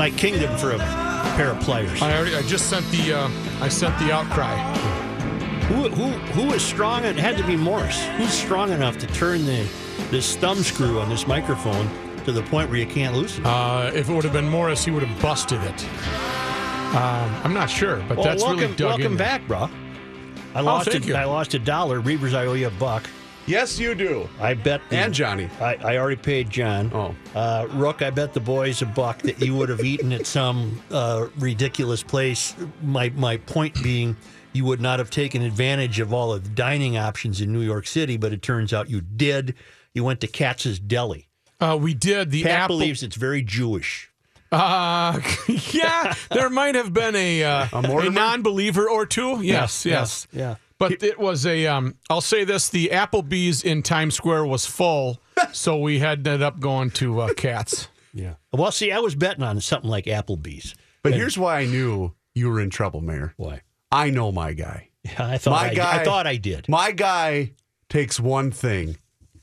My 0.00 0.08
kingdom 0.12 0.56
for 0.56 0.70
a 0.72 0.78
pair 1.36 1.50
of 1.50 1.60
players. 1.60 2.00
I 2.00 2.16
already 2.16 2.34
I 2.34 2.40
just 2.40 2.70
sent 2.70 2.86
the 2.90 3.12
uh, 3.12 3.28
I 3.60 3.68
sent 3.68 3.98
the 3.98 4.10
outcry. 4.10 4.56
Who 5.68 5.90
who 5.90 6.06
who 6.32 6.54
is 6.54 6.62
strong? 6.64 7.04
It 7.04 7.16
had 7.16 7.36
to 7.36 7.46
be 7.46 7.54
Morris. 7.54 8.02
Who's 8.16 8.32
strong 8.32 8.72
enough 8.72 8.96
to 8.96 9.06
turn 9.08 9.44
the 9.44 9.68
this 10.10 10.36
thumb 10.36 10.56
screw 10.62 11.00
on 11.00 11.10
this 11.10 11.26
microphone 11.26 11.86
to 12.24 12.32
the 12.32 12.40
point 12.44 12.70
where 12.70 12.78
you 12.78 12.86
can't 12.86 13.14
loosen 13.14 13.42
it? 13.44 13.46
Uh, 13.46 13.90
if 13.92 14.08
it 14.08 14.14
would 14.14 14.24
have 14.24 14.32
been 14.32 14.48
Morris, 14.48 14.86
he 14.86 14.90
would 14.90 15.02
have 15.02 15.20
busted 15.20 15.60
it. 15.62 15.84
Um, 16.96 17.30
I'm 17.44 17.52
not 17.52 17.68
sure, 17.68 18.02
but 18.08 18.16
well, 18.16 18.24
that's 18.24 18.42
welcome, 18.42 18.60
really 18.62 18.76
dug 18.76 18.88
welcome 18.88 19.06
in 19.12 19.16
there. 19.18 19.26
back, 19.38 19.46
bro. 19.46 19.68
I 20.54 20.62
lost 20.62 20.88
Oh, 20.88 20.96
a, 20.96 21.00
you. 21.00 21.14
I 21.14 21.24
lost 21.24 21.52
a 21.52 21.58
dollar. 21.58 22.00
Reavers, 22.00 22.32
I 22.34 22.46
owe 22.46 22.54
you 22.54 22.68
a 22.68 22.70
buck. 22.70 23.04
Yes, 23.46 23.78
you 23.78 23.94
do. 23.94 24.28
I 24.38 24.54
bet 24.54 24.80
the, 24.90 24.96
And 24.96 25.12
Johnny. 25.12 25.48
I, 25.60 25.74
I 25.76 25.98
already 25.98 26.20
paid 26.20 26.50
John. 26.50 26.90
Oh. 26.94 27.14
Uh, 27.34 27.66
Rook, 27.70 28.02
I 28.02 28.10
bet 28.10 28.32
the 28.32 28.40
boys 28.40 28.82
a 28.82 28.86
buck 28.86 29.22
that 29.22 29.40
you 29.40 29.54
would 29.56 29.68
have 29.68 29.82
eaten 29.82 30.12
at 30.12 30.26
some 30.26 30.80
uh, 30.90 31.26
ridiculous 31.38 32.02
place. 32.02 32.54
My 32.82 33.08
my 33.10 33.38
point 33.38 33.82
being, 33.82 34.16
you 34.52 34.64
would 34.66 34.80
not 34.80 34.98
have 34.98 35.10
taken 35.10 35.42
advantage 35.42 36.00
of 36.00 36.12
all 36.12 36.32
of 36.32 36.44
the 36.44 36.50
dining 36.50 36.96
options 36.96 37.40
in 37.40 37.52
New 37.52 37.62
York 37.62 37.86
City, 37.86 38.16
but 38.16 38.32
it 38.32 38.42
turns 38.42 38.72
out 38.72 38.88
you 38.88 39.00
did. 39.00 39.54
You 39.94 40.04
went 40.04 40.20
to 40.20 40.28
Katz's 40.28 40.78
Deli. 40.78 41.26
Uh, 41.60 41.76
we 41.80 41.92
did 41.92 42.30
the 42.30 42.42
Pat 42.44 42.52
apple. 42.52 42.78
believes 42.78 43.02
it's 43.02 43.16
very 43.16 43.42
Jewish. 43.42 44.10
Uh, 44.52 45.20
yeah, 45.72 46.14
there 46.30 46.50
might 46.50 46.74
have 46.74 46.92
been 46.92 47.14
a 47.14 47.44
uh, 47.44 47.66
a, 47.72 47.82
Mortimer? 47.82 48.12
non-believer 48.12 48.88
or 48.88 49.06
two. 49.06 49.40
Yes, 49.42 49.84
Yeah, 49.86 49.92
yes, 49.92 50.26
yeah. 50.32 50.54
But 50.80 51.02
it 51.04 51.18
was 51.20 51.46
a. 51.46 51.66
Um, 51.68 51.94
I'll 52.10 52.20
say 52.20 52.42
this: 52.42 52.68
the 52.68 52.88
Applebee's 52.92 53.62
in 53.62 53.82
Times 53.84 54.14
Square 54.16 54.46
was 54.46 54.66
full, 54.66 55.20
so 55.52 55.78
we 55.78 56.00
had 56.00 56.26
ended 56.26 56.42
up 56.42 56.58
going 56.58 56.90
to 56.92 57.20
uh, 57.20 57.34
Katz. 57.34 57.86
Yeah. 58.12 58.34
Well, 58.52 58.72
see, 58.72 58.90
I 58.90 58.98
was 58.98 59.14
betting 59.14 59.44
on 59.44 59.60
something 59.60 59.88
like 59.88 60.06
Applebee's. 60.06 60.74
But 61.04 61.14
here's 61.14 61.38
why 61.38 61.60
I 61.60 61.66
knew 61.66 62.12
you 62.34 62.48
were 62.50 62.60
in 62.60 62.70
trouble, 62.70 63.00
Mayor. 63.00 63.34
Why? 63.36 63.62
I 63.92 64.10
know 64.10 64.32
my 64.32 64.52
guy. 64.52 64.88
Yeah, 65.04 65.26
I 65.28 65.38
thought 65.38 65.52
My 65.52 65.68
I, 65.70 65.74
guy- 65.74 66.00
I 66.00 66.04
thought 66.04 66.26
I 66.26 66.36
did. 66.36 66.68
My 66.68 66.90
guy 66.92 67.52
takes 67.88 68.18
one 68.20 68.50
thing 68.50 68.96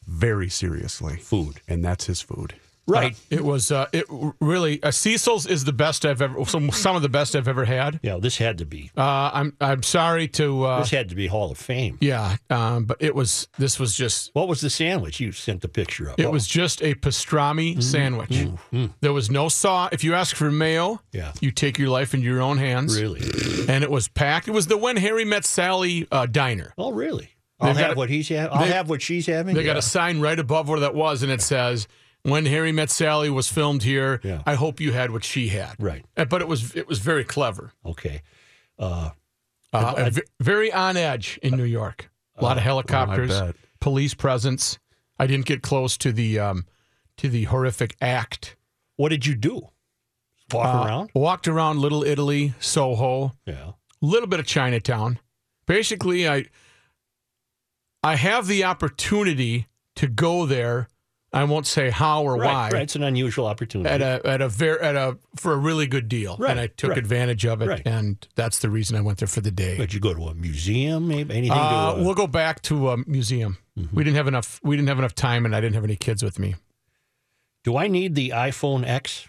very 0.06 0.50
seriously 0.50 1.18
Food. 1.18 1.62
and 1.68 1.84
that's 1.84 2.06
his 2.06 2.22
food. 2.22 2.54
Right. 2.88 3.18
It 3.30 3.44
was. 3.44 3.72
Uh, 3.72 3.88
it 3.92 4.06
really. 4.40 4.82
Uh, 4.82 4.92
Cecil's 4.92 5.46
is 5.46 5.66
the 5.66 5.74
best 5.74 6.06
I've 6.06 6.22
ever. 6.22 6.46
Some, 6.46 6.72
some 6.72 6.96
of 6.96 7.02
the 7.02 7.10
best 7.10 7.36
I've 7.36 7.48
ever 7.48 7.66
had. 7.66 8.00
Yeah, 8.02 8.18
this 8.20 8.38
had 8.38 8.58
to 8.60 8.66
be. 8.66 8.92
Uh, 8.98 9.30
I'm. 9.34 9.54
I'm 9.60 9.84
sorry 9.84 10.28
to. 10.30 10.64
Uh, 10.64 10.80
This 10.80 10.92
had 10.92 11.10
to 11.10 11.16
be 11.16 11.28
Hall 11.28 11.52
of 11.52 11.58
Fame. 11.58 11.98
yeah, 12.02 12.38
um, 12.50 12.86
but 12.86 12.98
it 13.02 13.14
was. 13.14 13.48
This 13.58 13.78
was 13.80 13.96
just. 13.96 14.32
What 14.34 14.48
was 14.48 14.62
the 14.62 14.70
sandwich 14.70 15.20
you 15.20 15.32
sent 15.34 15.62
the 15.62 15.68
picture 15.68 16.08
of? 16.10 16.16
It 16.18 16.26
What- 16.26 16.34
was 16.34 16.48
just 16.48 16.82
a 16.82 16.96
pastrami 16.96 17.72
Mm-hmm. 17.74 17.82
sandwich. 17.82 18.48
There 19.02 19.14
was 19.14 19.30
no 19.30 19.50
saw. 19.50 19.90
If 19.92 20.04
you 20.04 20.14
ask 20.14 20.36
for 20.36 20.50
mayo, 20.52 21.02
Yeah. 21.12 21.34
you 21.42 21.52
take 21.52 21.78
your 21.78 21.90
life 21.90 22.14
into 22.14 22.26
your 22.26 22.42
own 22.42 22.58
hands. 22.58 23.00
really. 23.00 23.22
And 23.68 23.84
it 23.84 23.92
was 23.92 24.08
packed. 24.08 24.48
It 24.48 24.52
was 24.52 24.68
the 24.68 24.78
When 24.78 24.98
Harry 24.98 25.26
Met 25.26 25.44
Sally 25.46 26.08
uh, 26.12 26.26
diner. 26.26 26.74
Oh, 26.78 26.92
really? 26.94 27.32
I'll 27.60 27.68
They've 27.70 27.78
got 27.78 27.88
have 27.90 27.98
a- 27.98 28.00
what 28.00 28.10
he's 28.10 28.30
ha- 28.30 28.48
I'll 28.52 28.66
they- 28.66 28.72
have 28.72 28.90
what 28.90 29.02
she's 29.02 29.26
having. 29.26 29.56
They 29.56 29.64
got 29.64 29.78
a 29.78 29.82
sign 29.82 30.22
right 30.22 30.40
above 30.40 30.70
where 30.70 30.80
that 30.82 30.94
was, 30.96 31.24
and 31.24 31.32
it 31.32 31.42
says, 31.42 31.88
"When 32.24 32.46
Harry 32.46 32.72
Met 32.72 32.90
Sally 32.90 33.30
was 33.30 33.48
filmed 33.50 33.84
here, 33.84 34.20
Yeah. 34.24 34.42
I 34.46 34.56
hope 34.56 34.80
you 34.80 34.92
had 34.94 35.12
what 35.12 35.24
she 35.24 35.50
had." 35.50 35.76
Right. 35.80 36.06
Uh, 36.16 36.26
But 36.26 36.42
it 36.42 36.48
was 36.48 36.76
it 36.76 36.88
was 36.88 37.00
very 37.00 37.24
clever, 37.24 37.72
okay. 37.86 38.22
Uh, 38.80 39.12
uh, 39.74 39.94
and 39.98 40.14
ve- 40.16 40.22
very 40.40 40.72
on 40.72 40.98
edge 40.98 41.40
in 41.42 41.56
New 41.58 41.64
York. 41.66 42.10
A 42.36 42.44
lot 42.44 42.58
of 42.58 42.64
helicopters, 42.64 43.30
bet. 43.40 43.56
police 43.80 44.14
presence. 44.14 44.78
I 45.20 45.26
didn't 45.28 45.46
get 45.46 45.62
close 45.64 45.98
to 45.98 46.12
the 46.12 46.38
um, 46.40 46.66
to 47.18 47.28
the 47.30 47.46
horrific 47.46 47.96
act. 48.02 48.56
what 48.98 49.10
did 49.10 49.26
you 49.26 49.36
do? 49.36 49.70
Walk 50.52 50.66
Uh, 50.76 50.86
around? 50.88 51.12
Walked 51.14 51.48
around 51.48 51.80
Little 51.80 52.04
Italy, 52.04 52.54
Soho, 52.60 53.34
Yeah. 53.46 53.70
a 54.02 54.06
little 54.06 54.28
bit 54.28 54.40
of 54.40 54.46
Chinatown. 54.48 55.20
Basically, 55.66 56.28
I 56.28 56.46
I 58.04 58.16
have 58.16 58.48
the 58.48 58.64
opportunity 58.64 59.68
to 59.96 60.08
go 60.08 60.46
there. 60.46 60.88
I 61.34 61.44
won't 61.44 61.68
say 61.68 61.90
how 61.90 62.24
or 62.24 62.38
Right, 62.38 62.46
why 62.54 62.70
right. 62.72 62.82
It's 62.84 62.96
an 62.96 63.04
unusual 63.04 63.48
opportunity. 63.48 63.90
at 63.90 64.02
a 64.02 64.26
at 64.26 64.42
a 64.42 64.48
very 64.48 64.80
at 64.80 64.96
a 64.96 65.18
for 65.36 65.52
a 65.52 65.58
really 65.58 65.86
good 65.86 66.08
deal, 66.08 66.38
Right, 66.40 66.52
and 66.52 66.60
I 66.60 66.68
took 66.68 66.92
right. 66.92 66.98
advantage 66.98 67.46
of 67.46 67.62
it, 67.62 67.82
and 67.86 68.26
that's 68.36 68.60
the 68.60 68.70
reason 68.70 68.96
I 68.96 69.02
went 69.02 69.18
there 69.20 69.28
for 69.28 69.42
the 69.42 69.52
day. 69.52 69.76
Did 69.78 69.94
you 69.94 70.00
go 70.00 70.14
to 70.14 70.24
a 70.28 70.34
museum? 70.34 71.08
Maybe 71.10 71.34
anything 71.36 71.52
Uh, 71.58 71.94
to? 71.96 72.00
Uh, 72.00 72.04
we'll 72.04 72.14
go 72.16 72.28
back 72.28 72.62
to 72.64 72.90
a 72.92 72.98
museum. 73.06 73.58
Mm-hmm. 73.78 73.96
We 73.96 74.04
didn't 74.06 74.16
have 74.16 74.28
enough. 74.28 74.60
We 74.64 74.76
didn't 74.78 74.88
have 74.88 75.00
enough 75.00 75.16
time, 75.16 75.46
and 75.46 75.54
I 75.56 75.60
didn't 75.60 75.76
have 75.76 75.84
any 75.84 75.98
kids 75.98 76.24
with 76.24 76.40
me. 76.40 76.56
do 77.64 77.76
I 77.76 77.88
need 77.90 78.16
the 78.16 78.30
iPhone 78.30 78.88
X? 78.88 79.28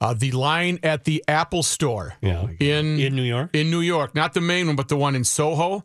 Uh, 0.00 0.14
the 0.14 0.30
line 0.30 0.78
at 0.82 1.04
the 1.04 1.22
Apple 1.28 1.62
Store 1.62 2.14
Yeah. 2.22 2.46
in 2.58 2.98
In 3.00 3.14
New 3.16 3.22
York? 3.22 3.50
in 3.52 3.70
New 3.70 3.80
York, 3.80 4.14
not 4.14 4.32
the 4.32 4.40
main 4.40 4.66
one, 4.68 4.76
but 4.76 4.88
the 4.88 4.96
one 4.96 5.14
in 5.14 5.24
Soho. 5.24 5.84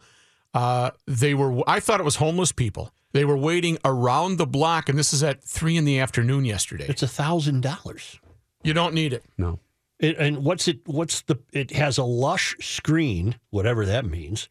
Uh, 0.53 0.91
they 1.05 1.33
were. 1.33 1.61
I 1.67 1.79
thought 1.81 1.99
it 1.99 2.03
was 2.03 2.15
homeless 2.17 2.51
people. 2.53 2.91
They 3.15 3.23
were 3.23 3.37
waiting 3.37 3.77
around 3.85 4.35
the 4.35 4.45
block, 4.45 4.89
and 4.89 4.99
this 4.99 5.13
is 5.13 5.23
at 5.23 5.41
three 5.41 5.77
in 5.77 5.85
the 5.85 5.99
afternoon 5.99 6.43
yesterday. 6.43 6.85
It's 6.89 7.01
a 7.01 7.07
thousand 7.07 7.61
dollars. 7.61 8.19
You 8.61 8.73
don't 8.73 8.93
need 8.93 9.13
it. 9.13 9.23
No. 9.37 9.59
It, 9.99 10.17
and 10.17 10.43
what's 10.43 10.67
it? 10.67 10.81
What's 10.85 11.21
the? 11.21 11.37
It 11.53 11.71
has 11.71 11.97
a 11.97 12.03
lush 12.03 12.57
screen, 12.59 13.35
whatever 13.51 13.85
that 13.85 14.05
means, 14.05 14.49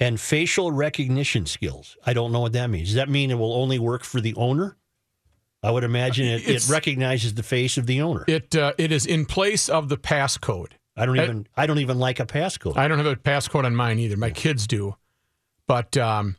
and 0.00 0.18
facial 0.18 0.72
recognition 0.72 1.46
skills. 1.46 1.96
I 2.04 2.12
don't 2.12 2.32
know 2.32 2.40
what 2.40 2.54
that 2.54 2.70
means. 2.70 2.88
Does 2.88 2.96
that 2.96 3.08
mean 3.08 3.30
it 3.30 3.38
will 3.38 3.54
only 3.54 3.78
work 3.78 4.02
for 4.02 4.20
the 4.20 4.34
owner? 4.34 4.76
I 5.62 5.70
would 5.70 5.84
imagine 5.84 6.26
it, 6.26 6.48
it 6.48 6.68
recognizes 6.68 7.34
the 7.34 7.44
face 7.44 7.78
of 7.78 7.86
the 7.86 8.00
owner. 8.00 8.24
It 8.26 8.56
uh, 8.56 8.72
it 8.78 8.90
is 8.90 9.06
in 9.06 9.26
place 9.26 9.68
of 9.68 9.88
the 9.88 9.96
passcode. 9.96 10.72
I 10.96 11.06
don't 11.06 11.20
it- 11.20 11.22
even. 11.22 11.46
I 11.56 11.66
don't 11.66 11.78
even 11.78 12.00
like 12.00 12.18
a 12.18 12.26
passcode. 12.26 12.76
I 12.76 12.88
don't 12.88 12.98
have 12.98 13.06
a 13.06 13.14
passcode 13.14 13.64
on 13.64 13.76
mine 13.76 14.00
either. 14.00 14.16
My 14.16 14.30
kids 14.30 14.66
do, 14.66 14.96
but 15.68 15.96
um, 15.96 16.34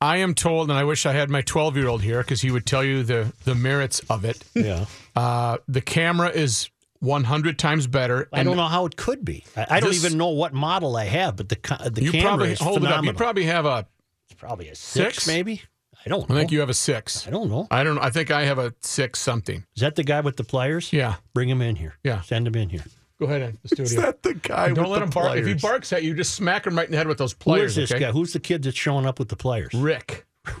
I 0.00 0.18
am 0.18 0.34
told, 0.34 0.70
and 0.70 0.78
I 0.78 0.84
wish 0.84 1.06
I 1.06 1.12
had 1.12 1.28
my 1.28 1.42
12 1.42 1.76
year 1.76 1.88
old 1.88 2.02
here 2.02 2.18
because 2.22 2.40
he 2.40 2.50
would 2.50 2.66
tell 2.66 2.84
you 2.84 3.02
the 3.02 3.32
the 3.44 3.54
merits 3.54 4.00
of 4.08 4.24
it. 4.24 4.44
yeah, 4.54 4.86
Uh, 5.16 5.58
the 5.66 5.80
camera 5.80 6.28
is 6.30 6.70
100 7.00 7.58
times 7.58 7.86
better. 7.86 8.28
I 8.32 8.42
don't 8.42 8.56
know 8.56 8.66
how 8.66 8.86
it 8.86 8.96
could 8.96 9.24
be. 9.24 9.44
I, 9.56 9.66
I 9.70 9.80
don't 9.80 9.94
even 9.94 10.16
know 10.18 10.28
what 10.30 10.52
model 10.52 10.96
I 10.96 11.04
have, 11.06 11.36
but 11.36 11.48
the 11.48 11.56
the 11.92 12.02
You 12.02 12.12
camera 12.12 12.28
probably 12.28 12.52
is 12.52 12.60
hold 12.60 12.76
it 12.78 12.80
phenomenal. 12.80 13.10
up. 13.10 13.14
You 13.14 13.16
probably 13.16 13.44
have 13.44 13.66
a. 13.66 13.86
it's 14.30 14.34
probably 14.38 14.68
a 14.68 14.74
six, 14.74 15.14
Six? 15.16 15.26
maybe. 15.26 15.62
I 16.06 16.08
don't 16.08 16.30
I 16.30 16.34
know. 16.34 16.38
think 16.38 16.52
you 16.52 16.60
have 16.60 16.70
a 16.70 16.74
six. 16.74 17.26
I 17.26 17.30
don't 17.30 17.48
know. 17.50 17.66
I 17.72 17.82
don't. 17.82 17.96
know. 17.96 18.00
I 18.02 18.10
think 18.10 18.30
I 18.30 18.44
have 18.44 18.58
a 18.58 18.72
six 18.82 19.18
something. 19.18 19.64
Is 19.74 19.80
that 19.80 19.96
the 19.96 20.04
guy 20.04 20.20
with 20.20 20.36
the 20.36 20.44
pliers? 20.44 20.92
Yeah. 20.92 21.16
Bring 21.34 21.48
him 21.48 21.60
in 21.60 21.74
here. 21.76 21.94
Yeah. 22.04 22.20
Send 22.20 22.46
him 22.46 22.54
in 22.54 22.68
here. 22.68 22.84
Go 23.20 23.26
ahead 23.26 23.42
in 23.42 23.58
the 23.64 23.82
Is 23.82 23.90
studio. 23.90 24.06
that 24.06 24.22
the 24.22 24.34
guy 24.34 24.66
And 24.66 24.76
don't 24.76 24.84
with 24.84 24.92
let 24.92 24.98
the 25.00 25.04
him 25.06 25.10
bark. 25.10 25.36
If 25.38 25.46
he 25.46 25.54
barks 25.54 25.92
at 25.92 26.02
you, 26.04 26.14
just 26.14 26.34
smack 26.34 26.66
him 26.66 26.76
right 26.76 26.86
in 26.86 26.92
the 26.92 26.96
head 26.98 27.08
with 27.08 27.18
those 27.18 27.32
Who 27.32 27.38
pliers. 27.38 27.70
is 27.72 27.76
this 27.76 27.92
okay? 27.92 28.00
guy? 28.04 28.12
Who's 28.12 28.32
the 28.32 28.38
kid 28.40 28.62
that's 28.62 28.76
showing 28.76 29.06
up 29.06 29.18
with 29.18 29.28
the 29.28 29.36
pliers? 29.36 29.72
Rick. 29.74 30.24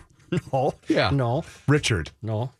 No. 0.52 0.74
Yeah. 0.88 1.08
No. 1.10 1.42
Richard. 1.68 2.10
No. 2.20 2.50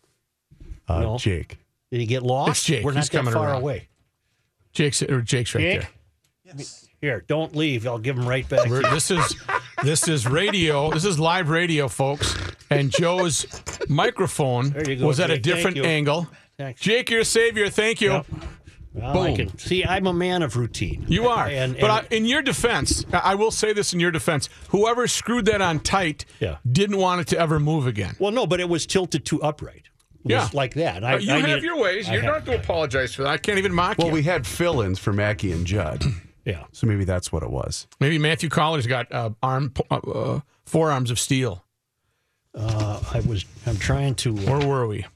Uh, 0.88 1.00
No. 1.00 1.18
Jake. 1.18 1.58
Did 1.90 2.00
he 2.00 2.06
get 2.06 2.22
lost? 2.22 2.50
It's 2.50 2.64
Jake. 2.64 2.82
We're 2.84 2.92
not 2.92 3.00
He's 3.00 3.10
that 3.10 3.16
coming 3.18 3.34
far 3.34 3.48
around. 3.48 3.60
away. 3.60 3.88
Jake's 4.72 5.02
or 5.02 5.20
Jake's 5.20 5.54
right 5.54 5.60
Jake? 5.62 5.86
there. 6.46 6.56
Here, 7.02 7.24
don't 7.28 7.54
leave. 7.54 7.86
I'll 7.86 7.98
give 7.98 8.16
him 8.16 8.26
right 8.26 8.48
back. 8.48 8.68
We're, 8.70 8.82
this 8.90 9.10
is 9.10 9.36
this 9.84 10.08
is 10.08 10.26
radio. 10.26 10.90
This 10.90 11.04
is 11.04 11.18
live 11.20 11.50
radio, 11.50 11.88
folks. 11.88 12.34
And 12.70 12.90
Joe's 12.90 13.44
microphone 13.88 14.70
go, 14.70 15.06
was 15.06 15.20
at 15.20 15.30
a 15.30 15.34
Jake. 15.38 15.44
Thank 15.62 15.74
different 15.74 15.86
angle. 15.86 16.26
Thanks. 16.56 16.80
Jake, 16.80 17.10
you're 17.10 17.22
savior. 17.24 17.68
Thank 17.68 18.00
you. 18.00 18.12
Yep. 18.12 18.26
Well, 18.98 19.22
I 19.22 19.36
can 19.36 19.56
see. 19.58 19.84
I'm 19.84 20.06
a 20.06 20.12
man 20.12 20.42
of 20.42 20.56
routine. 20.56 21.04
You 21.08 21.28
are. 21.28 21.46
And, 21.58 21.76
but 21.80 21.90
I, 21.90 22.06
in 22.14 22.24
your 22.26 22.42
defense, 22.42 23.04
I 23.12 23.18
I 23.18 23.34
will 23.34 23.50
say 23.50 23.72
this 23.72 23.92
in 23.92 24.00
your 24.00 24.10
defense: 24.10 24.48
whoever 24.70 25.06
screwed 25.06 25.44
that 25.46 25.60
on 25.62 25.80
tight 25.80 26.24
Yeah. 26.40 26.58
didn't 26.70 26.98
want 26.98 27.20
it 27.20 27.26
to 27.28 27.38
ever 27.38 27.58
move 27.60 27.86
again. 27.86 28.16
well, 28.18 28.32
no, 28.32 28.46
but 28.46 28.60
it 28.60 28.68
was 28.68 28.86
tilted 28.86 29.24
to 29.26 29.42
upright. 29.42 29.88
was 30.24 30.32
Yeah. 30.32 30.48
like 30.52 30.74
that. 30.74 31.04
I, 31.04 31.14
Uh, 31.14 31.18
you 31.18 31.32
I 31.32 31.38
have 31.38 31.48
need- 31.48 31.62
your 31.62 31.78
ways. 31.80 32.08
You 32.08 32.20
don't 32.20 32.34
have 32.34 32.44
to 32.46 32.54
apologize 32.56 33.14
for 33.14 33.22
that. 33.22 33.30
I 33.30 33.38
can't 33.38 33.58
even 33.58 33.72
mock 33.72 33.98
Well, 33.98 34.08
you. 34.08 34.12
Well, 34.12 34.20
we 34.20 34.24
had 34.24 34.46
fill-ins 34.46 34.98
for 34.98 35.12
Mackey 35.12 35.52
and 35.52 35.64
Judd, 35.66 36.04
Yeah. 36.44 36.64
so 36.72 36.86
maybe 36.86 37.04
that's 37.04 37.30
what 37.32 37.42
it 37.42 37.50
was. 37.50 37.86
Maybe 38.00 38.18
Matthew 38.18 38.48
Coller's 38.48 38.86
got 38.86 39.10
uh, 39.12 39.30
arm 39.42 39.72
uh, 39.90 39.94
uh, 39.96 40.40
forearms 40.66 41.10
of 41.10 41.18
steel. 41.20 41.64
Uh, 42.54 43.00
I 43.14 43.20
was. 43.20 43.44
I'm 43.66 43.76
trying 43.78 44.14
to. 44.16 44.34
Where 44.34 44.66
were 44.66 44.86
we? 44.86 45.06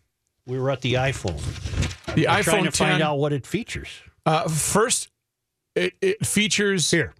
We 0.47 0.59
were 0.59 0.71
at 0.71 0.81
the 0.81 0.95
iPhone. 0.95 1.41
The 2.15 2.29
I'm 2.29 2.43
trying 2.43 2.65
to 2.65 2.71
10. 2.71 2.89
find 2.89 3.03
out 3.03 3.19
what 3.19 3.33
it 3.33 3.47
features. 3.47 3.89
Uh, 4.27 4.49
first, 4.49 5.11
it, 5.75 5.95
it 6.01 6.27
features 6.27 6.91
Here. 6.91 7.15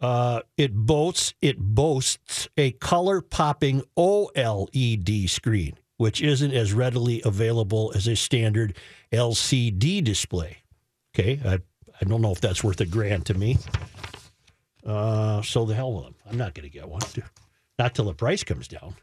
Uh, 0.00 0.40
it 0.56 0.74
boasts 0.74 1.34
it 1.40 1.58
boasts 1.58 2.48
a 2.56 2.72
color 2.72 3.20
popping 3.20 3.82
OLED 3.96 5.30
screen, 5.30 5.78
which 5.96 6.20
isn't 6.20 6.52
as 6.52 6.72
readily 6.72 7.22
available 7.24 7.92
as 7.94 8.06
a 8.06 8.16
standard 8.16 8.76
LCD 9.12 10.02
display. 10.02 10.58
Okay, 11.14 11.40
I 11.44 11.60
I 12.00 12.04
don't 12.04 12.20
know 12.20 12.32
if 12.32 12.40
that's 12.40 12.62
worth 12.64 12.80
a 12.80 12.86
grand 12.86 13.24
to 13.26 13.34
me. 13.34 13.56
Uh, 14.84 15.40
so 15.42 15.64
the 15.64 15.74
hell 15.74 15.92
with 15.94 16.04
them. 16.04 16.14
I'm 16.28 16.36
not 16.36 16.54
going 16.54 16.68
to 16.68 16.72
get 16.72 16.88
one. 16.88 17.00
Not 17.78 17.94
till 17.94 18.04
the 18.04 18.14
price 18.14 18.44
comes 18.44 18.68
down. 18.68 18.94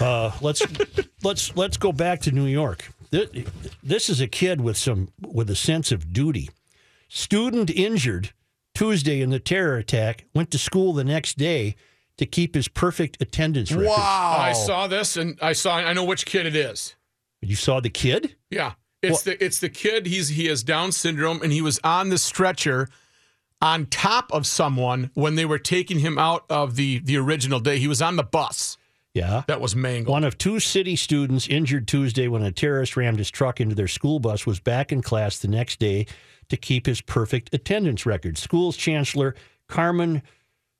Uh, 0.00 0.32
let's 0.40 0.62
let's 1.22 1.56
let's 1.56 1.76
go 1.76 1.92
back 1.92 2.20
to 2.22 2.32
New 2.32 2.46
York. 2.46 2.90
This, 3.10 3.28
this 3.82 4.08
is 4.08 4.20
a 4.20 4.26
kid 4.26 4.60
with 4.60 4.76
some 4.76 5.08
with 5.20 5.50
a 5.50 5.56
sense 5.56 5.92
of 5.92 6.12
duty. 6.12 6.50
Student 7.08 7.70
injured 7.70 8.32
Tuesday 8.74 9.20
in 9.20 9.30
the 9.30 9.38
terror 9.38 9.76
attack 9.76 10.24
went 10.34 10.50
to 10.50 10.58
school 10.58 10.92
the 10.92 11.04
next 11.04 11.36
day 11.36 11.76
to 12.16 12.26
keep 12.26 12.54
his 12.54 12.68
perfect 12.68 13.20
attendance 13.20 13.70
record. 13.70 13.88
Wow! 13.88 14.36
I 14.38 14.52
saw 14.52 14.86
this, 14.86 15.16
and 15.16 15.38
I 15.42 15.52
saw. 15.52 15.76
I 15.76 15.92
know 15.92 16.04
which 16.04 16.26
kid 16.26 16.46
it 16.46 16.56
is. 16.56 16.94
You 17.40 17.56
saw 17.56 17.80
the 17.80 17.90
kid? 17.90 18.36
Yeah, 18.50 18.72
it's 19.02 19.22
the 19.22 19.42
it's 19.44 19.58
the 19.58 19.68
kid. 19.68 20.06
He's 20.06 20.28
he 20.28 20.46
has 20.46 20.62
Down 20.62 20.92
syndrome, 20.92 21.42
and 21.42 21.52
he 21.52 21.60
was 21.60 21.80
on 21.84 22.08
the 22.08 22.18
stretcher 22.18 22.88
on 23.60 23.86
top 23.86 24.32
of 24.32 24.46
someone 24.46 25.10
when 25.14 25.34
they 25.34 25.44
were 25.44 25.58
taking 25.58 25.98
him 25.98 26.18
out 26.18 26.44
of 26.48 26.76
the 26.76 26.98
the 27.00 27.16
original 27.16 27.60
day. 27.60 27.78
He 27.78 27.88
was 27.88 28.00
on 28.00 28.16
the 28.16 28.22
bus 28.22 28.78
Yeah. 29.14 29.42
that 29.46 29.60
was 29.60 29.76
mangled. 29.76 30.12
One 30.12 30.24
of 30.24 30.38
two 30.38 30.58
city 30.58 30.96
students 30.96 31.46
injured 31.46 31.86
Tuesday 31.86 32.28
when 32.28 32.42
a 32.42 32.50
terrorist 32.50 32.96
rammed 32.96 33.18
his 33.18 33.30
truck 33.30 33.60
into 33.60 33.74
their 33.74 33.88
school 33.88 34.20
bus 34.20 34.46
was 34.46 34.58
back 34.58 34.90
in 34.90 35.02
class 35.02 35.38
the 35.38 35.48
next 35.48 35.78
day 35.78 36.06
to 36.48 36.56
keep 36.56 36.86
his 36.86 37.00
perfect 37.00 37.52
attendance 37.52 38.06
record. 38.06 38.38
School's 38.38 38.76
chancellor 38.76 39.34
Carmen 39.68 40.22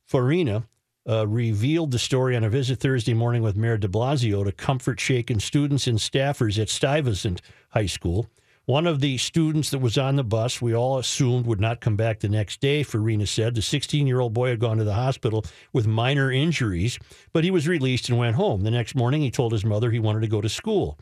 Farina 0.07 0.67
uh, 1.09 1.27
revealed 1.27 1.91
the 1.91 1.99
story 1.99 2.37
on 2.37 2.45
a 2.45 2.49
visit 2.49 2.79
Thursday 2.81 3.15
morning 3.15 3.43
with 3.43 3.57
Mayor 3.57 3.77
de 3.77 3.89
Blasio 3.89 4.45
to 4.45 4.53
comfort 4.53 5.01
shaken 5.01 5.41
students 5.41 5.87
and 5.87 5.99
staffers 5.99 6.61
at 6.61 6.69
Stuyvesant 6.69 7.43
High 7.71 7.87
School. 7.87 8.29
One 8.65 8.87
of 8.87 9.01
the 9.01 9.19
students 9.19 9.71
that 9.71 9.81
was 9.81 9.99
on 9.99 10.15
the 10.15 10.23
bus, 10.23 10.63
we 10.63 10.73
all 10.73 10.99
assumed 10.99 11.47
would 11.47 11.61
not 11.61 11.81
come 11.81 11.97
back 11.97 12.21
the 12.21 12.29
next 12.29 12.61
day, 12.61 12.85
Farina 12.85 13.27
said. 13.27 13.57
The 13.57 13.63
16 13.63 14.07
year 14.07 14.21
old 14.21 14.35
boy 14.35 14.51
had 14.51 14.61
gone 14.61 14.77
to 14.77 14.85
the 14.85 14.95
hospital 14.95 15.45
with 15.73 15.89
minor 15.89 16.31
injuries, 16.31 16.99
but 17.33 17.43
he 17.43 17.51
was 17.51 17.67
released 17.67 18.09
and 18.09 18.19
went 18.19 18.37
home. 18.37 18.63
The 18.63 18.71
next 18.71 18.95
morning, 18.95 19.21
he 19.21 19.33
told 19.33 19.51
his 19.51 19.65
mother 19.65 19.91
he 19.91 19.99
wanted 19.99 20.21
to 20.21 20.29
go 20.29 20.41
to 20.41 20.49
school. 20.49 20.97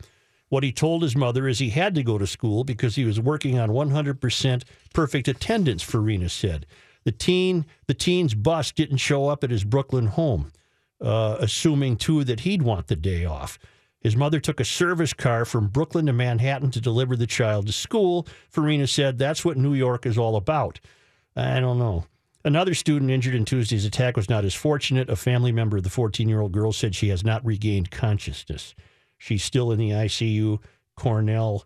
What 0.49 0.63
he 0.63 0.71
told 0.71 1.03
his 1.03 1.15
mother 1.15 1.47
is 1.47 1.59
he 1.59 1.69
had 1.69 1.93
to 1.95 2.03
go 2.03 2.17
to 2.17 2.25
school 2.25 2.63
because 2.63 2.95
he 2.95 3.05
was 3.05 3.19
working 3.19 3.59
on 3.59 3.69
100% 3.69 4.63
perfect 4.93 5.27
attendance, 5.27 5.83
Farina 5.83 6.29
said. 6.29 6.65
The 7.03 7.11
teen, 7.11 7.67
the 7.85 7.93
teen's 7.93 8.33
bus 8.33 8.71
didn't 8.71 8.97
show 8.97 9.27
up 9.27 9.43
at 9.43 9.51
his 9.51 9.63
Brooklyn 9.63 10.07
home, 10.07 10.51
uh, 10.99 11.37
assuming 11.39 11.97
too 11.97 12.23
that 12.23 12.41
he'd 12.41 12.63
want 12.63 12.87
the 12.87 12.95
day 12.95 13.23
off. 13.23 13.59
His 14.01 14.15
mother 14.15 14.39
took 14.39 14.59
a 14.59 14.65
service 14.65 15.13
car 15.13 15.45
from 15.45 15.67
Brooklyn 15.67 16.07
to 16.07 16.13
Manhattan 16.13 16.71
to 16.71 16.81
deliver 16.81 17.15
the 17.15 17.27
child 17.27 17.67
to 17.67 17.73
school. 17.73 18.27
Farina 18.49 18.87
said 18.87 19.17
that's 19.17 19.45
what 19.45 19.57
New 19.57 19.75
York 19.75 20.05
is 20.05 20.17
all 20.17 20.35
about. 20.35 20.79
I 21.35 21.59
don't 21.59 21.79
know. 21.79 22.05
Another 22.43 22.73
student 22.73 23.11
injured 23.11 23.35
in 23.35 23.45
Tuesday's 23.45 23.85
attack 23.85 24.17
was 24.17 24.29
not 24.29 24.43
as 24.43 24.55
fortunate. 24.55 25.09
A 25.09 25.15
family 25.15 25.51
member 25.51 25.77
of 25.77 25.83
the 25.83 25.91
14 25.91 26.27
year 26.27 26.41
old 26.41 26.51
girl 26.51 26.71
said 26.71 26.95
she 26.95 27.09
has 27.09 27.23
not 27.23 27.45
regained 27.45 27.91
consciousness. 27.91 28.73
She's 29.19 29.43
still 29.43 29.71
in 29.71 29.77
the 29.77 29.91
ICU. 29.91 30.59
Cornell 30.95 31.65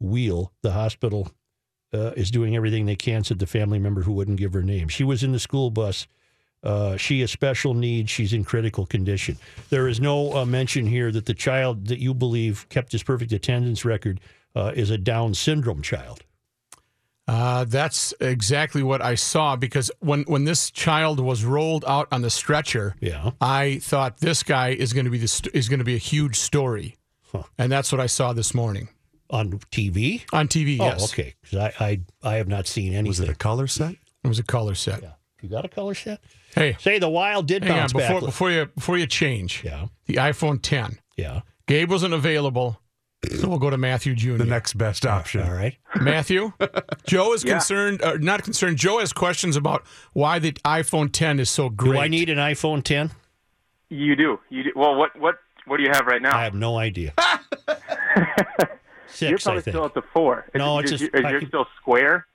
Weill, 0.00 0.52
the 0.62 0.72
hospital, 0.72 1.30
uh, 1.94 2.10
is 2.16 2.32
doing 2.32 2.56
everything 2.56 2.86
they 2.86 2.96
can, 2.96 3.22
said 3.22 3.38
the 3.38 3.46
family 3.46 3.78
member 3.78 4.02
who 4.02 4.12
wouldn't 4.12 4.38
give 4.38 4.52
her 4.52 4.62
name. 4.62 4.88
She 4.88 5.04
was 5.04 5.22
in 5.22 5.32
the 5.32 5.38
school 5.38 5.70
bus. 5.70 6.08
Uh, 6.62 6.96
she 6.96 7.20
has 7.20 7.30
special 7.30 7.74
needs. 7.74 8.10
She's 8.10 8.32
in 8.32 8.42
critical 8.44 8.86
condition. 8.86 9.36
There 9.70 9.86
is 9.88 10.00
no 10.00 10.34
uh, 10.36 10.44
mention 10.44 10.86
here 10.86 11.12
that 11.12 11.26
the 11.26 11.34
child 11.34 11.86
that 11.88 12.00
you 12.00 12.12
believe 12.14 12.66
kept 12.70 12.92
his 12.92 13.02
perfect 13.02 13.30
attendance 13.32 13.84
record 13.84 14.20
uh, 14.56 14.72
is 14.74 14.90
a 14.90 14.98
Down 14.98 15.34
syndrome 15.34 15.82
child. 15.82 16.22
Uh, 17.28 17.64
that's 17.64 18.14
exactly 18.20 18.82
what 18.84 19.02
I 19.02 19.16
saw 19.16 19.56
because 19.56 19.90
when 19.98 20.22
when 20.24 20.44
this 20.44 20.70
child 20.70 21.18
was 21.18 21.44
rolled 21.44 21.84
out 21.86 22.06
on 22.12 22.22
the 22.22 22.30
stretcher, 22.30 22.94
Yeah. 23.00 23.32
I 23.40 23.80
thought 23.82 24.18
this 24.18 24.44
guy 24.44 24.68
is 24.70 24.92
going 24.92 25.06
to 25.06 25.10
be 25.10 25.18
the 25.18 25.26
st- 25.26 25.52
is 25.54 25.68
going 25.68 25.80
to 25.80 25.84
be 25.84 25.96
a 25.96 25.98
huge 25.98 26.36
story, 26.36 26.94
Huh. 27.32 27.42
and 27.58 27.70
that's 27.72 27.90
what 27.90 28.00
I 28.00 28.06
saw 28.06 28.32
this 28.32 28.54
morning 28.54 28.88
On 29.30 29.50
TV? 29.72 30.22
on 30.32 30.46
TV. 30.46 30.78
Yes, 30.78 31.00
Oh, 31.02 31.04
okay. 31.06 31.34
'Cause 31.50 31.58
I, 31.80 31.84
I, 31.84 32.00
I 32.22 32.34
have 32.36 32.46
not 32.46 32.68
seen 32.68 32.92
anything. 32.92 33.06
Was 33.08 33.18
it 33.20 33.28
a 33.28 33.34
color 33.34 33.66
set? 33.66 33.96
it 34.22 34.28
was 34.28 34.38
a 34.38 34.44
color 34.44 34.76
set. 34.76 35.02
yeah. 35.02 35.12
You 35.42 35.48
got 35.48 35.64
a 35.64 35.68
color 35.68 35.94
set? 35.94 36.20
Hey, 36.56 36.76
Say 36.80 36.98
the 36.98 37.08
Wild 37.08 37.46
did 37.46 37.62
hang 37.62 37.72
on 37.72 37.78
bounce 37.80 37.92
before 37.92 38.20
back. 38.20 38.24
before 38.26 38.50
you 38.50 38.66
before 38.66 38.98
you 38.98 39.06
change. 39.06 39.62
Yeah. 39.64 39.86
The 40.06 40.14
iPhone 40.14 40.60
10. 40.60 40.98
Yeah. 41.16 41.42
Gabe 41.68 41.90
wasn't 41.90 42.14
available, 42.14 42.80
so 43.38 43.48
we'll 43.48 43.58
go 43.58 43.70
to 43.70 43.76
Matthew 43.76 44.14
Jr. 44.14 44.34
The 44.36 44.44
next 44.44 44.74
best 44.78 45.04
option. 45.04 45.42
All 45.42 45.52
right. 45.54 45.76
Matthew, 46.00 46.52
Joe 47.06 47.32
is 47.34 47.44
concerned, 47.44 48.02
uh, 48.02 48.16
not 48.20 48.42
concerned. 48.42 48.76
Joe 48.78 49.00
has 49.00 49.12
questions 49.12 49.56
about 49.56 49.84
why 50.12 50.38
the 50.38 50.52
iPhone 50.64 51.10
10 51.12 51.40
is 51.40 51.50
so 51.50 51.68
great. 51.68 51.92
Do 51.92 51.98
I 51.98 52.08
need 52.08 52.30
an 52.30 52.38
iPhone 52.38 52.82
10? 52.82 53.10
You 53.90 54.16
do. 54.16 54.38
You 54.48 54.64
do. 54.64 54.70
Well, 54.76 54.94
what 54.96 55.14
what 55.20 55.36
what 55.66 55.76
do 55.76 55.82
you 55.82 55.90
have 55.92 56.06
right 56.06 56.22
now? 56.22 56.36
I 56.36 56.44
have 56.44 56.54
no 56.54 56.78
idea. 56.78 57.12
Six, 59.08 59.20
You're 59.30 59.38
I 59.38 59.42
probably 59.42 59.62
think. 59.62 59.74
still 59.74 59.84
at 59.86 59.94
the 59.94 60.02
four. 60.12 60.46
Is 60.54 60.58
No, 60.58 60.78
it, 60.78 60.82
it's 60.84 60.92
is, 60.92 61.00
just- 61.00 61.14
is 61.14 61.24
I 61.24 61.30
yours 61.30 61.40
could- 61.40 61.48
still 61.48 61.66
square? 61.80 62.26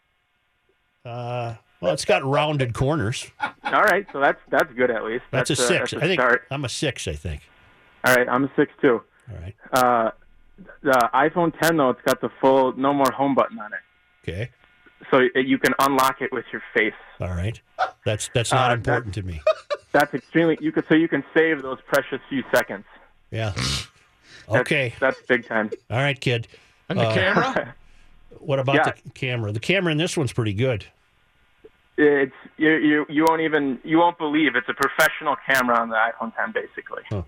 Uh, 1.06 1.56
well, 1.82 1.94
it's 1.94 2.06
got 2.06 2.24
rounded 2.24 2.74
corners. 2.74 3.30
All 3.64 3.84
right, 3.84 4.06
so 4.14 4.20
that's 4.20 4.40
that's 4.50 4.72
good 4.74 4.92
at 4.92 5.04
least. 5.04 5.24
That's, 5.32 5.50
a 5.50 5.54
uh, 5.54 5.56
six. 5.56 5.92
That's 5.92 6.04
I 6.04 6.08
think 6.08 6.22
start. 6.22 6.44
I'm 6.52 6.64
a 6.66 6.70
six. 6.70 7.08
I 7.08 7.14
think. 7.14 7.42
All 8.06 8.16
right, 8.16 8.28
I'm 8.30 8.46
a 8.46 8.52
six 8.56 8.72
too. 8.82 9.02
All 9.32 9.38
right. 9.42 9.56
Uh, 9.74 10.12
the 10.84 11.10
iPhone 11.14 11.58
10 11.60 11.78
though, 11.78 11.90
it's 11.90 12.02
got 12.04 12.22
the 12.22 12.30
full 12.40 12.74
no 12.78 12.94
more 12.94 13.12
home 13.12 13.34
button 13.34 13.58
on 13.60 13.72
it, 13.74 13.80
Okay. 14.30 14.50
so 15.10 15.22
you 15.36 15.58
can 15.58 15.74
unlock 15.80 16.22
it 16.22 16.32
with 16.32 16.46
your 16.52 16.62
face. 16.74 16.94
All 17.20 17.30
right. 17.30 17.60
That's 18.06 18.30
that's 18.34 18.52
not 18.52 18.72
Uh, 18.72 18.76
important 18.76 19.14
to 19.16 19.24
me. 19.24 19.42
That's 19.92 20.14
extremely. 20.14 20.58
You 20.62 20.72
could 20.72 20.86
so 20.88 20.94
you 20.96 21.08
can 21.08 21.24
save 21.34 21.62
those 21.64 21.80
precious 21.88 22.20
few 22.30 22.44
seconds. 22.54 22.86
Yeah. 23.32 23.50
That's- 23.52 23.88
Okay. 24.50 24.94
that's 25.00 25.22
big 25.28 25.48
time. 25.48 25.70
All 25.90 25.98
right, 25.98 26.20
kid. 26.20 26.48
And 26.90 27.00
the 27.00 27.08
Uh, 27.08 27.14
camera? 27.14 27.76
What 28.40 28.60
about 28.60 28.76
Yeah. 28.76 28.92
the 29.04 29.10
camera? 29.12 29.52
The 29.52 29.60
camera 29.60 29.92
in 29.92 29.98
this 29.98 30.18
one's 30.18 30.34
pretty 30.34 30.54
good. 30.54 30.86
It's 32.02 32.34
you 32.58 32.72
you 32.78 33.06
you 33.10 33.26
won't 33.28 33.42
even 33.42 33.80
you 33.84 33.98
won't 34.00 34.18
believe 34.18 34.56
it's 34.56 34.68
a 34.70 34.74
professional 34.74 35.36
camera 35.48 35.80
on 35.80 35.90
the 35.90 35.96
iPhone 35.96 36.36
10 36.36 36.52
basically. 36.54 37.04
Huh. 37.10 37.24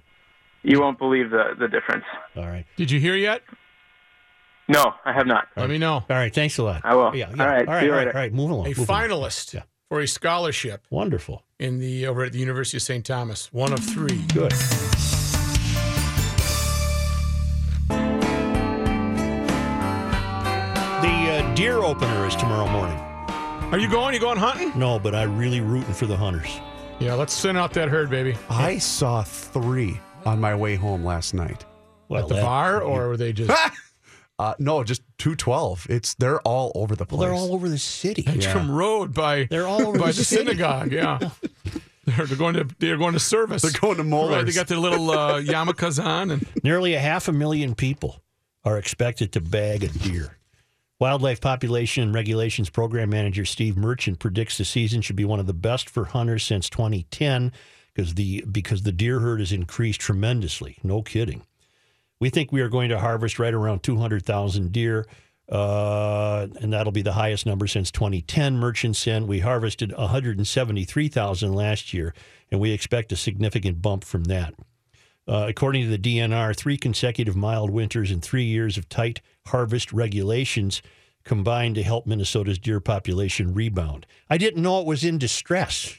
You 0.63 0.80
won't 0.80 0.98
believe 0.98 1.30
the 1.30 1.53
the 1.60 1.68
difference. 1.68 2.06
All 2.36 2.48
right. 2.48 2.65
Did 2.75 2.89
you 2.92 3.00
hear 3.00 3.15
yet? 3.15 3.42
No, 4.68 4.94
I 5.06 5.12
have 5.13 5.27
not. 5.27 5.48
Let 5.58 5.70
me 5.70 5.77
know. 5.77 5.94
All 5.96 6.06
right. 6.10 6.34
Thanks 6.34 6.58
a 6.58 6.63
lot. 6.63 6.82
I 6.86 6.96
will. 6.96 7.13
Yeah. 7.15 7.30
yeah. 7.36 7.44
All 7.44 7.50
right, 7.50 7.68
All 7.68 7.74
right. 7.74 7.80
see 7.82 7.86
you 7.86 7.92
all 7.92 7.98
right. 7.98 8.08
later. 8.08 8.18
All 8.18 8.22
right. 8.24 8.34
Move 8.34 8.50
along. 8.50 8.65
A 8.65 8.70
move 8.70 8.89
along. 8.89 9.01
finalist 9.10 9.53
Yeah. 9.53 9.63
for 9.89 10.00
a 10.00 10.08
scholarship 10.08 10.86
Wonderful. 10.89 11.44
in 11.60 11.80
the 11.80 12.08
over 12.08 12.24
at 12.24 12.32
the 12.32 12.39
University 12.39 12.77
of 12.77 12.82
St. 12.82 13.06
Thomas. 13.06 13.51
One 13.51 13.74
of 13.74 13.80
three. 13.80 14.22
Good. 14.34 14.53
The 21.01 21.10
uh, 21.44 21.56
deer 21.56 21.77
opener 21.80 22.25
is 22.27 22.36
tomorrow 22.36 22.70
morning. 22.70 22.98
Are 23.72 23.79
you 23.79 23.89
going? 23.89 24.13
You 24.13 24.20
going 24.20 24.38
hunting? 24.38 24.72
No, 24.77 25.00
but 25.00 25.15
I'm 25.15 25.36
really 25.36 25.60
rooting 25.60 25.93
for 25.96 26.05
the 26.05 26.15
hunters. 26.15 26.60
Yeah, 27.00 27.15
let's 27.15 27.34
send 27.34 27.58
out 27.58 27.74
that 27.74 27.89
herd, 27.89 28.10
baby. 28.12 28.36
I 28.50 28.77
saw 28.77 29.24
three 29.24 30.00
on 30.25 30.39
my 30.39 30.53
way 30.53 30.75
home 30.75 31.03
last 31.03 31.34
night. 31.34 31.65
Well, 32.08 32.22
At 32.24 32.29
the 32.29 32.36
that- 32.36 32.43
bar, 32.43 32.82
or 32.84 33.10
were 33.10 33.17
they 33.17 33.34
just 33.34 33.51
Uh, 34.39 34.53
no, 34.60 34.84
just 34.84 35.01
two 35.17 35.36
twelve. 35.36 35.86
It's 35.89 36.13
they're 36.15 36.39
all 36.41 36.72
over 36.75 36.96
the 36.96 37.05
Well, 37.10 37.17
place. 37.17 37.20
they're 37.29 37.34
all 37.34 37.53
over 37.53 37.67
the 37.70 37.77
city. 37.77 38.24
Trim 38.24 38.70
Road 38.70 39.13
by 39.13 39.46
They're 39.50 39.67
all 39.67 39.88
over 39.88 39.98
by 40.00 40.08
the 40.08 40.13
the 40.17 40.24
city. 40.24 40.46
synagogue? 40.46 40.91
Yeah, 40.91 41.20
they're, 42.05 42.25
they're 42.25 42.38
going 42.38 42.55
to 42.55 42.67
they're 42.79 42.98
going 42.98 43.13
to 43.13 43.20
service. 43.20 43.62
They're 43.62 43.72
going 43.79 43.98
to 43.98 44.03
Right, 44.03 44.43
they 44.46 44.51
got 44.51 44.67
their 44.67 44.79
little 44.79 45.12
uh, 45.12 45.39
yarmulkes 45.41 46.03
on, 46.03 46.32
and 46.32 46.48
Nearly 46.63 46.93
a 46.96 47.00
half 47.00 47.27
a 47.27 47.32
million 47.32 47.74
people 47.75 48.22
are 48.65 48.77
expected 48.77 49.32
to 49.34 49.41
bag 49.41 49.84
a 49.84 49.88
deer. 49.89 50.38
Wildlife 51.00 51.41
Population 51.41 52.03
and 52.03 52.15
Regulations 52.15 52.69
Program 52.69 53.09
Manager 53.09 53.45
Steve 53.45 53.75
Merchant 53.75 54.19
predicts 54.19 54.57
the 54.57 54.65
season 54.65 55.01
should 55.01 55.15
be 55.15 55.25
one 55.25 55.39
of 55.39 55.47
the 55.47 55.53
best 55.53 55.89
for 55.89 56.05
hunters 56.05 56.43
since 56.43 56.69
2010 56.69 57.51
because 57.93 58.13
the 58.13 58.43
because 58.51 58.83
the 58.83 58.91
deer 58.91 59.19
herd 59.19 59.39
has 59.39 59.51
increased 59.51 60.00
tremendously. 60.00 60.77
No 60.83 61.01
kidding. 61.01 61.43
We 62.19 62.29
think 62.29 62.51
we 62.51 62.62
are 62.62 62.69
going 62.69 62.89
to 62.89 63.00
harvest 63.00 63.38
right 63.38 63.53
around 63.53 63.83
200,000 63.83 64.71
deer, 64.71 65.05
uh, 65.50 66.47
and 66.62 66.71
that'll 66.71 66.93
be 66.93 67.01
the 67.01 67.13
highest 67.13 67.45
number 67.45 67.67
since 67.67 67.91
2010. 67.91 68.57
Merchant 68.57 68.95
said 68.95 69.23
we 69.23 69.39
harvested 69.39 69.91
173,000 69.97 71.53
last 71.53 71.93
year, 71.93 72.13
and 72.50 72.62
we 72.62 72.71
expect 72.71 73.12
a 73.12 73.17
significant 73.17 73.81
bump 73.81 74.05
from 74.05 74.25
that. 74.25 74.53
Uh, 75.27 75.47
according 75.50 75.83
to 75.83 75.89
the 75.89 75.97
DNR, 75.97 76.55
three 76.55 76.77
consecutive 76.77 77.35
mild 77.35 77.69
winters 77.69 78.12
and 78.12 78.21
three 78.21 78.43
years 78.43 78.77
of 78.77 78.88
tight 78.88 79.21
harvest 79.47 79.91
regulations 79.93 80.81
combined 81.23 81.75
to 81.75 81.83
help 81.83 82.05
Minnesota's 82.05 82.59
deer 82.59 82.79
population 82.79 83.53
rebound. 83.53 84.05
I 84.29 84.38
didn't 84.38 84.62
know 84.62 84.79
it 84.81 84.85
was 84.85 85.03
in 85.03 85.17
distress. 85.17 85.95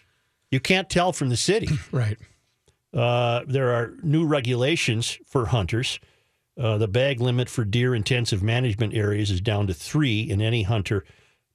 You 0.51 0.61
can't 0.61 0.91
tell 0.91 1.13
from 1.13 1.31
the 1.31 1.37
city. 1.37 1.69
Right. 1.93 2.19
Uh, 2.93 3.43
there 3.49 3.73
are 3.75 3.95
new 4.05 4.25
regulations 4.25 5.19
for 5.27 5.47
hunters. 5.47 5.99
Uh, 6.57 6.79
the 6.79 6.87
bag 6.87 7.21
limit 7.21 7.49
for 7.49 7.65
deer 7.65 7.93
intensive 7.93 8.41
management 8.41 8.95
areas 8.95 9.33
is 9.33 9.41
down 9.41 9.67
to 9.67 9.75
three, 9.75 10.31
and 10.31 10.41
any 10.41 10.63
hunter 10.63 11.05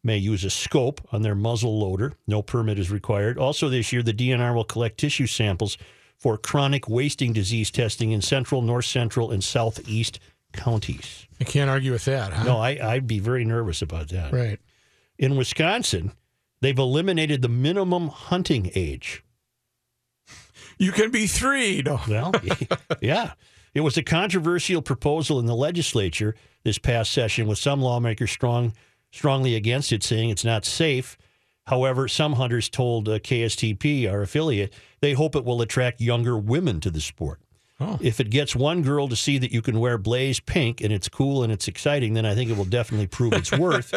may 0.04 0.18
use 0.18 0.44
a 0.44 0.50
scope 0.50 1.00
on 1.14 1.22
their 1.22 1.36
muzzle 1.36 1.80
loader. 1.80 2.12
No 2.28 2.42
permit 2.42 2.78
is 2.78 2.92
required. 2.92 3.38
Also, 3.38 3.70
this 3.70 3.94
year, 3.94 4.04
the 4.04 4.14
DNR 4.14 4.54
will 4.54 4.66
collect 4.66 4.98
tissue 4.98 5.28
samples 5.28 5.78
for 6.18 6.38
chronic 6.38 6.90
wasting 6.90 7.32
disease 7.32 7.72
testing 7.72 8.12
in 8.12 8.22
central, 8.22 8.62
north 8.62 8.86
central, 8.86 9.32
and 9.32 9.42
southeast 9.42 10.20
counties. 10.54 11.28
I 11.40 11.44
can't 11.44 11.70
argue 11.70 11.92
with 11.92 12.06
that, 12.06 12.34
huh? 12.34 12.44
No, 12.44 12.58
I, 12.58 12.80
I'd 12.82 13.08
be 13.08 13.20
very 13.20 13.46
nervous 13.46 13.82
about 13.82 14.10
that. 14.10 14.34
Right. 14.34 14.60
In 15.18 15.36
Wisconsin, 15.36 16.12
they've 16.62 16.78
eliminated 16.78 17.42
the 17.42 17.50
minimum 17.50 18.08
hunting 18.10 18.72
age. 18.76 19.24
You 20.78 20.92
can 20.94 21.12
be 21.12 21.28
three. 21.28 21.82
No. 21.82 22.00
Well, 22.08 22.34
yeah. 23.02 23.34
It 23.74 23.82
was 23.82 23.98
a 23.98 24.04
controversial 24.04 24.82
proposal 24.82 25.40
in 25.40 25.46
the 25.46 25.56
legislature 25.56 26.36
this 26.64 26.78
past 26.80 27.12
session, 27.12 27.48
with 27.48 27.58
some 27.58 27.82
lawmakers 27.82 28.32
strong, 28.32 28.74
strongly 29.12 29.56
against 29.56 29.92
it, 29.92 30.04
saying 30.04 30.30
it's 30.30 30.46
not 30.46 30.66
safe. 30.66 31.18
However, 31.68 32.08
some 32.08 32.34
hunters 32.34 32.68
told 32.68 33.08
uh, 33.08 33.20
KSTP, 33.20 34.12
our 34.12 34.24
affiliate, 34.24 34.74
they 35.02 35.14
hope 35.14 35.36
it 35.36 35.46
will 35.46 35.62
attract 35.62 36.02
younger 36.02 36.38
women 36.38 36.80
to 36.80 36.90
the 36.90 37.02
sport. 37.02 37.40
Oh. 37.82 37.98
If 38.02 38.20
it 38.20 38.30
gets 38.30 38.56
one 38.56 38.82
girl 38.82 39.08
to 39.08 39.16
see 39.16 39.38
that 39.38 39.52
you 39.54 39.62
can 39.62 39.80
wear 39.80 39.98
blaze 39.98 40.40
pink 40.40 40.82
and 40.82 40.92
it's 40.92 41.08
cool 41.08 41.44
and 41.44 41.52
it's 41.52 41.68
exciting, 41.68 42.14
then 42.14 42.26
I 42.26 42.36
think 42.36 42.50
it 42.50 42.58
will 42.58 42.66
definitely 42.66 43.08
prove 43.08 43.34
its 43.34 43.52
worth. 43.58 43.94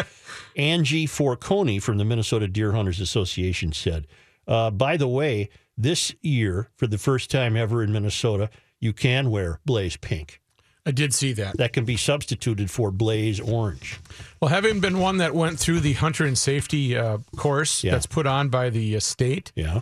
Angie 0.56 1.06
Forconi 1.06 1.82
from 1.82 1.98
the 1.98 2.04
Minnesota 2.04 2.46
Deer 2.46 2.72
Hunters 2.72 3.00
Association 3.00 3.72
said, 3.72 4.06
uh, 4.46 4.70
by 4.70 4.96
the 4.96 5.08
way, 5.08 5.48
this 5.76 6.14
year, 6.20 6.70
for 6.76 6.86
the 6.86 6.98
first 6.98 7.30
time 7.30 7.56
ever 7.56 7.82
in 7.82 7.90
Minnesota, 7.92 8.50
you 8.78 8.92
can 8.92 9.30
wear 9.30 9.58
blaze 9.64 9.96
pink. 9.96 10.40
I 10.84 10.90
did 10.90 11.14
see 11.14 11.32
that. 11.34 11.56
That 11.58 11.72
can 11.72 11.84
be 11.84 11.96
substituted 11.96 12.68
for 12.70 12.90
blaze 12.90 13.38
orange. 13.40 14.00
Well, 14.40 14.48
having 14.48 14.80
been 14.80 14.98
one 14.98 15.18
that 15.18 15.32
went 15.34 15.58
through 15.60 15.80
the 15.80 15.92
hunter 15.92 16.24
and 16.24 16.36
safety 16.36 16.96
uh, 16.96 17.18
course 17.36 17.84
Yeah. 17.84 17.92
that's 17.92 18.06
put 18.06 18.26
on 18.26 18.48
by 18.48 18.68
the 18.70 18.96
uh, 18.96 19.00
state, 19.00 19.52
Yeah. 19.54 19.80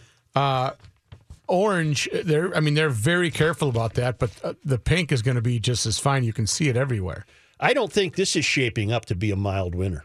Orange, 1.51 2.09
they're 2.25 2.55
I 2.57 2.61
mean 2.61 2.75
they're 2.75 2.89
very 2.89 3.31
careful 3.31 3.69
about 3.69 3.95
that, 3.95 4.19
but 4.19 4.31
uh, 4.43 4.55
the 4.65 4.79
pink 4.79 5.13
is 5.13 5.21
going 5.23 5.35
to 5.35 5.43
be 5.43 5.59
just 5.59 5.85
as 5.87 5.99
fine. 5.99 6.25
You 6.25 6.33
can 6.33 6.47
see 6.47 6.69
it 6.69 6.77
everywhere. 6.77 7.27
I 7.59 7.75
don't 7.75 7.93
think 7.93 8.17
this 8.17 8.37
is 8.37 8.45
shaping 8.47 8.91
up 8.91 9.05
to 9.07 9.15
be 9.15 9.31
a 9.31 9.37
mild 9.37 9.75
winter. 9.75 10.05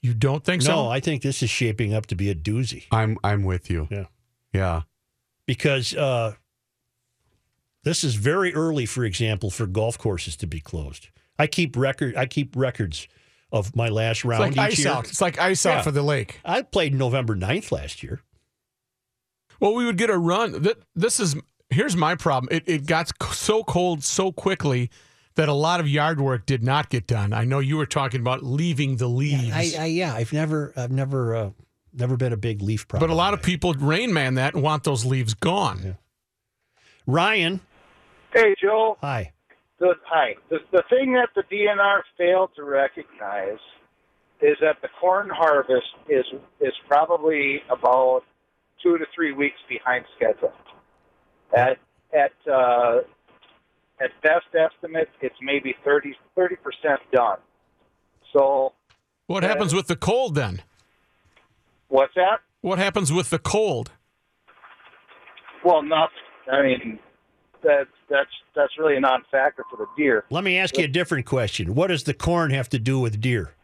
You 0.00 0.14
don't 0.14 0.44
think 0.44 0.62
No, 0.62 0.66
so? 0.66 0.74
No, 0.84 0.88
I 0.90 1.00
think 1.00 1.22
this 1.22 1.42
is 1.42 1.50
shaping 1.50 1.92
up 1.92 2.06
to 2.06 2.14
be 2.14 2.30
a 2.30 2.34
doozy 2.34 2.84
I'm 2.92 3.18
I'm 3.24 3.42
with 3.42 3.68
you. 3.70 3.88
Yeah. 3.90 4.04
Yeah. 4.52 4.82
because 5.46 5.94
uh, 5.94 6.34
this 7.82 8.02
is 8.04 8.14
very 8.14 8.54
early, 8.54 8.86
for 8.86 9.04
example, 9.04 9.50
for 9.50 9.66
golf 9.66 9.98
courses 9.98 10.36
to 10.36 10.46
be 10.46 10.60
closed. 10.60 11.08
I 11.38 11.46
keep 11.46 11.76
record. 11.76 12.16
I 12.16 12.26
keep 12.26 12.56
records 12.56 13.06
of 13.52 13.76
my 13.76 13.88
last 13.88 14.18
It's 14.18 14.24
round 14.24 14.40
like 14.40 14.52
each 14.52 14.58
ice 14.58 14.78
year. 14.84 14.88
out. 14.94 15.08
It's 15.08 15.20
like 15.20 15.38
ice 15.38 15.64
Yeah. 15.64 15.78
out 15.78 15.84
for 15.84 15.90
the 15.92 16.02
lake. 16.02 16.40
I 16.44 16.62
played 16.62 16.94
November 16.94 17.36
9th 17.36 17.70
last 17.70 18.02
year. 18.02 18.20
Well, 19.60 19.74
we 19.74 19.84
would 19.86 19.96
get 19.96 20.10
a 20.10 20.18
run. 20.18 20.66
This 20.94 21.20
is 21.20 21.36
here's 21.70 21.96
my 21.96 22.14
problem. 22.14 22.48
It 22.50 22.64
it 22.66 22.86
got 22.86 23.10
so 23.32 23.64
cold 23.64 24.04
so 24.04 24.32
quickly 24.32 24.90
that 25.36 25.48
a 25.48 25.52
lot 25.54 25.80
of 25.80 25.88
yard 25.88 26.20
work 26.20 26.46
did 26.46 26.62
not 26.62 26.88
get 26.88 27.06
done. 27.06 27.32
I 27.32 27.44
know 27.44 27.58
you 27.58 27.76
were 27.76 27.86
talking 27.86 28.20
about 28.20 28.42
leaving 28.42 28.96
the 28.96 29.06
leaves, 29.06 29.52
I, 29.52 29.82
I 29.82 29.86
yeah, 29.86 30.14
I've 30.14 30.32
never, 30.32 30.72
I've 30.76 30.90
never, 30.90 31.36
uh, 31.36 31.50
never 31.92 32.16
been 32.16 32.32
a 32.32 32.38
big 32.38 32.62
leaf 32.62 32.88
problem. 32.88 33.06
but 33.06 33.12
a 33.12 33.16
lot 33.16 33.34
of 33.34 33.42
people 33.42 33.74
rain 33.74 34.14
man 34.14 34.34
that 34.36 34.54
and 34.54 34.62
want 34.62 34.84
those 34.84 35.04
leaves 35.04 35.34
gone. 35.34 35.98
Ryan, 37.06 37.60
Hey, 38.32 38.54
Joe. 38.60 38.96
hi. 39.00 39.32
The, 39.78 39.94
hi. 40.04 40.34
The, 40.48 40.58
the 40.72 40.82
thing 40.90 41.12
that 41.12 41.28
the 41.34 41.42
DNR 41.54 42.00
failed 42.18 42.50
to 42.56 42.64
recognize 42.64 43.58
is 44.40 44.56
that 44.60 44.76
the 44.82 44.88
corn 45.00 45.30
harvest 45.30 45.86
is 46.08 46.24
is 46.60 46.72
probably 46.88 47.60
about 47.70 48.22
two 48.82 48.98
to 48.98 49.04
three 49.14 49.32
weeks 49.32 49.56
behind 49.68 50.04
schedule. 50.16 50.52
At 51.56 51.78
at 52.12 52.32
uh, 52.50 52.98
at 54.00 54.10
best 54.22 54.46
estimate, 54.54 55.08
it's 55.20 55.36
maybe 55.40 55.74
30 55.84 56.14
percent 56.36 57.00
done. 57.12 57.38
So 58.32 58.72
What 59.26 59.42
happens 59.42 59.74
with 59.74 59.86
the 59.86 59.96
cold 59.96 60.34
then? 60.34 60.62
what's 61.88 62.14
that? 62.14 62.40
What 62.62 62.78
happens 62.78 63.12
with 63.12 63.30
the 63.30 63.38
cold? 63.38 63.92
Well, 65.64 65.82
not. 65.82 66.10
I 66.50 66.62
mean, 66.62 66.98
that 67.62 67.86
that's 68.10 68.30
that's 68.54 68.72
really 68.78 68.96
a 68.96 69.00
non-factor 69.00 69.64
for 69.70 69.76
the 69.76 69.86
deer. 69.96 70.24
Let 70.30 70.44
me 70.44 70.58
ask 70.58 70.76
you 70.76 70.84
a 70.84 70.88
different 70.88 71.26
question. 71.26 71.74
What 71.74 71.88
does 71.88 72.04
the 72.04 72.14
corn 72.14 72.50
have 72.50 72.68
to 72.70 72.78
do 72.78 72.98
with 72.98 73.20
deer? 73.20 73.54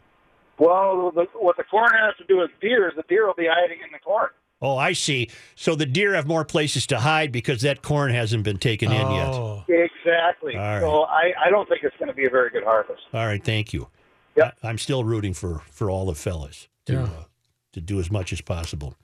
Well, 0.59 1.11
the, 1.15 1.27
what 1.35 1.57
the 1.57 1.65
corn 1.65 1.91
has 1.93 2.17
to 2.19 2.25
do 2.25 2.39
with 2.39 2.51
deer 2.61 2.89
is 2.89 2.95
the 2.97 3.03
deer 3.09 3.27
will 3.27 3.35
be 3.35 3.49
hiding 3.51 3.79
in 3.85 3.91
the 3.93 3.99
corn. 3.99 4.29
Oh, 4.63 4.77
I 4.79 4.93
see. 4.93 5.29
So 5.57 5.75
the 5.75 5.85
deer 5.87 6.15
have 6.15 6.27
more 6.27 6.45
places 6.45 6.87
to 6.87 7.01
hide 7.01 7.33
because 7.33 7.61
that 7.63 7.83
corn 7.83 8.13
hasn't 8.13 8.45
been 8.45 8.59
taken 8.59 8.93
in 8.93 9.11
yet. 9.11 9.27
Oh, 9.29 9.65
Exactly. 9.69 10.55
All 10.57 10.61
right. 10.63 10.81
So 10.81 11.03
I, 11.03 11.33
I 11.47 11.51
don't 11.51 11.69
think 11.69 11.83
it's 11.85 11.97
going 11.99 12.09
to 12.09 12.15
be 12.15 12.27
a 12.27 12.31
very 12.31 12.51
good 12.51 12.65
harvest. 12.65 13.03
All 13.13 13.27
right, 13.27 13.43
thank 13.45 13.73
you. 13.73 13.89
Yep. 14.37 14.57
I, 14.63 14.71
am 14.71 14.79
still 14.79 15.05
rooting 15.05 15.35
for 15.35 15.63
for 15.71 15.91
all 15.91 16.07
the 16.07 16.15
fellas 16.15 16.69
to 16.87 16.93
Yeah. 16.95 17.03
uh, 17.03 17.25
to 17.73 17.81
do 17.81 17.99
as 18.01 18.11
much 18.11 18.33
as 18.33 18.41
possible. 18.41 18.95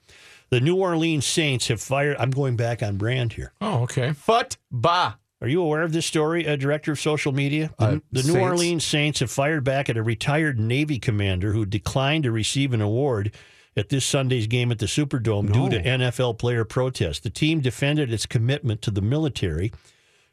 The 0.49 0.59
New 0.59 0.75
Orleans 0.77 1.25
Saints 1.25 1.67
have 1.67 1.81
fired. 1.81 2.17
I'm 2.19 2.31
going 2.31 2.55
back 2.55 2.81
on 2.81 2.97
brand 2.97 3.33
here. 3.33 3.53
oh, 3.61 3.83
okay. 3.83 4.13
Football. 4.13 5.15
Are 5.41 5.47
you 5.47 5.61
aware 5.61 5.83
of 5.83 5.93
this 5.93 6.05
story, 6.05 6.45
uh, 6.47 6.55
Director 6.57 6.91
of 6.91 6.99
Social 6.99 7.31
Media? 7.31 7.71
The, 7.79 7.85
Uh, 7.85 7.91
the 8.11 8.23
New 8.23 8.33
Saints? 8.33 8.37
Orleans 8.39 8.83
Saints 8.85 9.19
have 9.21 9.31
fired 9.31 9.63
back 9.63 9.89
at 9.89 9.95
a 9.95 10.03
retired 10.03 10.59
Navy 10.59 10.99
commander 10.99 11.53
who 11.53 11.65
declined 11.65 12.23
to 12.25 12.31
receive 12.31 12.73
an 12.73 12.81
award 12.81 13.33
at 13.75 13.89
this 13.89 14.05
Sunday's 14.05 14.47
game 14.47 14.71
at 14.71 14.79
the 14.79 14.85
Superdome 14.85 15.51
due 15.51 15.69
to 15.69 15.81
NFL 15.81 16.37
player 16.37 16.65
protest. 16.65 17.23
The 17.23 17.29
team 17.29 17.61
defended 17.61 18.11
its 18.11 18.25
commitment 18.25 18.81
to 18.83 18.91
the 18.91 19.01
military. 19.01 19.71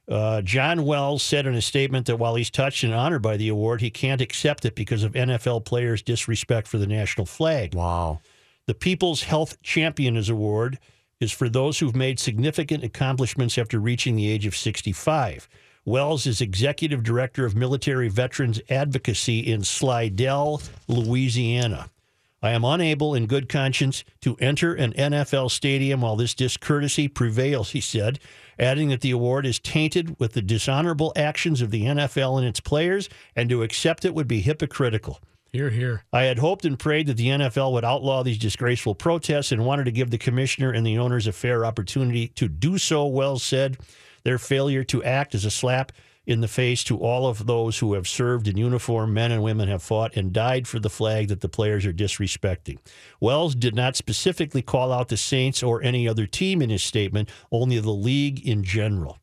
Uh, 0.09 0.41
John 0.41 0.85
Wells 0.85 1.23
said 1.23 1.47
in 1.47 1.55
a 1.55 1.63
statement 1.63 2.07
that 2.07 2.17
while 2.17 2.37
he's 2.37 2.51
touched 2.51 2.85
and 2.85 2.95
honored 2.95 3.23
by 3.23 3.37
the 3.37 3.49
award, 3.49 3.81
he 3.81 3.91
can't 3.91 4.21
accept 4.21 4.65
it 4.65 4.75
because 4.75 5.03
of 5.03 5.13
NFL 5.13 5.65
players' 5.65 6.03
disrespect 6.03 6.69
for 6.69 6.79
the 6.79 6.87
national 6.87 7.27
flag. 7.27 7.75
Wow. 7.75 8.21
The 8.67 8.75
People's 8.75 9.25
Health 9.25 9.61
Champions 9.63 10.29
Award 10.29 10.79
is 11.21 11.33
for 11.33 11.49
those 11.49 11.79
who've 11.79 11.97
made 11.97 12.21
significant 12.21 12.85
accomplishments 12.85 13.59
after 13.59 13.79
reaching 13.81 14.17
the 14.17 14.29
age 14.29 14.47
of 14.47 14.57
65. 14.57 15.49
Wells 15.85 16.27
is 16.27 16.41
executive 16.41 17.03
director 17.03 17.47
of 17.47 17.55
military 17.55 18.09
veterans 18.09 18.61
advocacy 18.69 19.41
in 19.41 19.63
Slidell, 19.63 20.61
Louisiana. 20.89 21.91
I 22.43 22.51
am 22.51 22.65
unable, 22.65 23.15
in 23.15 23.27
good 23.27 23.49
conscience, 23.49 24.05
to 24.21 24.37
enter 24.37 24.75
an 24.75 24.93
NFL 24.93 25.51
stadium 25.51 26.03
while 26.03 26.17
this 26.17 26.35
discourtesy 26.35 27.09
prevails, 27.09 27.71
he 27.71 27.81
said, 27.81 28.19
adding 28.59 28.91
that 28.91 29.01
the 29.01 29.11
award 29.11 29.47
is 29.47 29.59
tainted 29.59 30.19
with 30.21 30.35
the 30.35 30.43
dishonorable 30.43 31.13
actions 31.17 31.63
of 31.63 31.71
the 31.71 31.85
NFL 31.85 32.39
and 32.39 32.47
its 32.47 32.61
players, 32.61 33.09
and 33.35 33.49
to 33.49 33.63
accept 33.63 34.05
it 34.05 34.15
would 34.15 34.29
be 34.29 34.41
hypocritical. 34.41 35.21
Here, 35.51 35.71
here. 35.71 36.05
I 36.13 36.25
had 36.25 36.39
hoped 36.39 36.67
and 36.67 36.79
prayed 36.79 37.07
that 37.07 37.17
the 37.17 37.29
NFL 37.29 37.73
would 37.73 37.85
outlaw 37.85 38.23
these 38.23 38.37
disgraceful 38.37 38.95
protests 38.95 39.53
and 39.53 39.65
wanted 39.65 39.85
to 39.85 39.93
give 39.93 40.11
the 40.11 40.19
commissioner 40.19 40.71
and 40.71 40.87
the 40.87 40.99
owners 40.99 41.27
a 41.27 41.33
fair 41.33 41.65
opportunity 41.65 42.29
to 42.29 42.49
do 42.49 42.77
so, 42.77 43.07
Wells 43.07 43.43
said. 43.43 43.79
Their 44.25 44.39
failure 44.39 44.85
to 44.85 45.05
act 45.05 45.35
is 45.35 45.45
a 45.45 45.51
slap 45.51 45.93
in 46.27 46.41
the 46.41 46.49
face 46.49 46.83
to 46.85 46.99
all 46.99 47.27
of 47.27 47.47
those 47.47 47.79
who 47.79 47.95
have 47.95 48.09
served 48.09 48.49
in 48.49 48.57
uniform. 48.57 49.15
Men 49.15 49.31
and 49.31 49.43
women 49.43 49.69
have 49.69 49.83
fought 49.83 50.17
and 50.17 50.33
died 50.33 50.67
for 50.67 50.79
the 50.79 50.91
flag 50.91 51.29
that 51.29 51.41
the 51.41 51.49
players 51.49 51.87
are 51.87 51.93
disrespecting. 51.93 52.79
Wells 53.21 53.55
did 53.55 53.75
not 53.75 53.97
specifically 53.97 54.63
call 54.63 54.93
out 54.93 55.09
the 55.09 55.17
Saints 55.17 55.63
or 55.63 55.83
any 55.83 56.09
other 56.09 56.27
team 56.27 56.61
in 56.61 56.71
his 56.71 56.83
statement, 56.83 57.31
only 57.53 57.79
the 57.79 57.91
league 57.91 58.47
in 58.47 58.65
general. 58.65 59.19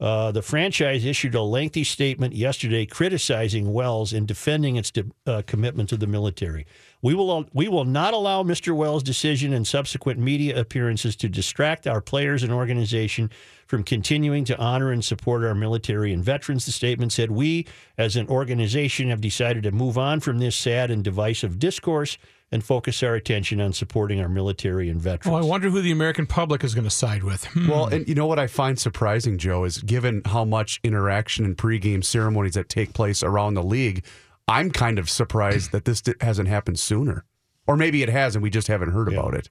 Uh, 0.00 0.30
the 0.30 0.42
franchise 0.42 1.04
issued 1.04 1.34
a 1.34 1.42
lengthy 1.42 1.82
statement 1.82 2.34
yesterday 2.34 2.86
criticizing 2.86 3.72
Wells 3.72 4.12
and 4.12 4.28
defending 4.28 4.76
its 4.76 4.92
de- 4.92 5.04
uh, 5.26 5.42
commitment 5.46 5.88
to 5.88 5.96
the 5.96 6.06
military. 6.06 6.66
We 7.00 7.14
will 7.14 7.48
we 7.52 7.68
will 7.68 7.84
not 7.84 8.12
allow 8.12 8.42
Mr. 8.42 8.74
Wells' 8.74 9.02
decision 9.02 9.52
and 9.52 9.66
subsequent 9.66 10.18
media 10.18 10.58
appearances 10.58 11.14
to 11.16 11.28
distract 11.28 11.86
our 11.86 12.00
players 12.00 12.42
and 12.42 12.52
organization 12.52 13.30
from 13.66 13.84
continuing 13.84 14.44
to 14.46 14.58
honor 14.58 14.90
and 14.90 15.04
support 15.04 15.44
our 15.44 15.54
military 15.54 16.12
and 16.12 16.24
veterans. 16.24 16.66
The 16.66 16.72
statement 16.72 17.12
said, 17.12 17.30
"We, 17.30 17.66
as 17.96 18.16
an 18.16 18.26
organization, 18.28 19.10
have 19.10 19.20
decided 19.20 19.62
to 19.62 19.70
move 19.70 19.96
on 19.96 20.20
from 20.20 20.38
this 20.38 20.56
sad 20.56 20.90
and 20.90 21.04
divisive 21.04 21.58
discourse." 21.58 22.18
And 22.50 22.64
focus 22.64 23.02
our 23.02 23.14
attention 23.14 23.60
on 23.60 23.74
supporting 23.74 24.22
our 24.22 24.28
military 24.28 24.88
and 24.88 24.98
veterans. 24.98 25.26
Well, 25.26 25.44
I 25.44 25.46
wonder 25.46 25.68
who 25.68 25.82
the 25.82 25.90
American 25.90 26.24
public 26.24 26.64
is 26.64 26.74
going 26.74 26.84
to 26.84 26.90
side 26.90 27.22
with. 27.22 27.44
Hmm. 27.44 27.68
Well, 27.68 27.88
and 27.88 28.08
you 28.08 28.14
know 28.14 28.24
what 28.24 28.38
I 28.38 28.46
find 28.46 28.78
surprising, 28.78 29.36
Joe, 29.36 29.64
is 29.64 29.82
given 29.82 30.22
how 30.24 30.46
much 30.46 30.80
interaction 30.82 31.44
and 31.44 31.58
pregame 31.58 32.02
ceremonies 32.02 32.54
that 32.54 32.70
take 32.70 32.94
place 32.94 33.22
around 33.22 33.52
the 33.52 33.62
league, 33.62 34.02
I'm 34.48 34.70
kind 34.70 34.98
of 34.98 35.10
surprised 35.10 35.72
that 35.72 35.84
this 35.84 36.02
hasn't 36.20 36.48
happened 36.48 36.78
sooner. 36.78 37.24
Or 37.66 37.76
maybe 37.76 38.02
it 38.02 38.08
has 38.08 38.34
and 38.34 38.42
we 38.42 38.48
just 38.48 38.68
haven't 38.68 38.92
heard 38.92 39.12
about 39.12 39.34
it. 39.34 39.50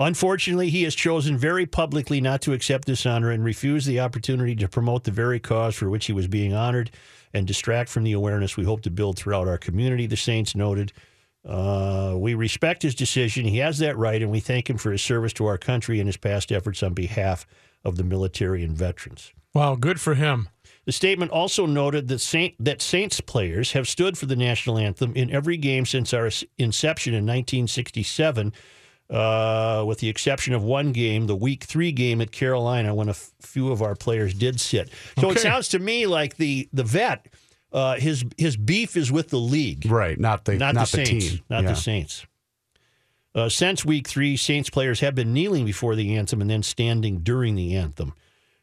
Unfortunately, 0.00 0.70
he 0.70 0.84
has 0.84 0.94
chosen 0.94 1.36
very 1.36 1.66
publicly 1.66 2.20
not 2.20 2.40
to 2.42 2.52
accept 2.52 2.86
this 2.86 3.04
honor 3.06 3.30
and 3.30 3.44
refuse 3.44 3.84
the 3.84 3.98
opportunity 4.00 4.54
to 4.56 4.68
promote 4.68 5.04
the 5.04 5.10
very 5.10 5.40
cause 5.40 5.74
for 5.74 5.88
which 5.88 6.06
he 6.06 6.12
was 6.12 6.28
being 6.28 6.54
honored 6.54 6.90
and 7.32 7.46
distract 7.46 7.90
from 7.90 8.04
the 8.04 8.12
awareness 8.12 8.56
we 8.56 8.64
hope 8.64 8.80
to 8.82 8.90
build 8.90 9.18
throughout 9.18 9.48
our 9.48 9.58
community, 9.58 10.06
the 10.06 10.16
Saints 10.16 10.54
noted. 10.54 10.92
Uh, 11.44 12.14
we 12.16 12.34
respect 12.34 12.82
his 12.82 12.94
decision. 12.94 13.44
He 13.44 13.58
has 13.58 13.78
that 13.78 13.96
right, 13.96 14.22
and 14.22 14.30
we 14.30 14.40
thank 14.40 14.70
him 14.70 14.78
for 14.78 14.92
his 14.92 15.02
service 15.02 15.32
to 15.34 15.46
our 15.46 15.58
country 15.58 15.98
and 16.00 16.08
his 16.08 16.16
past 16.16 16.52
efforts 16.52 16.82
on 16.82 16.94
behalf 16.94 17.46
of 17.84 17.96
the 17.96 18.04
military 18.04 18.62
and 18.62 18.76
veterans. 18.76 19.32
wow, 19.54 19.74
good 19.74 20.00
for 20.00 20.14
him. 20.14 20.48
The 20.88 20.92
statement 20.92 21.30
also 21.32 21.66
noted 21.66 22.08
that, 22.08 22.18
Saint, 22.18 22.54
that 22.64 22.80
Saints 22.80 23.20
players 23.20 23.72
have 23.72 23.86
stood 23.86 24.16
for 24.16 24.24
the 24.24 24.34
national 24.34 24.78
anthem 24.78 25.12
in 25.14 25.30
every 25.30 25.58
game 25.58 25.84
since 25.84 26.14
our 26.14 26.30
inception 26.56 27.12
in 27.12 27.26
1967, 27.26 28.54
uh, 29.10 29.84
with 29.86 29.98
the 29.98 30.08
exception 30.08 30.54
of 30.54 30.62
one 30.62 30.92
game, 30.92 31.26
the 31.26 31.36
Week 31.36 31.64
Three 31.64 31.92
game 31.92 32.22
at 32.22 32.32
Carolina, 32.32 32.94
when 32.94 33.08
a 33.08 33.10
f- 33.10 33.32
few 33.42 33.70
of 33.70 33.82
our 33.82 33.94
players 33.94 34.32
did 34.32 34.58
sit. 34.60 34.88
So 35.20 35.30
it 35.30 35.40
sounds 35.40 35.68
to 35.68 35.78
me 35.78 36.06
like 36.06 36.38
the 36.38 36.70
the 36.72 36.84
vet, 36.84 37.26
uh, 37.70 37.96
his 37.96 38.24
his 38.38 38.56
beef 38.56 38.96
is 38.96 39.12
with 39.12 39.28
the 39.28 39.36
league 39.36 39.84
Right. 39.90 40.18
Not 40.18 40.46
the 40.46 40.54
not, 40.54 40.74
not, 40.74 40.90
the, 40.90 41.04
Saints, 41.04 41.28
team. 41.32 41.40
not 41.50 41.64
Yeah. 41.64 41.68
the 41.68 41.76
Saints. 41.76 42.24
Uh, 43.34 43.50
since 43.50 43.84
week 43.84 44.08
three, 44.08 44.38
Saints 44.38 44.70
players 44.70 45.00
have 45.00 45.14
been 45.14 45.34
kneeling 45.34 45.66
before 45.66 45.94
the 45.96 46.16
anthem 46.16 46.40
and 46.40 46.48
then 46.48 46.62
standing 46.62 47.18
during 47.18 47.56
the 47.56 47.76
anthem. 47.76 48.14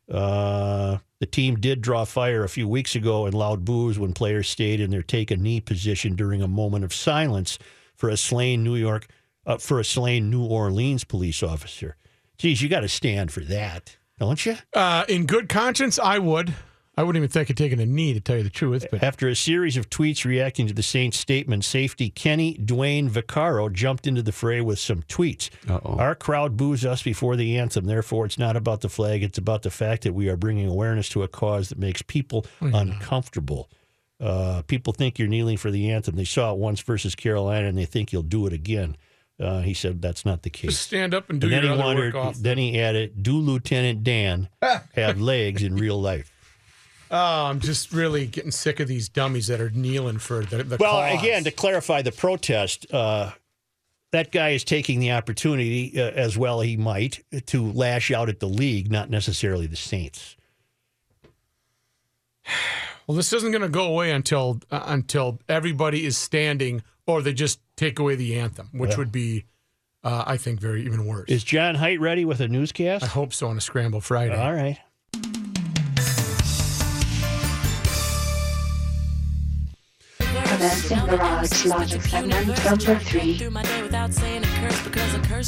Uh, 0.09 0.97
the 1.25 1.31
team 1.31 1.55
did 1.55 1.81
draw 1.81 2.05
fire 2.05 2.43
a 2.43 2.49
few 2.49 2.67
weeks 2.67 2.93
ago 2.93 3.25
and 3.25 3.33
loud 3.33 3.65
boos 3.65 3.97
when 3.97 4.13
players 4.13 4.47
stayed 4.47 4.79
in 4.79 4.91
their 4.91 5.01
take 5.01 5.31
a 5.31 5.35
knee 5.35 5.59
position 5.59 6.15
during 6.15 6.43
a 6.43 6.47
moment 6.47 6.83
of 6.83 6.93
silence 6.93 7.57
for 7.95 8.09
a 8.09 8.15
slain 8.15 8.63
New 8.63 8.75
York 8.75 9.07
uh, 9.47 9.57
for 9.57 9.79
a 9.79 9.83
slain 9.83 10.29
New 10.29 10.45
Orleans 10.45 11.03
police 11.03 11.41
officer. 11.41 11.95
Geez, 12.37 12.61
you 12.61 12.69
got 12.69 12.81
to 12.81 12.87
stand 12.87 13.31
for 13.31 13.39
that, 13.39 13.97
don't 14.19 14.45
you? 14.45 14.55
Uh, 14.71 15.03
in 15.09 15.25
good 15.25 15.49
conscience, 15.49 15.97
I 15.97 16.19
would. 16.19 16.53
I 16.97 17.03
wouldn't 17.03 17.17
even 17.21 17.29
think 17.29 17.49
of 17.49 17.57
taking 17.57 17.79
a 17.81 17.85
knee 17.85 18.13
to 18.13 18.21
tell 18.21 18.37
you 18.37 18.43
the 18.43 18.49
truth. 18.49 18.85
But 18.89 19.03
After 19.03 19.27
a 19.27 19.35
series 19.35 19.75
of 19.75 19.89
tweets 19.89 20.23
reacting 20.23 20.65
to 20.67 20.73
the 20.73 20.81
Saints' 20.83 21.19
statement, 21.19 21.65
safety 21.65 22.09
Kenny 22.09 22.55
Dwayne 22.57 23.09
Vaccaro 23.09 23.71
jumped 23.71 24.07
into 24.07 24.21
the 24.21 24.31
fray 24.31 24.61
with 24.61 24.79
some 24.79 25.01
tweets. 25.03 25.49
Uh-oh. 25.69 25.97
Our 25.97 26.15
crowd 26.15 26.55
boos 26.55 26.85
us 26.85 27.03
before 27.03 27.35
the 27.35 27.57
anthem. 27.59 27.85
Therefore, 27.85 28.25
it's 28.25 28.37
not 28.37 28.55
about 28.55 28.79
the 28.81 28.87
flag. 28.89 29.23
It's 29.23 29.37
about 29.37 29.63
the 29.63 29.71
fact 29.71 30.03
that 30.03 30.13
we 30.13 30.29
are 30.29 30.37
bringing 30.37 30.67
awareness 30.69 31.09
to 31.09 31.23
a 31.23 31.27
cause 31.27 31.67
that 31.69 31.77
makes 31.77 32.01
people 32.01 32.45
uncomfortable. 32.61 33.69
Uh, 34.19 34.61
people 34.67 34.93
think 34.93 35.19
you're 35.19 35.27
kneeling 35.27 35.57
for 35.57 35.71
the 35.71 35.91
anthem. 35.91 36.15
They 36.15 36.23
saw 36.23 36.53
it 36.53 36.57
once 36.57 36.79
versus 36.81 37.15
Carolina, 37.15 37.67
and 37.67 37.77
they 37.77 37.85
think 37.85 38.13
you'll 38.13 38.21
do 38.23 38.47
it 38.47 38.53
again. 38.53 38.95
Uh, 39.37 39.59
he 39.59 39.73
said 39.73 40.01
that's 40.01 40.23
not 40.23 40.43
the 40.43 40.49
case. 40.49 40.71
just 40.71 40.83
stand 40.83 41.13
up 41.13 41.29
and 41.29 41.41
do 41.41 41.47
And 41.47 41.53
then 41.53 41.63
your 41.63 41.73
he 41.73 41.77
other 41.79 41.83
wondered. 41.87 42.13
work 42.13 42.23
off. 42.27 42.35
Then 42.37 42.57
he 42.57 42.79
added, 42.79 43.21
"Do 43.21 43.33
Lieutenant 43.37 44.05
Dan 44.05 44.47
have 44.95 45.19
legs 45.19 45.61
in 45.61 45.75
real 45.75 45.99
life?" 46.01 46.31
Oh, 47.11 47.45
I'm 47.45 47.59
just 47.59 47.91
really 47.91 48.25
getting 48.25 48.51
sick 48.51 48.79
of 48.79 48.87
these 48.87 49.09
dummies 49.09 49.47
that 49.47 49.61
are 49.61 49.69
kneeling 49.69 50.17
for 50.17 50.43
the, 50.43 50.63
the 50.63 50.77
Well, 50.79 51.01
cause. 51.01 51.19
again, 51.21 51.43
to 51.43 51.51
clarify 51.51 52.01
the 52.01 52.11
protest, 52.11 52.91
uh, 52.93 53.31
that 54.11 54.31
guy 54.31 54.49
is 54.49 54.63
taking 54.63 54.99
the 54.99 55.11
opportunity, 55.11 55.93
uh, 55.99 56.11
as 56.11 56.37
well 56.37 56.61
he 56.61 56.77
might, 56.77 57.23
to 57.47 57.71
lash 57.71 58.11
out 58.11 58.29
at 58.29 58.39
the 58.39 58.47
league, 58.47 58.91
not 58.91 59.09
necessarily 59.09 59.67
the 59.67 59.75
Saints. 59.75 60.35
well, 63.07 63.15
this 63.15 63.33
isn't 63.33 63.51
going 63.51 63.61
to 63.61 63.69
go 63.69 63.85
away 63.85 64.11
until 64.11 64.59
uh, 64.71 64.83
until 64.87 65.39
everybody 65.47 66.05
is 66.05 66.17
standing, 66.17 66.81
or 67.05 67.21
they 67.21 67.33
just 67.33 67.59
take 67.75 67.99
away 67.99 68.15
the 68.15 68.39
anthem, 68.39 68.69
which 68.71 68.97
would 68.97 69.11
be, 69.11 69.45
uh, 70.03 70.23
I 70.25 70.37
think, 70.37 70.59
very 70.59 70.85
even 70.85 71.05
worse. 71.05 71.29
Is 71.29 71.43
John 71.43 71.75
Height 71.75 71.99
ready 71.99 72.25
with 72.25 72.39
a 72.39 72.47
newscast? 72.47 73.03
I 73.03 73.07
hope 73.07 73.33
so 73.33 73.47
on 73.47 73.57
a 73.57 73.61
Scramble 73.61 74.01
Friday. 74.01 74.35
All 74.35 74.53
right. 74.53 74.79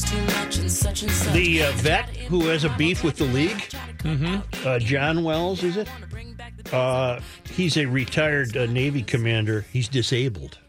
Too 0.03 0.21
much 0.21 0.57
and 0.57 0.71
such 0.71 1.03
and 1.03 1.11
such. 1.11 1.33
The 1.33 1.63
uh, 1.63 1.71
vet 1.73 2.09
who 2.15 2.47
has 2.47 2.63
a 2.63 2.69
beef 2.77 3.03
with 3.03 3.17
the 3.17 3.25
league, 3.25 3.63
uh, 4.65 4.79
John 4.79 5.23
Wells, 5.23 5.63
is 5.63 5.77
it? 5.77 5.89
Uh, 6.73 7.19
he's 7.49 7.77
a 7.77 7.85
retired 7.85 8.55
uh, 8.55 8.65
Navy 8.65 9.03
commander. 9.03 9.65
He's 9.71 9.87
disabled. 9.87 10.59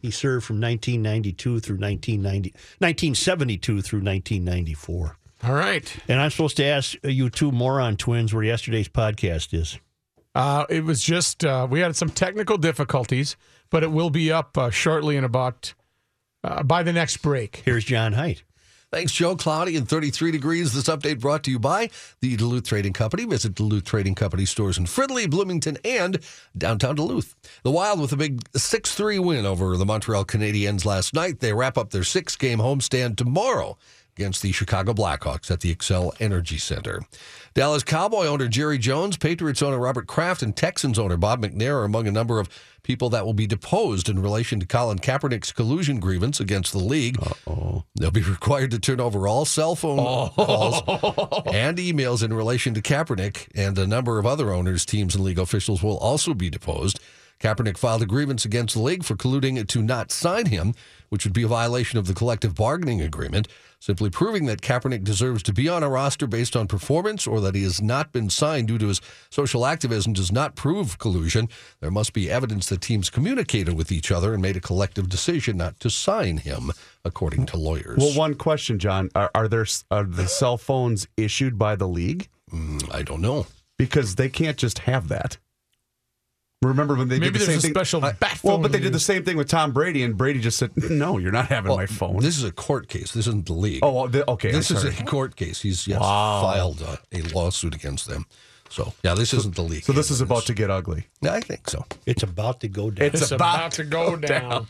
He 0.00 0.10
served 0.10 0.46
from 0.46 0.60
1992 0.60 1.60
through 1.60 1.76
1990, 1.76 2.50
1972 2.78 3.82
through 3.82 3.98
1994. 4.00 5.16
All 5.42 5.54
right. 5.54 5.96
And 6.08 6.20
I'm 6.20 6.30
supposed 6.30 6.56
to 6.58 6.64
ask 6.64 6.96
you 7.02 7.30
two 7.30 7.52
moron 7.52 7.96
twins 7.96 8.32
where 8.32 8.42
yesterday's 8.42 8.88
podcast 8.88 9.54
is. 9.54 9.78
Uh, 10.34 10.64
it 10.68 10.84
was 10.84 11.02
just 11.02 11.44
uh, 11.44 11.66
we 11.68 11.80
had 11.80 11.96
some 11.96 12.10
technical 12.10 12.56
difficulties, 12.56 13.36
but 13.70 13.82
it 13.82 13.90
will 13.90 14.10
be 14.10 14.30
up 14.30 14.56
uh, 14.56 14.70
shortly 14.70 15.16
in 15.16 15.24
about 15.24 15.74
uh, 16.44 16.62
by 16.62 16.82
the 16.82 16.92
next 16.92 17.18
break. 17.18 17.62
Here's 17.64 17.84
John 17.84 18.12
Height. 18.12 18.44
Thanks, 18.92 19.12
Joe. 19.12 19.36
Cloudy 19.36 19.76
and 19.76 19.88
33 19.88 20.32
degrees. 20.32 20.72
This 20.72 20.88
update 20.88 21.20
brought 21.20 21.44
to 21.44 21.50
you 21.52 21.60
by 21.60 21.90
the 22.20 22.34
Duluth 22.34 22.64
Trading 22.64 22.92
Company. 22.92 23.24
Visit 23.24 23.54
Duluth 23.54 23.84
Trading 23.84 24.16
Company 24.16 24.44
stores 24.44 24.78
in 24.78 24.86
Fridley, 24.86 25.30
Bloomington, 25.30 25.78
and 25.84 26.18
downtown 26.58 26.96
Duluth. 26.96 27.36
The 27.62 27.70
Wild 27.70 28.00
with 28.00 28.12
a 28.12 28.16
big 28.16 28.42
6 28.56 28.92
3 28.92 29.20
win 29.20 29.46
over 29.46 29.76
the 29.76 29.86
Montreal 29.86 30.24
Canadiens 30.24 30.84
last 30.84 31.14
night. 31.14 31.38
They 31.38 31.52
wrap 31.52 31.78
up 31.78 31.90
their 31.90 32.02
six 32.02 32.34
game 32.34 32.58
homestand 32.58 33.16
tomorrow 33.16 33.78
against 34.20 34.42
the 34.42 34.52
Chicago 34.52 34.92
Blackhawks 34.92 35.50
at 35.50 35.60
the 35.60 35.74
Xcel 35.74 36.14
Energy 36.20 36.58
Center. 36.58 37.00
Dallas 37.54 37.82
Cowboy 37.82 38.26
owner 38.26 38.48
Jerry 38.48 38.76
Jones, 38.76 39.16
Patriots 39.16 39.62
owner 39.62 39.78
Robert 39.78 40.06
Kraft, 40.06 40.42
and 40.42 40.54
Texans 40.54 40.98
owner 40.98 41.16
Bob 41.16 41.42
McNair 41.42 41.76
are 41.76 41.84
among 41.84 42.06
a 42.06 42.12
number 42.12 42.38
of 42.38 42.50
people 42.82 43.08
that 43.08 43.24
will 43.24 43.32
be 43.32 43.46
deposed 43.46 44.10
in 44.10 44.20
relation 44.20 44.60
to 44.60 44.66
Colin 44.66 44.98
Kaepernick's 44.98 45.52
collusion 45.52 46.00
grievance 46.00 46.38
against 46.38 46.72
the 46.72 46.78
league. 46.78 47.16
Uh-oh. 47.18 47.84
They'll 47.94 48.10
be 48.10 48.20
required 48.36 48.72
to 48.72 48.78
turn 48.78 49.00
over 49.00 49.26
all 49.26 49.46
cell 49.46 49.74
phone 49.74 50.00
oh. 50.00 50.28
calls 50.34 50.82
and 51.46 51.78
emails 51.78 52.22
in 52.22 52.34
relation 52.34 52.74
to 52.74 52.82
Kaepernick, 52.82 53.48
and 53.54 53.78
a 53.78 53.86
number 53.86 54.18
of 54.18 54.26
other 54.26 54.52
owners, 54.52 54.84
teams, 54.84 55.14
and 55.14 55.24
league 55.24 55.38
officials 55.38 55.82
will 55.82 55.96
also 55.96 56.34
be 56.34 56.50
deposed. 56.50 57.00
Kaepernick 57.40 57.78
filed 57.78 58.02
a 58.02 58.06
grievance 58.06 58.44
against 58.44 58.74
the 58.74 58.82
league 58.82 59.02
for 59.02 59.16
colluding 59.16 59.66
to 59.66 59.82
not 59.82 60.12
sign 60.12 60.46
him, 60.46 60.74
which 61.08 61.24
would 61.24 61.32
be 61.32 61.42
a 61.42 61.48
violation 61.48 61.98
of 61.98 62.06
the 62.06 62.14
collective 62.14 62.54
bargaining 62.54 63.00
agreement. 63.00 63.48
Simply 63.78 64.10
proving 64.10 64.44
that 64.44 64.60
Kaepernick 64.60 65.04
deserves 65.04 65.42
to 65.44 65.54
be 65.54 65.66
on 65.66 65.82
a 65.82 65.88
roster 65.88 66.26
based 66.26 66.54
on 66.54 66.68
performance 66.68 67.26
or 67.26 67.40
that 67.40 67.54
he 67.54 67.62
has 67.62 67.80
not 67.80 68.12
been 68.12 68.28
signed 68.28 68.68
due 68.68 68.76
to 68.76 68.88
his 68.88 69.00
social 69.30 69.64
activism 69.64 70.12
does 70.12 70.30
not 70.30 70.54
prove 70.54 70.98
collusion. 70.98 71.48
There 71.80 71.90
must 71.90 72.12
be 72.12 72.30
evidence 72.30 72.68
that 72.68 72.82
teams 72.82 73.08
communicated 73.08 73.74
with 73.74 73.90
each 73.90 74.12
other 74.12 74.34
and 74.34 74.42
made 74.42 74.58
a 74.58 74.60
collective 74.60 75.08
decision 75.08 75.56
not 75.56 75.80
to 75.80 75.88
sign 75.88 76.36
him, 76.36 76.72
according 77.06 77.46
to 77.46 77.56
lawyers. 77.56 77.96
Well, 77.96 78.14
one 78.18 78.34
question, 78.34 78.78
John: 78.78 79.08
Are, 79.14 79.30
are 79.34 79.48
there 79.48 79.66
are 79.90 80.04
the 80.04 80.28
cell 80.28 80.58
phones 80.58 81.08
issued 81.16 81.58
by 81.58 81.74
the 81.74 81.88
league? 81.88 82.28
Mm, 82.52 82.94
I 82.94 83.02
don't 83.02 83.22
know. 83.22 83.46
Because 83.78 84.16
they 84.16 84.28
can't 84.28 84.58
just 84.58 84.80
have 84.80 85.08
that. 85.08 85.38
Remember 86.62 86.94
when 86.94 87.08
they 87.08 87.18
Maybe 87.18 87.32
did 87.32 87.34
the 87.34 87.38
there's 87.46 87.48
same 87.48 87.58
a 87.58 87.60
thing? 87.62 87.70
special 87.72 88.04
I- 88.04 88.12
bat 88.12 88.38
well, 88.42 88.56
phone 88.56 88.62
but 88.62 88.72
they 88.72 88.80
did 88.80 88.92
the 88.92 89.00
same 89.00 89.24
thing 89.24 89.38
with 89.38 89.48
Tom 89.48 89.72
Brady, 89.72 90.02
and 90.02 90.14
Brady 90.14 90.40
just 90.40 90.58
said, 90.58 90.70
"No, 90.90 91.16
you're 91.16 91.32
not 91.32 91.46
having 91.46 91.70
Well, 91.70 91.78
my 91.78 91.86
phone." 91.86 92.18
This 92.18 92.36
is 92.36 92.44
a 92.44 92.52
court 92.52 92.86
case. 92.88 93.12
This 93.12 93.26
isn't 93.28 93.46
the 93.46 93.54
league. 93.54 93.80
oh, 93.82 94.08
the, 94.08 94.28
okay. 94.30 94.52
this 94.52 94.70
I'm 94.70 94.76
is 94.76 94.82
sorry. 94.82 94.94
a 94.98 95.04
court 95.04 95.36
case. 95.36 95.62
He's 95.62 95.88
yes, 95.88 96.00
Wow. 96.00 96.42
filed 96.42 96.82
uh, 96.82 96.96
a 97.12 97.22
lawsuit 97.34 97.74
against 97.74 98.08
them. 98.08 98.26
So 98.68 98.92
yeah, 99.02 99.14
this 99.14 99.32
isn't 99.32 99.54
the 99.54 99.62
league. 99.62 99.84
so 99.84 99.94
this 99.94 100.10
is 100.10 100.20
about 100.20 100.44
to 100.46 100.54
get 100.54 100.70
ugly. 100.70 101.06
Yeah, 101.22 101.32
I 101.32 101.40
think 101.40 101.68
so. 101.70 101.86
It's 102.04 102.22
about 102.22 102.60
to 102.60 102.68
go 102.68 102.90
down. 102.90 103.06
It's 103.06 103.22
It's 103.22 103.30
about 103.32 103.54
about 103.56 103.72
to 103.72 103.84
go 103.84 104.16
down. 104.16 104.66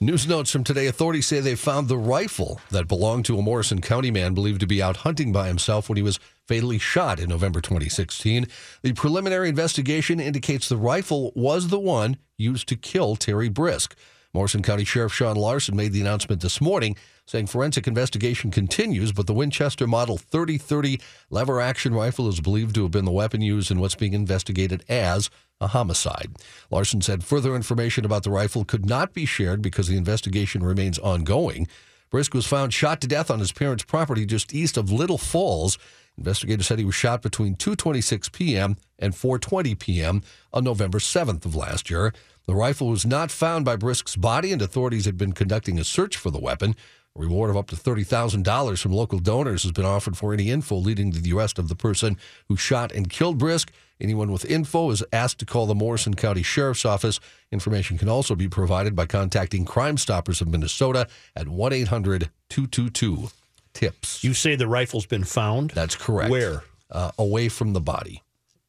News 0.00 0.28
notes 0.28 0.52
from 0.52 0.62
today 0.62 0.86
authorities 0.86 1.26
say 1.26 1.40
they 1.40 1.56
found 1.56 1.88
the 1.88 1.98
rifle 1.98 2.60
that 2.70 2.86
belonged 2.86 3.24
to 3.24 3.36
a 3.36 3.42
Morrison 3.42 3.80
County 3.80 4.12
man 4.12 4.32
believed 4.32 4.60
to 4.60 4.66
be 4.66 4.80
out 4.80 4.98
hunting 4.98 5.32
by 5.32 5.48
himself 5.48 5.88
when 5.88 5.96
he 5.96 6.04
was 6.04 6.20
fatally 6.46 6.78
shot 6.78 7.18
in 7.18 7.28
November 7.28 7.60
2016. 7.60 8.46
The 8.82 8.92
preliminary 8.92 9.48
investigation 9.48 10.20
indicates 10.20 10.68
the 10.68 10.76
rifle 10.76 11.32
was 11.34 11.66
the 11.66 11.80
one 11.80 12.16
used 12.36 12.68
to 12.68 12.76
kill 12.76 13.16
Terry 13.16 13.48
Brisk. 13.48 13.96
Morrison 14.38 14.62
County 14.62 14.84
Sheriff 14.84 15.12
Sean 15.12 15.34
Larson 15.34 15.74
made 15.74 15.92
the 15.92 16.00
announcement 16.00 16.42
this 16.42 16.60
morning, 16.60 16.94
saying 17.26 17.48
forensic 17.48 17.88
investigation 17.88 18.52
continues, 18.52 19.10
but 19.10 19.26
the 19.26 19.34
Winchester 19.34 19.84
Model 19.84 20.16
3030 20.16 21.00
lever 21.28 21.60
action 21.60 21.92
rifle 21.92 22.28
is 22.28 22.38
believed 22.38 22.76
to 22.76 22.84
have 22.84 22.92
been 22.92 23.04
the 23.04 23.10
weapon 23.10 23.42
used 23.42 23.72
in 23.72 23.80
what's 23.80 23.96
being 23.96 24.12
investigated 24.12 24.84
as 24.88 25.28
a 25.60 25.66
homicide. 25.66 26.36
Larson 26.70 27.00
said 27.00 27.24
further 27.24 27.56
information 27.56 28.04
about 28.04 28.22
the 28.22 28.30
rifle 28.30 28.64
could 28.64 28.86
not 28.86 29.12
be 29.12 29.24
shared 29.24 29.60
because 29.60 29.88
the 29.88 29.96
investigation 29.96 30.62
remains 30.62 31.00
ongoing. 31.00 31.66
Brisk 32.08 32.32
was 32.32 32.46
found 32.46 32.72
shot 32.72 33.00
to 33.00 33.08
death 33.08 33.32
on 33.32 33.40
his 33.40 33.50
parents' 33.50 33.82
property 33.82 34.24
just 34.24 34.54
east 34.54 34.76
of 34.76 34.92
Little 34.92 35.18
Falls. 35.18 35.78
Investigators 36.16 36.68
said 36.68 36.78
he 36.78 36.84
was 36.84 36.94
shot 36.94 37.22
between 37.22 37.56
2:26 37.56 38.30
p.m. 38.30 38.76
and 39.00 39.14
4:20 39.14 39.76
p.m. 39.76 40.22
on 40.52 40.62
November 40.62 41.00
7th 41.00 41.44
of 41.44 41.56
last 41.56 41.90
year. 41.90 42.12
The 42.48 42.56
rifle 42.56 42.88
was 42.88 43.04
not 43.04 43.30
found 43.30 43.66
by 43.66 43.76
Brisk's 43.76 44.16
body, 44.16 44.52
and 44.52 44.62
authorities 44.62 45.04
had 45.04 45.18
been 45.18 45.32
conducting 45.32 45.78
a 45.78 45.84
search 45.84 46.16
for 46.16 46.30
the 46.30 46.40
weapon. 46.40 46.74
A 47.14 47.20
reward 47.20 47.50
of 47.50 47.58
up 47.58 47.66
to 47.66 47.76
$30,000 47.76 48.80
from 48.80 48.92
local 48.94 49.18
donors 49.18 49.64
has 49.64 49.72
been 49.72 49.84
offered 49.84 50.16
for 50.16 50.32
any 50.32 50.50
info 50.50 50.76
leading 50.76 51.12
to 51.12 51.20
the 51.20 51.34
arrest 51.34 51.58
of 51.58 51.68
the 51.68 51.74
person 51.74 52.16
who 52.48 52.56
shot 52.56 52.90
and 52.90 53.10
killed 53.10 53.36
Brisk. 53.36 53.70
Anyone 54.00 54.32
with 54.32 54.46
info 54.46 54.88
is 54.88 55.04
asked 55.12 55.38
to 55.40 55.44
call 55.44 55.66
the 55.66 55.74
Morrison 55.74 56.14
County 56.14 56.42
Sheriff's 56.42 56.86
Office. 56.86 57.20
Information 57.52 57.98
can 57.98 58.08
also 58.08 58.34
be 58.34 58.48
provided 58.48 58.96
by 58.96 59.04
contacting 59.04 59.66
Crime 59.66 59.98
Stoppers 59.98 60.40
of 60.40 60.48
Minnesota 60.48 61.06
at 61.36 61.48
1 61.48 61.72
800 61.74 62.30
222 62.48 63.28
TIPS. 63.74 64.24
You 64.24 64.32
say 64.32 64.56
the 64.56 64.68
rifle's 64.68 65.04
been 65.04 65.24
found, 65.24 65.72
That's 65.72 65.96
correct. 65.96 66.30
Where? 66.30 66.62
Uh, 66.90 67.10
away 67.18 67.50
from 67.50 67.74
the 67.74 67.82
body. 67.82 68.22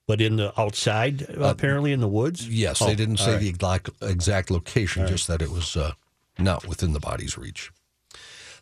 But 0.09 0.19
in 0.21 0.37
the 0.37 0.59
outside, 0.59 1.21
apparently 1.39 1.91
in 1.93 1.99
the 1.99 2.07
woods. 2.07 2.49
Yes, 2.49 2.81
Oh, 2.81 2.87
they 2.87 2.95
didn't 2.95 3.17
say 3.17 3.33
right. 3.33 3.39
the 3.41 3.47
exact, 3.47 3.91
exact 4.01 4.49
location, 4.49 5.05
just 5.05 5.27
that 5.27 5.39
it 5.39 5.51
was 5.51 5.77
uh, 5.77 5.91
not 6.39 6.67
within 6.67 6.93
the 6.93 6.99
body's 6.99 7.37
reach. 7.37 7.71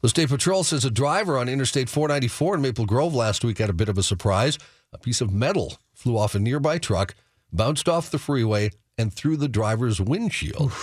The 0.02 0.10
State 0.10 0.28
Patrol 0.28 0.66
says 0.66 0.84
a 0.84 0.92
driver 0.92 1.38
on 1.38 1.48
Interstate 1.48 1.88
494 1.88 2.56
in 2.56 2.62
Maple 2.62 2.86
Grove 2.86 3.16
last 3.16 3.46
week 3.46 3.60
had 3.60 3.70
a 3.70 3.74
bit 3.74 3.88
of 3.88 3.98
a 3.98 4.04
surprise. 4.04 4.58
A 4.92 4.98
piece 4.98 5.22
of 5.22 5.32
metal 5.32 5.78
flew 5.94 6.18
off 6.18 6.36
a 6.36 6.40
nearby 6.40 6.80
truck, 6.80 7.16
bounced 7.54 7.88
off 7.88 8.12
the 8.12 8.20
freeway, 8.20 8.72
and 8.98 9.14
through 9.14 9.38
the 9.38 9.48
driver's 9.48 10.02
windshield. 10.02 10.74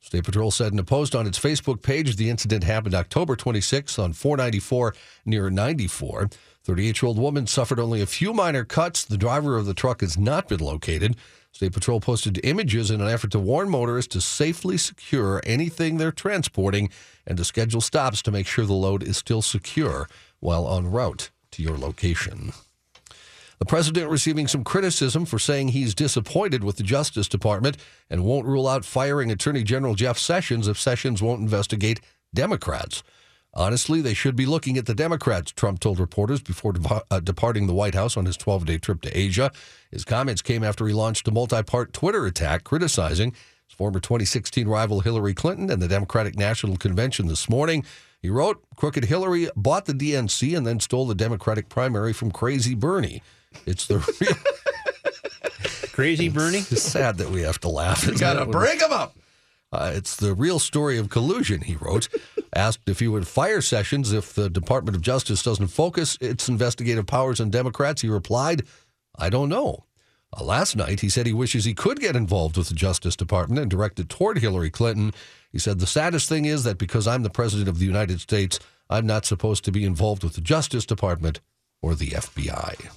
State 0.00 0.24
Patrol 0.24 0.50
said 0.50 0.72
in 0.72 0.78
a 0.78 0.84
post 0.84 1.14
on 1.14 1.26
its 1.26 1.38
Facebook 1.38 1.82
page 1.82 2.16
the 2.16 2.30
incident 2.30 2.64
happened 2.64 2.94
October 2.94 3.36
26th 3.36 4.02
on 4.02 4.12
494 4.12 4.94
near 5.26 5.50
94. 5.50 6.30
38 6.64 7.02
year 7.02 7.06
old 7.08 7.18
woman 7.18 7.46
suffered 7.46 7.80
only 7.80 8.00
a 8.00 8.06
few 8.06 8.32
minor 8.32 8.64
cuts. 8.64 9.04
The 9.04 9.16
driver 9.16 9.56
of 9.56 9.66
the 9.66 9.74
truck 9.74 10.00
has 10.00 10.16
not 10.16 10.48
been 10.48 10.60
located. 10.60 11.16
State 11.50 11.72
Patrol 11.72 12.00
posted 12.00 12.40
images 12.44 12.90
in 12.90 13.00
an 13.00 13.08
effort 13.08 13.32
to 13.32 13.38
warn 13.38 13.70
motorists 13.70 14.12
to 14.12 14.20
safely 14.20 14.76
secure 14.76 15.40
anything 15.44 15.96
they're 15.96 16.12
transporting 16.12 16.90
and 17.26 17.36
to 17.36 17.44
schedule 17.44 17.80
stops 17.80 18.22
to 18.22 18.30
make 18.30 18.46
sure 18.46 18.66
the 18.66 18.74
load 18.74 19.02
is 19.02 19.16
still 19.16 19.42
secure 19.42 20.08
while 20.40 20.72
en 20.76 20.90
route 20.90 21.30
to 21.50 21.62
your 21.62 21.76
location. 21.76 22.52
The 23.58 23.66
president 23.66 24.10
receiving 24.10 24.46
some 24.46 24.62
criticism 24.62 25.24
for 25.24 25.38
saying 25.38 25.68
he's 25.68 25.94
disappointed 25.94 26.62
with 26.62 26.76
the 26.76 26.84
Justice 26.84 27.28
Department 27.28 27.76
and 28.08 28.24
won't 28.24 28.46
rule 28.46 28.68
out 28.68 28.84
firing 28.84 29.30
Attorney 29.30 29.64
General 29.64 29.94
Jeff 29.94 30.16
Sessions 30.16 30.68
if 30.68 30.78
Sessions 30.78 31.20
won't 31.20 31.40
investigate 31.40 32.00
Democrats. 32.32 33.02
Honestly, 33.54 34.00
they 34.00 34.14
should 34.14 34.36
be 34.36 34.46
looking 34.46 34.76
at 34.76 34.86
the 34.86 34.94
Democrats, 34.94 35.50
Trump 35.50 35.80
told 35.80 35.98
reporters 35.98 36.40
before 36.40 36.72
depa- 36.72 37.02
uh, 37.10 37.18
departing 37.18 37.66
the 37.66 37.74
White 37.74 37.94
House 37.94 38.16
on 38.16 38.26
his 38.26 38.36
12 38.36 38.66
day 38.66 38.78
trip 38.78 39.00
to 39.02 39.18
Asia. 39.18 39.50
His 39.90 40.04
comments 40.04 40.42
came 40.42 40.62
after 40.62 40.86
he 40.86 40.92
launched 40.92 41.26
a 41.26 41.32
multi 41.32 41.62
part 41.64 41.92
Twitter 41.92 42.26
attack 42.26 42.62
criticizing 42.62 43.32
his 43.66 43.76
former 43.76 43.98
2016 43.98 44.68
rival 44.68 45.00
Hillary 45.00 45.34
Clinton 45.34 45.70
and 45.70 45.82
the 45.82 45.88
Democratic 45.88 46.36
National 46.36 46.76
Convention 46.76 47.26
this 47.26 47.48
morning. 47.48 47.84
He 48.20 48.30
wrote, 48.30 48.62
Crooked 48.76 49.06
Hillary 49.06 49.48
bought 49.56 49.86
the 49.86 49.92
DNC 49.92 50.56
and 50.56 50.66
then 50.66 50.78
stole 50.78 51.06
the 51.06 51.14
Democratic 51.14 51.68
primary 51.68 52.12
from 52.12 52.30
Crazy 52.30 52.74
Bernie. 52.74 53.22
It's 53.66 53.86
the 53.86 53.98
real. 53.98 54.34
Crazy 55.92 56.28
Bernie. 56.28 56.58
It's 56.58 56.82
sad 56.92 57.18
that 57.18 57.30
we 57.30 57.42
have 57.42 57.58
to 57.60 57.68
laugh. 57.68 58.06
You 58.06 58.16
got 58.16 58.34
to 58.34 58.46
break 58.46 58.78
them 58.80 58.92
up. 58.92 59.16
Uh, 59.70 59.92
it's 59.94 60.16
the 60.16 60.32
real 60.32 60.58
story 60.58 60.96
of 60.96 61.10
collusion, 61.10 61.60
he 61.60 61.74
wrote. 61.74 62.08
Asked 62.54 62.88
if 62.88 63.00
he 63.00 63.08
would 63.08 63.26
fire 63.26 63.60
Sessions 63.60 64.12
if 64.12 64.32
the 64.32 64.48
Department 64.48 64.96
of 64.96 65.02
Justice 65.02 65.42
doesn't 65.42 65.66
focus 65.68 66.16
its 66.20 66.48
investigative 66.48 67.06
powers 67.06 67.40
on 67.40 67.50
Democrats, 67.50 68.00
he 68.00 68.08
replied, 68.08 68.62
I 69.18 69.28
don't 69.28 69.48
know. 69.48 69.84
Uh, 70.32 70.44
last 70.44 70.76
night, 70.76 71.00
he 71.00 71.08
said 71.08 71.26
he 71.26 71.32
wishes 71.32 71.64
he 71.64 71.74
could 71.74 72.00
get 72.00 72.16
involved 72.16 72.56
with 72.56 72.68
the 72.68 72.74
Justice 72.74 73.16
Department 73.16 73.60
and 73.60 73.70
direct 73.70 73.98
it 74.00 74.08
toward 74.08 74.38
Hillary 74.38 74.70
Clinton. 74.70 75.12
He 75.52 75.58
said, 75.58 75.80
The 75.80 75.86
saddest 75.86 76.28
thing 76.28 76.44
is 76.44 76.64
that 76.64 76.78
because 76.78 77.06
I'm 77.06 77.22
the 77.22 77.30
President 77.30 77.68
of 77.68 77.78
the 77.78 77.86
United 77.86 78.20
States, 78.20 78.58
I'm 78.88 79.06
not 79.06 79.26
supposed 79.26 79.64
to 79.64 79.72
be 79.72 79.84
involved 79.84 80.22
with 80.22 80.34
the 80.34 80.40
Justice 80.40 80.86
Department 80.86 81.40
or 81.82 81.94
the 81.94 82.10
FBI. 82.10 82.90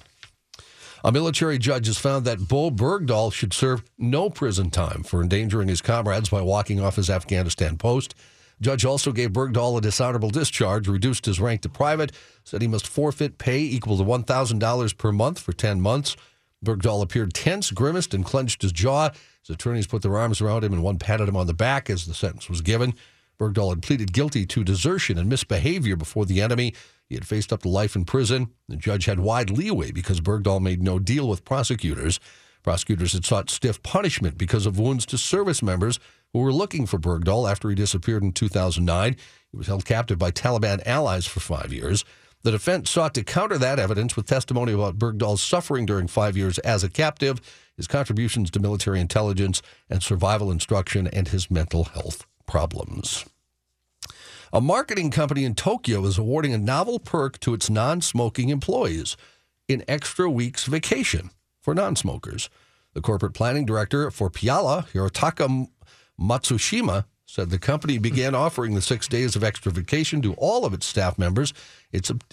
A 1.04 1.10
military 1.10 1.58
judge 1.58 1.88
has 1.88 1.98
found 1.98 2.24
that 2.26 2.46
Bowe 2.46 2.70
Bergdahl 2.70 3.32
should 3.32 3.52
serve 3.52 3.82
no 3.98 4.30
prison 4.30 4.70
time 4.70 5.02
for 5.02 5.20
endangering 5.20 5.66
his 5.66 5.82
comrades 5.82 6.28
by 6.28 6.42
walking 6.42 6.80
off 6.80 6.94
his 6.94 7.10
Afghanistan 7.10 7.76
post. 7.76 8.14
Judge 8.60 8.84
also 8.84 9.10
gave 9.10 9.32
Bergdahl 9.32 9.76
a 9.76 9.80
dishonorable 9.80 10.30
discharge, 10.30 10.86
reduced 10.86 11.26
his 11.26 11.40
rank 11.40 11.62
to 11.62 11.68
private, 11.68 12.12
said 12.44 12.62
he 12.62 12.68
must 12.68 12.86
forfeit 12.86 13.36
pay 13.36 13.58
equal 13.58 13.96
to 13.98 14.04
$1,000 14.04 14.96
per 14.96 15.10
month 15.10 15.40
for 15.40 15.52
10 15.52 15.80
months. 15.80 16.16
Bergdahl 16.64 17.02
appeared 17.02 17.34
tense, 17.34 17.72
grimaced, 17.72 18.14
and 18.14 18.24
clenched 18.24 18.62
his 18.62 18.70
jaw. 18.70 19.10
His 19.44 19.50
attorneys 19.50 19.88
put 19.88 20.02
their 20.02 20.16
arms 20.16 20.40
around 20.40 20.62
him 20.62 20.72
and 20.72 20.84
one 20.84 21.00
patted 21.00 21.28
him 21.28 21.36
on 21.36 21.48
the 21.48 21.54
back 21.54 21.90
as 21.90 22.06
the 22.06 22.14
sentence 22.14 22.48
was 22.48 22.60
given. 22.60 22.94
Bergdahl 23.40 23.70
had 23.70 23.82
pleaded 23.82 24.12
guilty 24.12 24.46
to 24.46 24.62
desertion 24.62 25.18
and 25.18 25.28
misbehavior 25.28 25.96
before 25.96 26.26
the 26.26 26.40
enemy. 26.40 26.74
He 27.12 27.16
had 27.16 27.26
faced 27.26 27.52
up 27.52 27.60
to 27.60 27.68
life 27.68 27.94
in 27.94 28.06
prison. 28.06 28.54
The 28.68 28.76
judge 28.78 29.04
had 29.04 29.20
wide 29.20 29.50
leeway 29.50 29.92
because 29.92 30.22
Bergdahl 30.22 30.62
made 30.62 30.82
no 30.82 30.98
deal 30.98 31.28
with 31.28 31.44
prosecutors. 31.44 32.18
Prosecutors 32.62 33.12
had 33.12 33.26
sought 33.26 33.50
stiff 33.50 33.82
punishment 33.82 34.38
because 34.38 34.64
of 34.64 34.78
wounds 34.78 35.04
to 35.04 35.18
service 35.18 35.62
members 35.62 36.00
who 36.32 36.38
were 36.38 36.54
looking 36.54 36.86
for 36.86 36.98
Bergdahl 36.98 37.50
after 37.50 37.68
he 37.68 37.74
disappeared 37.74 38.22
in 38.22 38.32
2009. 38.32 39.14
He 39.50 39.56
was 39.58 39.66
held 39.66 39.84
captive 39.84 40.18
by 40.18 40.30
Taliban 40.30 40.80
allies 40.86 41.26
for 41.26 41.40
five 41.40 41.70
years. 41.70 42.02
The 42.44 42.52
defense 42.52 42.88
sought 42.88 43.12
to 43.12 43.24
counter 43.24 43.58
that 43.58 43.78
evidence 43.78 44.16
with 44.16 44.26
testimony 44.26 44.72
about 44.72 44.98
Bergdahl's 44.98 45.42
suffering 45.42 45.84
during 45.84 46.06
five 46.08 46.34
years 46.34 46.58
as 46.60 46.82
a 46.82 46.88
captive, 46.88 47.42
his 47.76 47.86
contributions 47.86 48.50
to 48.52 48.58
military 48.58 49.00
intelligence 49.00 49.60
and 49.90 50.02
survival 50.02 50.50
instruction, 50.50 51.08
and 51.08 51.28
his 51.28 51.50
mental 51.50 51.84
health 51.84 52.24
problems. 52.46 53.26
A 54.54 54.60
marketing 54.60 55.10
company 55.10 55.46
in 55.46 55.54
Tokyo 55.54 56.04
is 56.04 56.18
awarding 56.18 56.52
a 56.52 56.58
novel 56.58 56.98
perk 56.98 57.40
to 57.40 57.54
its 57.54 57.70
non 57.70 58.02
smoking 58.02 58.50
employees 58.50 59.16
an 59.66 59.82
extra 59.88 60.28
week's 60.28 60.66
vacation 60.66 61.30
for 61.62 61.74
non 61.74 61.96
smokers. 61.96 62.50
The 62.92 63.00
corporate 63.00 63.32
planning 63.32 63.64
director 63.64 64.10
for 64.10 64.28
Piala, 64.28 64.86
Hirotaka 64.90 65.68
Matsushima, 66.20 67.06
said 67.24 67.48
the 67.48 67.58
company 67.58 67.96
began 67.96 68.34
offering 68.34 68.74
the 68.74 68.82
six 68.82 69.08
days 69.08 69.36
of 69.36 69.42
extra 69.42 69.72
vacation 69.72 70.20
to 70.20 70.34
all 70.34 70.66
of 70.66 70.74
its 70.74 70.84
staff 70.84 71.18
members 71.18 71.54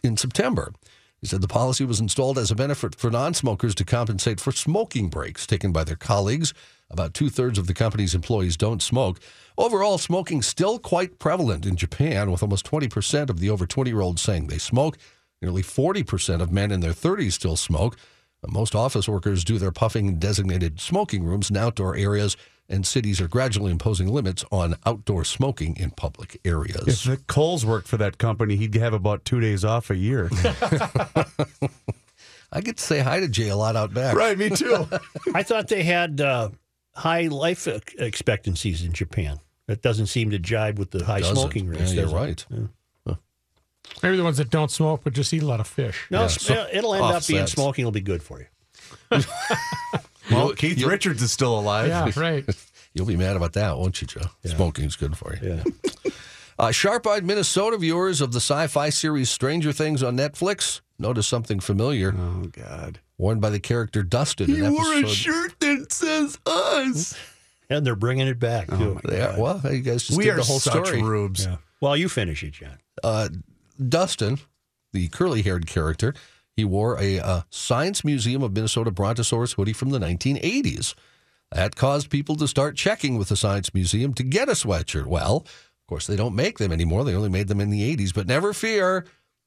in 0.04 0.18
September. 0.18 0.74
He 1.22 1.28
said 1.28 1.40
the 1.40 1.48
policy 1.48 1.86
was 1.86 2.02
installed 2.02 2.38
as 2.38 2.52
a 2.52 2.56
benefit 2.56 2.96
for 2.96 3.10
non 3.10 3.34
smokers 3.34 3.74
to 3.76 3.86
compensate 3.86 4.42
for 4.42 4.52
smoking 4.52 5.08
breaks 5.08 5.48
taken 5.48 5.72
by 5.72 5.86
their 5.86 5.96
colleagues. 5.96 6.54
About 6.92 7.14
two 7.14 7.30
thirds 7.30 7.58
of 7.60 7.68
the 7.68 7.74
company's 7.74 8.16
employees 8.16 8.58
don't 8.58 8.82
smoke. 8.82 9.20
Overall, 9.58 9.98
smoking 9.98 10.42
still 10.42 10.80
quite 10.80 11.20
prevalent 11.20 11.66
in 11.66 11.76
Japan, 11.76 12.32
with 12.32 12.42
almost 12.42 12.66
20% 12.70 13.30
of 13.30 13.40
the 13.40 13.50
over 13.50 13.68
20 13.68 13.90
year 13.90 14.02
olds 14.02 14.22
saying 14.22 14.48
they 14.48 14.58
smoke. 14.58 14.98
Nearly 15.42 15.62
40% 15.62 16.42
of 16.42 16.52
men 16.52 16.72
in 16.72 16.80
their 16.80 16.92
30s 16.92 17.34
still 17.34 17.56
smoke. 17.56 17.98
Most 18.48 18.74
office 18.74 19.08
workers 19.08 19.44
do 19.44 19.58
their 19.58 19.72
puffing 19.72 20.08
in 20.08 20.18
designated 20.20 20.80
smoking 20.80 21.24
rooms 21.24 21.50
in 21.50 21.58
outdoor 21.58 21.96
areas, 21.96 22.38
and 22.70 22.88
cities 22.88 23.20
are 23.20 23.28
gradually 23.28 23.72
imposing 23.72 24.08
limits 24.08 24.46
on 24.52 24.76
outdoor 24.86 25.26
smoking 25.26 25.76
in 25.76 25.92
public 25.92 26.40
areas. 26.46 26.88
If 26.88 27.04
the 27.04 27.18
Coles 27.28 27.66
worked 27.66 27.88
for 27.88 27.98
that 27.98 28.18
company, 28.18 28.56
he'd 28.56 28.76
have 28.76 28.94
about 28.94 29.26
two 29.26 29.42
days 29.42 29.66
off 29.66 29.90
a 29.90 29.96
year. 29.96 30.30
I 32.52 32.62
get 32.62 32.78
to 32.78 32.84
say 32.84 33.00
hi 33.00 33.20
to 33.20 33.28
Jay 33.28 33.50
a 33.50 33.56
lot 33.56 33.76
out 33.76 33.94
back. 33.94 34.16
right, 34.16 34.38
me 34.38 34.50
too. 34.50 34.88
I 35.34 35.44
thought 35.44 35.68
they 35.68 35.84
had 35.84 36.22
uh, 36.22 36.50
high 36.96 37.28
life 37.28 37.68
expectancies 37.98 38.84
in 38.84 38.92
Japan. 38.94 39.40
That 39.68 39.82
doesn't 39.82 40.08
seem 40.08 40.32
to 40.32 40.40
jibe 40.40 40.80
with 40.80 40.92
the 40.92 41.06
high 41.06 41.20
Doesn't. 41.20 41.36
smoking 41.36 41.68
rates. 41.68 41.94
Yeah, 41.94 42.02
you're 42.02 42.26
does 42.26 42.46
it? 42.50 42.58
right. 42.58 43.16
Maybe 44.04 44.18
the 44.18 44.24
ones 44.24 44.38
that 44.38 44.50
don't 44.50 44.70
smoke 44.70 45.02
but 45.04 45.14
just 45.14 45.34
eat 45.34 45.42
a 45.42 45.46
lot 45.48 45.60
of 45.60 45.68
fish. 45.68 46.08
No, 46.12 46.22
Yeah, 46.22 46.28
so- 46.28 46.68
it'll 46.72 46.94
end 46.94 47.04
up 47.04 47.26
being 47.28 47.42
offsets. 47.42 47.54
smoking. 47.54 47.86
will 47.86 47.92
be 47.92 48.02
good 48.02 48.22
for 48.24 48.40
you. 48.40 48.46
well, 50.32 50.54
Keith 50.54 50.84
Richards 50.84 51.22
is 51.22 51.32
still 51.32 51.58
alive. 51.60 51.88
Yeah, 51.88 52.12
right. 52.20 52.46
You'll 52.94 53.06
be 53.08 53.16
mad 53.18 53.36
about 53.36 53.54
that, 53.54 53.78
won't 53.78 54.02
you, 54.02 54.08
Joe? 54.08 54.22
Smoking's 54.46 54.96
good 54.96 55.18
for 55.18 55.36
you. 55.42 55.62
Yeah. 55.64 55.64
Uh, 56.60 56.72
Sharp-eyed 56.72 57.24
Minnesota 57.26 57.78
viewers 57.78 58.20
of 58.20 58.34
the 58.34 58.42
sci-fi 58.42 58.90
series 58.90 59.30
Stranger 59.30 59.72
Things 59.72 60.04
on 60.04 60.18
Netflix 60.18 60.82
notice 61.00 61.26
something 61.26 61.62
familiar, 61.62 62.14
Oh 62.14 62.48
God. 62.52 63.00
worn 63.18 63.40
by 63.40 63.50
the 63.50 63.62
character 63.62 64.04
Dustin. 64.04 64.48
He 64.48 64.58
in 64.58 64.66
episode, 64.66 65.08
shirt 65.08 65.54
that 65.59 65.59
says 66.00 66.38
us. 66.46 67.16
And 67.70 67.86
they're 67.86 67.96
bringing 67.96 68.28
it 68.28 68.40
back, 68.40 68.68
too. 68.68 69.00
They 69.04 69.22
are- 69.22 69.40
well, 69.40 69.62
you 69.64 69.82
guys 69.82 70.04
just 70.04 70.18
We 70.18 70.24
did 70.26 70.34
are 70.34 70.38
the 70.38 70.44
whole 70.44 70.60
such 70.60 70.88
story. 70.88 71.04
rubes. 71.04 71.46
Yeah. 71.46 71.58
Well, 71.82 71.96
you 71.96 72.10
finish 72.10 72.44
it, 72.44 72.52
John. 72.54 72.78
uh, 73.04 73.30
Dustin, 73.88 74.40
the 74.92 75.08
curly-haired 75.10 75.68
character, 75.68 76.14
he 76.56 76.66
wore 76.66 77.00
a 77.00 77.20
uh, 77.20 77.42
Science 77.50 78.04
Museum 78.04 78.44
of 78.44 78.52
Minnesota 78.54 78.92
Brontosaurus 78.92 79.54
hoodie 79.54 79.72
from 79.74 79.92
the 79.92 80.00
1980s. 80.00 80.96
That 81.52 81.76
caused 81.76 82.10
people 82.10 82.36
to 82.38 82.48
start 82.48 82.76
checking 82.76 83.18
with 83.18 83.30
the 83.30 83.36
Science 83.38 83.74
Museum 83.74 84.14
to 84.16 84.24
get 84.24 84.50
a 84.50 84.54
sweatshirt. 84.54 85.06
Well, 85.06 85.38
of 85.38 85.88
course, 85.88 86.06
they 86.06 86.16
don't 86.16 86.36
make 86.36 86.58
them 86.58 86.72
anymore. 86.72 87.04
They 87.06 87.16
only 87.16 87.30
made 87.30 87.48
them 87.48 87.62
in 87.62 87.70
the 87.70 87.96
80s. 87.96 88.14
But 88.14 88.28
never 88.28 88.52
fear, 88.54 89.06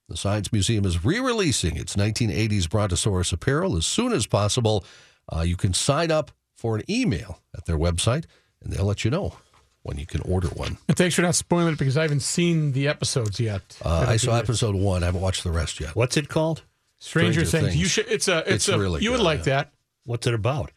the 0.09 0.17
Science 0.17 0.53
Museum 0.53 0.85
is 0.85 1.05
re-releasing 1.05 1.77
its 1.77 1.95
1980s 1.97 2.69
Brontosaurus 2.69 3.33
apparel 3.33 3.77
as 3.77 3.85
soon 3.87 4.13
as 4.13 4.27
possible. 4.27 4.85
Uh, 5.33 5.43
you 5.43 5.57
can 5.57 5.75
sign 5.75 6.11
up 6.11 6.31
for 6.63 6.77
an 6.77 6.83
email 6.89 7.41
at 7.57 7.65
their 7.67 7.77
website, 7.77 8.25
and 8.63 8.73
they'll 8.73 8.85
let 8.85 9.05
you 9.05 9.11
know 9.11 9.35
when 9.83 9.99
you 9.99 10.07
can 10.07 10.21
order 10.21 10.47
one. 10.49 10.79
And 10.87 10.97
thanks 10.97 11.17
for 11.17 11.23
not 11.23 11.35
spoiling 11.35 11.73
it 11.73 11.79
because 11.79 11.97
I 11.97 12.03
haven't 12.03 12.21
seen 12.23 12.71
the 12.71 12.87
episodes 12.87 13.41
yet. 13.41 13.63
Uh, 13.85 14.07
I 14.09 14.17
saw 14.17 14.31
Haven't 14.31 14.45
episode 14.49 14.77
one. 14.77 15.03
I 15.03 15.07
haven't 15.07 15.23
watched 15.23 15.43
the 15.43 15.51
rest 15.51 15.81
yet. 15.81 15.97
What's 15.97 16.17
it 16.17 16.29
called? 16.29 16.63
Stranger, 17.01 17.45
Stranger 17.45 17.67
Things. 17.71 17.81
You 17.83 17.87
should. 17.87 18.07
It's 18.09 18.29
a. 18.29 18.39
It's, 18.39 18.51
It's 18.51 18.69
a. 18.69 18.79
really 18.79 19.03
you 19.03 19.11
would 19.11 19.17
good, 19.17 19.25
like 19.25 19.39
yeah. 19.41 19.45
that. 19.57 19.73
What's 20.05 20.27
it 20.29 20.35
about? 20.35 20.71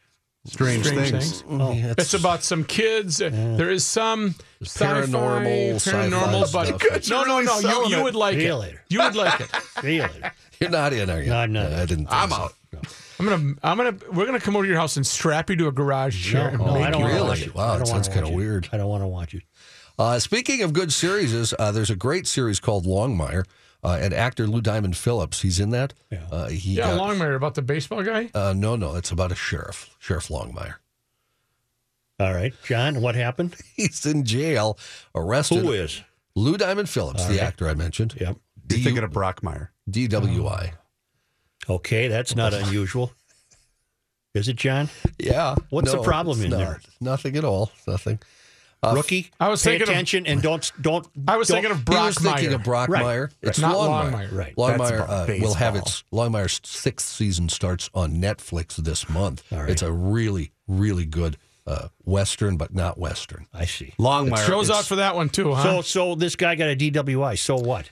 Strange, 0.47 0.85
Strange 0.85 1.09
things. 1.11 1.41
things. 1.41 1.61
Oh, 1.61 1.71
Yeah, 1.71 1.93
It's 1.97 2.13
about 2.15 2.43
some 2.43 2.63
kids. 2.63 3.21
uh, 3.21 3.29
There 3.31 3.69
is 3.71 3.85
some 3.85 4.35
paranormal, 4.63 5.75
paranormal, 5.75 6.51
but 6.53 7.03
stuff. 7.03 7.09
no, 7.27 7.41
no, 7.41 7.59
no. 7.61 7.83
You, 7.85 7.97
you 7.97 8.03
would 8.03 8.15
like 8.15 8.37
it. 8.37 8.75
You 8.89 8.99
would 9.01 9.15
like 9.15 9.39
it. 9.39 9.49
See 9.81 9.95
you 9.95 10.01
later. 10.03 10.31
You're 10.59 10.69
not 10.69 10.93
in, 10.93 11.09
are 11.09 11.21
you? 11.21 11.29
No, 11.29 11.37
I'm 11.37 11.51
not. 11.53 11.73
I 11.73 11.85
didn't. 11.85 12.07
I'm 12.09 12.29
so. 12.29 12.35
out. 12.35 12.53
I'm 13.19 13.25
gonna. 13.25 13.53
I'm 13.63 13.77
gonna. 13.77 13.95
We're 14.11 14.25
gonna 14.25 14.39
come 14.39 14.55
over 14.55 14.65
to 14.65 14.69
your 14.69 14.77
house 14.79 14.97
and 14.97 15.05
strap 15.07 15.49
you 15.49 15.55
to 15.57 15.67
a 15.67 15.71
garage 15.71 16.31
chair 16.31 16.49
and 16.49 16.59
No, 16.59 16.73
make 16.73 16.83
I 16.85 16.89
don't 16.91 16.99
you. 17.01 17.05
want 17.05 17.13
to 17.13 17.15
Really? 17.17 17.27
watch 17.29 17.41
it. 17.47 17.55
Wow, 17.55 17.73
I 17.73 17.77
that 17.77 17.87
sounds 17.87 18.07
kinda 18.09 18.29
weird. 18.29 18.69
I 18.73 18.77
don't 18.77 18.89
want 18.89 19.03
to 19.03 19.07
watch 19.07 19.33
it. 19.33 19.43
Uh, 19.97 20.19
speaking 20.19 20.61
of 20.61 20.73
good 20.73 20.91
series, 20.91 21.53
uh, 21.57 21.71
there's 21.71 21.89
a 21.89 21.95
great 21.95 22.27
series 22.27 22.59
called 22.59 22.85
Longmire, 22.85 23.45
uh, 23.83 23.97
and 24.01 24.13
actor 24.13 24.45
Lou 24.47 24.59
Diamond 24.61 24.97
Phillips. 24.97 25.41
He's 25.41 25.59
in 25.59 25.69
that. 25.69 25.93
Yeah. 26.11 26.23
Uh, 26.31 26.47
he 26.49 26.73
Yeah, 26.75 26.95
got- 26.95 26.99
Longmire 26.99 27.35
about 27.35 27.55
the 27.55 27.61
baseball 27.61 28.03
guy. 28.03 28.29
Uh, 28.33 28.53
no, 28.55 28.75
no, 28.75 28.95
it's 28.95 29.11
about 29.11 29.31
a 29.31 29.35
sheriff, 29.35 29.95
Sheriff 29.99 30.27
Longmire. 30.27 30.75
All 32.19 32.33
right, 32.33 32.53
John, 32.65 33.01
what 33.01 33.15
happened? 33.15 33.55
He's 33.75 34.05
in 34.05 34.23
jail, 34.25 34.77
arrested. 35.13 35.63
Who 35.63 35.71
is? 35.71 36.01
Lou 36.35 36.57
Diamond 36.57 36.89
Phillips, 36.89 37.21
All 37.23 37.27
the 37.29 37.35
right. 37.37 37.43
actor 37.43 37.69
I 37.69 37.73
mentioned. 37.73 38.15
Yep. 38.19 38.37
You're 38.69 38.79
thinking 38.79 39.03
of 39.03 39.11
Brockmeyer. 39.11 39.69
DWI. 39.89 40.73
Okay, 41.69 42.07
that's 42.07 42.35
not 42.35 42.53
unusual. 42.65 43.11
Is 44.33 44.47
it, 44.49 44.57
John? 44.57 44.89
Yeah. 45.17 45.55
What's 45.69 45.91
the 45.91 46.01
problem 46.01 46.41
in 46.41 46.49
not. 46.51 46.57
there? 46.57 46.81
Nothing 46.99 47.37
at 47.37 47.45
all. 47.45 47.71
Nothing. 47.87 48.19
Uh, 48.83 48.93
Rookie, 48.93 49.31
I 49.39 49.47
was 49.49 49.63
pay 49.63 49.71
thinking 49.71 49.83
of- 49.83 49.89
attention 49.89 50.27
and 50.27 50.41
don't 50.43 50.71
don't. 50.79 51.07
I 51.27 51.37
was 51.37 51.47
don't- 51.47 51.55
thinking 51.63 51.71
of 51.71 51.87
He 51.87 51.95
was 52.05 52.17
thinking 52.19 52.49
Brockmeyer. 52.49 52.53
of 52.55 52.61
Brockmeyer. 52.61 53.21
Right, 53.23 53.33
It's 53.41 53.59
Not 53.59 53.75
Longmire. 53.75 54.11
Longmire. 54.11 54.31
Right. 54.37 54.55
Longmire 54.57 55.09
uh, 55.09 55.25
will 55.41 55.53
have 55.55 55.75
its 55.75 56.03
Longmire's 56.11 56.59
sixth 56.67 57.07
season 57.07 57.49
starts 57.49 57.89
on 57.95 58.15
Netflix 58.15 58.75
this 58.75 59.09
month. 59.09 59.43
All 59.51 59.61
right. 59.61 59.69
It's 59.69 59.81
a 59.81 59.91
really, 59.91 60.51
really 60.67 61.05
good 61.05 61.37
uh, 61.65 61.87
western, 62.03 62.57
but 62.57 62.75
not 62.75 62.99
western. 62.99 63.47
I 63.53 63.65
see. 63.65 63.93
Longmire. 63.97 64.45
Shows 64.45 64.69
it's 64.69 64.77
out 64.77 64.85
for 64.85 64.97
that 64.97 65.15
one 65.15 65.29
too, 65.29 65.53
huh? 65.55 65.63
So 65.63 65.81
so 65.81 66.15
this 66.15 66.35
guy 66.35 66.53
got 66.55 66.69
a 66.69 66.75
DWI. 66.75 67.39
So 67.39 67.55
what? 67.55 67.89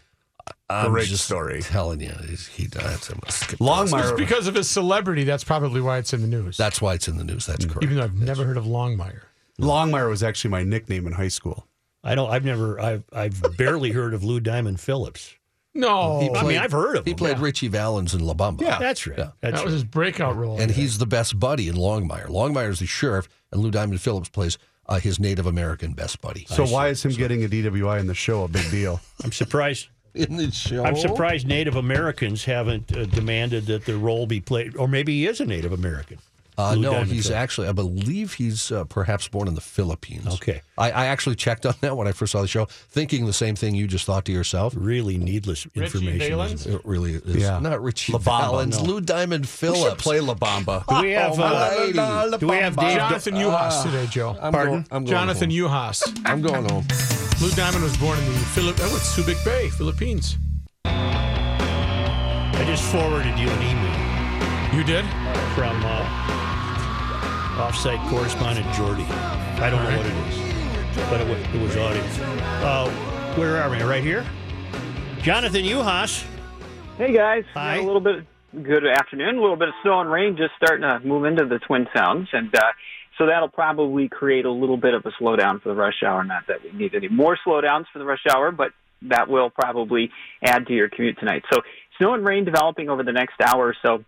I'm 0.69 0.91
Great 0.91 1.07
just 1.07 1.25
story. 1.25 1.61
telling 1.61 1.99
you, 2.01 2.13
he's- 2.27 2.47
he 2.47 2.65
that's 2.67 3.09
I'm 3.09 3.19
gonna 3.19 3.31
skip 3.31 3.59
Longmire. 3.59 4.01
Just 4.01 4.15
because 4.17 4.47
of 4.47 4.55
his 4.55 4.69
celebrity, 4.69 5.23
that's 5.23 5.43
probably 5.43 5.81
why 5.81 5.97
it's 5.99 6.13
in 6.13 6.21
the 6.21 6.27
news. 6.27 6.57
That's 6.57 6.81
why 6.81 6.95
it's 6.95 7.07
in 7.07 7.17
the 7.17 7.23
news. 7.23 7.45
That's 7.45 7.65
correct. 7.65 7.83
Even 7.83 7.97
though 7.97 8.03
I've 8.03 8.15
never 8.19 8.43
heard 8.45 8.57
of 8.57 8.65
Longmire. 8.65 9.21
Longmire 9.59 10.09
was 10.09 10.23
actually 10.23 10.49
my 10.51 10.63
nickname 10.63 11.05
in 11.05 11.13
high 11.13 11.27
school. 11.27 11.67
I 12.03 12.15
don't. 12.15 12.29
I've 12.29 12.43
never. 12.43 12.79
I've 12.79 13.03
I've 13.13 13.41
barely 13.57 13.91
heard 13.91 14.13
of 14.13 14.23
Lou 14.23 14.39
Diamond 14.39 14.79
Phillips. 14.79 15.35
No, 15.75 16.19
He 16.19 16.27
I 16.29 16.31
mean, 16.33 16.41
played- 16.41 16.57
I've 16.57 16.71
heard 16.71 16.97
of 16.97 16.99
him. 16.99 17.05
He 17.05 17.11
him. 17.11 17.17
played 17.17 17.39
Ritchie 17.39 17.67
Valens 17.67 18.13
in 18.13 18.19
La 18.21 18.33
Bamba. 18.35 18.61
Yeah. 18.61 18.77
That's 18.79 19.07
right. 19.07 19.17
Yeah. 19.17 19.29
That's 19.41 19.55
that 19.57 19.65
was 19.65 19.73
his 19.73 19.83
breakout 19.83 20.35
role. 20.35 20.59
and 20.59 20.69
he's 20.71 20.97
the 20.99 21.07
best 21.07 21.39
buddy 21.39 21.67
in 21.67 21.75
Longmire. 21.75 22.27
Longmire's 22.27 22.79
the 22.79 22.85
sheriff, 22.85 23.27
and 23.51 23.61
Lou 23.61 23.71
Diamond 23.71 23.99
Phillips 24.01 24.29
plays 24.29 24.57
uh, 24.87 24.99
his 24.99 25.19
Native 25.19 25.45
American 25.47 25.93
best 25.93 26.21
buddy. 26.21 26.45
So 26.49 26.65
why 26.67 26.89
is 26.89 27.03
him 27.03 27.11
getting 27.13 27.43
a 27.43 27.47
DWI 27.47 27.99
in 27.99 28.07
the 28.07 28.13
show 28.13 28.43
a 28.43 28.47
big 28.47 28.69
deal? 28.69 28.99
I'm 29.23 29.31
surprised. 29.31 29.87
in 30.15 30.51
show, 30.51 30.83
I'm 30.83 30.95
surprised 30.95 31.47
Native 31.47 31.75
Americans 31.75 32.45
haven't 32.45 32.95
uh, 32.95 33.05
demanded 33.05 33.65
that 33.65 33.85
the 33.85 33.97
role 33.97 34.27
be 34.27 34.39
played, 34.39 34.77
or 34.77 34.87
maybe 34.87 35.13
he 35.13 35.25
is 35.25 35.39
a 35.41 35.45
Native 35.45 35.73
American. 35.73 36.19
Uh, 36.57 36.75
no, 36.75 36.91
Diamond 36.91 37.11
he's 37.11 37.25
Phillips. 37.27 37.41
actually, 37.41 37.67
I 37.67 37.71
believe 37.71 38.33
he's 38.33 38.71
uh, 38.71 38.83
perhaps 38.85 39.27
born 39.27 39.47
in 39.47 39.55
the 39.55 39.61
Philippines. 39.61 40.27
Okay. 40.35 40.61
I, 40.77 40.91
I 40.91 41.05
actually 41.07 41.35
checked 41.35 41.65
on 41.65 41.73
that 41.81 41.97
when 41.97 42.07
I 42.07 42.11
first 42.11 42.31
saw 42.31 42.41
the 42.41 42.47
show, 42.47 42.65
thinking 42.65 43.25
the 43.25 43.33
same 43.33 43.55
thing 43.55 43.75
you 43.75 43.87
just 43.87 44.05
thought 44.05 44.25
to 44.25 44.31
yourself. 44.31 44.73
really 44.77 45.17
needless 45.17 45.65
Ritchie 45.75 45.83
information. 45.99 46.39
Isn't 46.39 46.71
it? 46.71 46.75
It 46.75 46.81
really 46.85 47.13
is. 47.13 47.35
Yeah. 47.37 47.59
Not 47.59 47.81
Ritchie 47.81 48.13
La 48.13 48.19
Bamba, 48.19 48.39
Valens, 48.51 48.77
no. 48.81 48.89
Lou 48.89 49.01
Diamond 49.01 49.43
We 49.43 49.47
should 49.47 49.59
Phillips. 49.59 50.03
play 50.03 50.19
La 50.19 50.35
Bamba. 50.35 50.85
Do 50.89 51.01
we 51.01 51.11
have? 51.11 51.39
Oh, 51.39 51.43
uh, 51.43 51.69
righty. 51.93 52.37
do 52.37 52.47
we 52.47 52.55
have 52.57 52.75
Dave? 52.75 52.97
Jonathan 52.97 53.33
Yuhas 53.35 53.83
today, 53.83 54.07
Joe. 54.07 54.37
I'm 54.41 54.51
Pardon? 54.53 54.73
Going, 54.73 54.85
I'm 54.91 55.03
going 55.05 55.07
Jonathan 55.07 55.49
home. 55.49 55.59
Yuhas. 55.69 56.21
I'm 56.25 56.41
going 56.41 56.69
home. 56.69 56.85
Lou 57.41 57.49
Diamond 57.51 57.83
was 57.83 57.97
born 57.97 58.17
in 58.19 58.25
the 58.25 58.39
Philip. 58.39 58.75
Oh, 58.79 58.95
it's 58.95 59.15
Subic 59.15 59.43
Bay, 59.43 59.69
Philippines. 59.69 60.37
I 60.85 62.63
just 62.65 62.83
forwarded 62.91 63.37
you 63.39 63.49
an 63.49 63.61
email 63.63 64.75
You 64.77 64.83
did? 64.83 65.05
from 65.55 65.81
uh, 65.83 66.42
offsite 67.53 68.05
correspondent 68.09 68.65
Jordy. 68.73 69.03
I 69.03 69.69
don't 69.69 69.83
know 69.83 69.97
what 69.97 70.05
it 70.05 70.27
is, 70.27 71.09
but 71.09 71.21
it 71.21 71.27
was, 71.27 71.39
it 71.53 71.61
was 71.61 71.77
audio. 71.77 72.01
Uh, 72.65 72.89
where 73.35 73.61
are 73.61 73.69
we? 73.69 73.81
Right 73.81 74.03
here. 74.03 74.25
Jonathan 75.21 75.63
Yuhas. 75.63 76.25
Hey 76.97 77.13
guys, 77.13 77.43
Hi. 77.53 77.77
a 77.77 77.83
little 77.83 78.01
bit 78.01 78.25
good 78.61 78.85
afternoon. 78.85 79.37
A 79.37 79.41
little 79.41 79.55
bit 79.55 79.69
of 79.69 79.73
snow 79.83 80.01
and 80.01 80.11
rain 80.11 80.35
just 80.37 80.51
starting 80.57 80.81
to 80.81 80.99
move 81.07 81.25
into 81.25 81.45
the 81.45 81.59
Twin 81.59 81.87
Towns, 81.95 82.27
and 82.33 82.53
uh, 82.55 82.61
so 83.17 83.27
that'll 83.27 83.47
probably 83.49 84.09
create 84.09 84.45
a 84.45 84.51
little 84.51 84.77
bit 84.77 84.93
of 84.93 85.05
a 85.05 85.11
slowdown 85.21 85.61
for 85.61 85.69
the 85.69 85.75
rush 85.75 86.03
hour. 86.05 86.23
Not 86.23 86.47
that 86.47 86.63
we 86.63 86.71
need 86.71 86.95
any 86.95 87.07
more 87.07 87.37
slowdowns 87.45 87.85
for 87.93 87.99
the 87.99 88.05
rush 88.05 88.23
hour, 88.29 88.51
but 88.51 88.71
that 89.03 89.27
will 89.27 89.49
probably 89.49 90.11
add 90.43 90.67
to 90.67 90.73
your 90.73 90.89
commute 90.89 91.19
tonight. 91.19 91.43
So 91.51 91.61
snow 91.97 92.13
and 92.13 92.25
rain 92.25 92.45
developing 92.45 92.89
over 92.89 93.03
the 93.03 93.11
next 93.11 93.35
hour 93.41 93.67
or 93.67 93.75
so. 93.81 94.03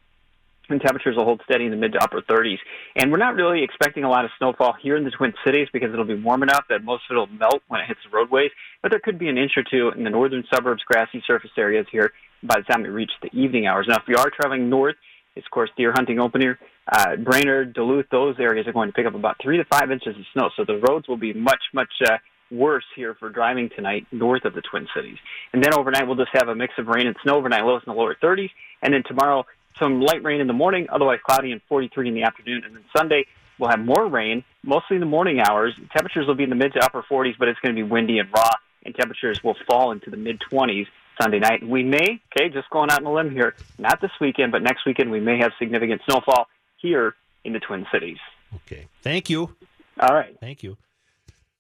And 0.70 0.82
temperatures 0.82 1.16
will 1.16 1.26
hold 1.26 1.42
steady 1.46 1.66
in 1.66 1.72
the 1.72 1.78
mid 1.78 1.94
to 1.94 2.04
upper 2.04 2.22
30s. 2.22 2.58
And 2.96 3.12
we're 3.12 3.18
not 3.18 3.36
really 3.36 3.64
expecting 3.64 4.04
a 4.04 4.10
lot 4.10 4.26
of 4.26 4.32
snowfall 4.38 4.74
here 4.82 4.98
in 4.98 5.04
the 5.04 5.12
Twin 5.12 5.34
Cities 5.46 5.68
because 5.72 5.92
it'll 5.94 6.06
be 6.06 6.16
warm 6.16 6.44
enough 6.44 6.66
that 6.70 6.84
most 6.84 7.04
of 7.10 7.16
it 7.16 7.20
will 7.20 7.28
melt 7.28 7.62
when 7.68 7.82
it 7.82 7.88
hits 7.88 8.00
the 8.04 8.16
roadways. 8.16 8.52
But 8.82 8.92
there 8.92 9.00
could 9.00 9.20
be 9.20 9.30
an 9.30 9.38
inch 9.38 9.54
or 9.58 9.64
two 9.64 9.92
in 9.96 10.04
the 10.04 10.10
northern 10.10 10.44
suburbs, 10.54 10.84
grassy 10.84 11.24
surface 11.26 11.52
areas 11.58 11.86
here 11.92 12.12
by 12.44 12.58
the 12.58 12.64
time 12.64 12.84
we 12.84 12.90
reach 12.90 13.12
the 13.22 13.30
evening 13.38 13.68
hours. 13.68 13.88
Now, 13.88 13.98
if 13.98 14.08
you 14.08 14.18
are 14.18 14.30
traveling 14.30 14.70
north, 14.70 14.96
it's 15.36 15.46
of 15.46 15.52
course 15.52 15.70
deer 15.78 15.92
hunting 15.94 16.20
opener. 16.20 16.60
Uh, 16.92 17.16
Brainerd, 17.16 17.74
Duluth, 17.74 18.06
those 18.12 18.36
areas 18.40 18.68
are 18.68 18.74
going 18.74 18.90
to 18.90 18.94
pick 18.94 19.06
up 19.06 19.16
about 19.16 19.38
three 19.42 19.58
to 19.58 19.66
five 19.66 19.92
inches 19.92 20.16
of 20.16 20.24
snow. 20.34 20.50
So 20.56 20.66
the 20.66 20.82
roads 20.88 21.08
will 21.08 21.18
be 21.18 21.34
much, 21.34 21.62
much 21.74 21.92
uh, 22.06 22.18
worse 22.52 22.86
here 22.96 23.16
for 23.16 23.30
driving 23.30 23.70
tonight 23.76 24.06
north 24.12 24.46
of 24.46 24.54
the 24.54 24.62
Twin 24.62 24.88
Cities. 24.96 25.18
And 25.54 25.64
then 25.64 25.74
overnight, 25.74 26.08
we'll 26.08 26.16
just 26.16 26.30
have 26.34 26.48
a 26.48 26.56
mix 26.56 26.74
of 26.78 26.88
rain 26.88 27.08
and 27.08 27.16
snow 27.24 27.38
overnight, 27.38 27.64
lows 27.64 27.82
in 27.86 27.94
the 27.94 28.00
lower 28.00 28.16
30s. 28.22 28.52
And 28.82 28.94
then 28.94 29.04
tomorrow, 29.08 29.46
some 29.80 30.02
light 30.02 30.24
rain 30.24 30.42
in 30.42 30.48
the 30.48 30.54
morning, 30.54 30.88
otherwise 30.90 31.20
cloudy 31.26 31.52
and 31.52 31.62
43 31.68 32.10
in 32.10 32.14
the 32.14 32.24
afternoon. 32.24 32.64
And 32.66 32.76
then 32.76 32.84
Sunday, 32.96 33.26
we'll 33.60 33.70
have 33.70 33.80
more 33.80 34.08
rain, 34.08 34.44
mostly 34.64 34.96
in 34.96 35.00
the 35.00 35.06
morning 35.08 35.40
hours. 35.40 35.74
Temperatures 35.92 36.28
will 36.28 36.36
be 36.36 36.44
in 36.44 36.50
the 36.50 36.56
mid 36.56 36.74
to 36.74 36.80
upper 36.80 37.04
40s, 37.04 37.36
but 37.38 37.48
it's 37.48 37.60
going 37.60 37.76
to 37.76 37.82
be 37.82 37.88
windy 37.88 38.20
and 38.20 38.30
raw, 38.32 38.52
and 38.84 38.96
temperatures 38.96 39.44
will 39.44 39.56
fall 39.68 39.92
into 39.92 40.10
the 40.10 40.18
mid 40.18 40.42
20s 40.52 40.88
Sunday 41.22 41.40
night. 41.40 41.66
We 41.66 41.84
may, 41.84 42.22
okay, 42.36 42.50
just 42.50 42.70
going 42.70 42.92
out 42.92 43.00
on 43.00 43.06
a 43.06 43.14
limb 43.14 43.32
here, 43.32 43.56
not 43.78 44.02
this 44.02 44.12
weekend, 44.20 44.52
but 44.52 44.62
next 44.62 44.86
weekend, 44.86 45.12
we 45.12 45.20
may 45.20 45.38
have 45.40 45.52
significant 45.60 46.02
snowfall 46.08 46.48
here 46.78 47.16
in 47.44 47.54
the 47.54 47.60
Twin 47.60 47.86
Cities. 47.92 48.18
Okay. 48.56 48.88
Thank 49.02 49.30
you. 49.30 49.56
All 50.00 50.14
right. 50.14 50.36
Thank 50.40 50.64
you. 50.64 50.78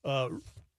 Uh, 0.04 0.30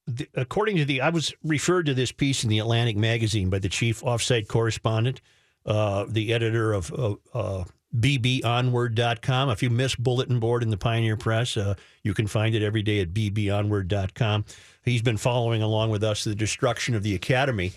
the, 0.06 0.28
according 0.34 0.76
to 0.76 0.84
the, 0.84 1.00
I 1.00 1.10
was 1.10 1.34
referred 1.42 1.86
to 1.86 1.94
this 1.94 2.12
piece 2.12 2.44
in 2.44 2.50
the 2.50 2.58
Atlantic 2.58 2.96
magazine 2.96 3.50
by 3.50 3.58
the 3.58 3.68
chief 3.68 4.02
offsite 4.02 4.46
correspondent, 4.48 5.20
uh, 5.66 6.06
the 6.08 6.32
editor 6.32 6.72
of 6.72 6.92
uh, 6.92 7.14
uh, 7.34 7.64
bbonward.com. 7.98 9.50
If 9.50 9.62
you 9.62 9.70
miss 9.70 9.94
bulletin 9.94 10.38
board 10.38 10.62
in 10.62 10.70
the 10.70 10.76
Pioneer 10.76 11.16
Press, 11.16 11.56
uh, 11.56 11.74
you 12.02 12.14
can 12.14 12.26
find 12.26 12.54
it 12.54 12.62
every 12.62 12.82
day 12.82 13.00
at 13.00 13.12
bbonward.com. 13.12 14.44
He's 14.84 15.02
been 15.02 15.16
following 15.16 15.62
along 15.62 15.90
with 15.90 16.04
us 16.04 16.24
the 16.24 16.34
destruction 16.34 16.94
of 16.94 17.02
the 17.02 17.14
academy. 17.14 17.72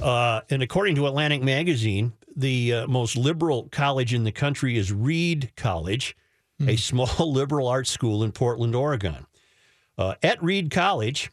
Uh, 0.00 0.40
and 0.50 0.62
according 0.62 0.96
to 0.96 1.06
Atlantic 1.06 1.42
magazine, 1.42 2.12
the 2.34 2.72
uh, 2.72 2.86
most 2.88 3.16
liberal 3.16 3.68
college 3.70 4.12
in 4.12 4.24
the 4.24 4.32
country 4.32 4.76
is 4.76 4.92
Reed 4.92 5.52
College, 5.56 6.16
a 6.66 6.76
small 6.76 7.30
liberal 7.32 7.68
arts 7.68 7.90
school 7.90 8.24
in 8.24 8.32
Portland, 8.32 8.74
Oregon. 8.74 9.26
Uh, 9.96 10.14
at 10.22 10.42
Reed 10.42 10.70
College, 10.70 11.30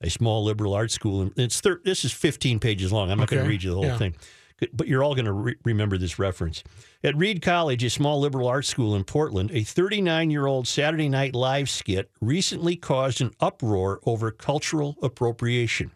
a 0.00 0.08
small 0.08 0.44
liberal 0.44 0.72
arts 0.72 0.94
school. 0.94 1.22
And 1.22 1.32
it's 1.36 1.60
thir- 1.60 1.82
this 1.84 2.04
is 2.04 2.12
15 2.12 2.58
pages 2.60 2.92
long. 2.92 3.10
I'm 3.10 3.18
not 3.18 3.28
going 3.28 3.42
to 3.42 3.48
read 3.48 3.62
you 3.62 3.70
the 3.70 3.76
whole 3.76 3.84
yeah. 3.84 3.98
thing, 3.98 4.14
but 4.72 4.88
you're 4.88 5.02
all 5.02 5.14
going 5.14 5.24
to 5.24 5.32
re- 5.32 5.56
remember 5.64 5.98
this 5.98 6.18
reference. 6.18 6.64
At 7.04 7.16
Reed 7.16 7.42
College, 7.42 7.84
a 7.84 7.90
small 7.90 8.20
liberal 8.20 8.48
arts 8.48 8.68
school 8.68 8.94
in 8.96 9.04
Portland, 9.04 9.50
a 9.52 9.62
39 9.62 10.30
year 10.30 10.46
old 10.46 10.66
Saturday 10.66 11.08
Night 11.08 11.34
Live 11.34 11.70
skit 11.70 12.10
recently 12.20 12.76
caused 12.76 13.20
an 13.20 13.30
uproar 13.40 14.00
over 14.04 14.30
cultural 14.30 14.96
appropriation. 15.02 15.92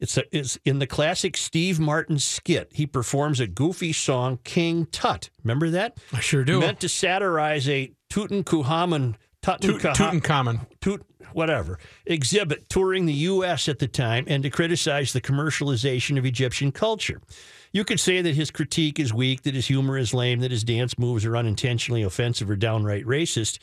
It's, 0.00 0.16
a, 0.16 0.36
it's 0.36 0.58
in 0.64 0.78
the 0.78 0.86
classic 0.86 1.36
Steve 1.36 1.80
Martin 1.80 2.18
skit. 2.18 2.70
He 2.72 2.86
performs 2.86 3.40
a 3.40 3.48
goofy 3.48 3.92
song, 3.92 4.38
King 4.44 4.86
Tut. 4.86 5.30
Remember 5.42 5.70
that? 5.70 5.98
I 6.12 6.20
sure 6.20 6.44
do. 6.44 6.60
Meant 6.60 6.80
to 6.80 6.88
satirize 6.88 7.68
a 7.68 7.92
Tutankhamun, 8.08 9.16
Tut- 9.42 9.60
Tutankhamun. 9.60 10.66
Toot, 10.80 11.04
whatever, 11.32 11.80
exhibit 12.06 12.68
touring 12.68 13.06
the 13.06 13.12
U.S. 13.12 13.68
at 13.68 13.80
the 13.80 13.88
time 13.88 14.24
and 14.28 14.44
to 14.44 14.50
criticize 14.50 15.12
the 15.12 15.20
commercialization 15.20 16.16
of 16.16 16.24
Egyptian 16.24 16.70
culture. 16.70 17.20
You 17.72 17.84
could 17.84 18.00
say 18.00 18.22
that 18.22 18.34
his 18.34 18.50
critique 18.50 18.98
is 18.98 19.12
weak, 19.12 19.42
that 19.42 19.54
his 19.54 19.66
humor 19.66 19.98
is 19.98 20.14
lame, 20.14 20.40
that 20.40 20.50
his 20.50 20.64
dance 20.64 20.98
moves 20.98 21.24
are 21.24 21.36
unintentionally 21.36 22.02
offensive 22.02 22.48
or 22.50 22.56
downright 22.56 23.04
racist. 23.04 23.58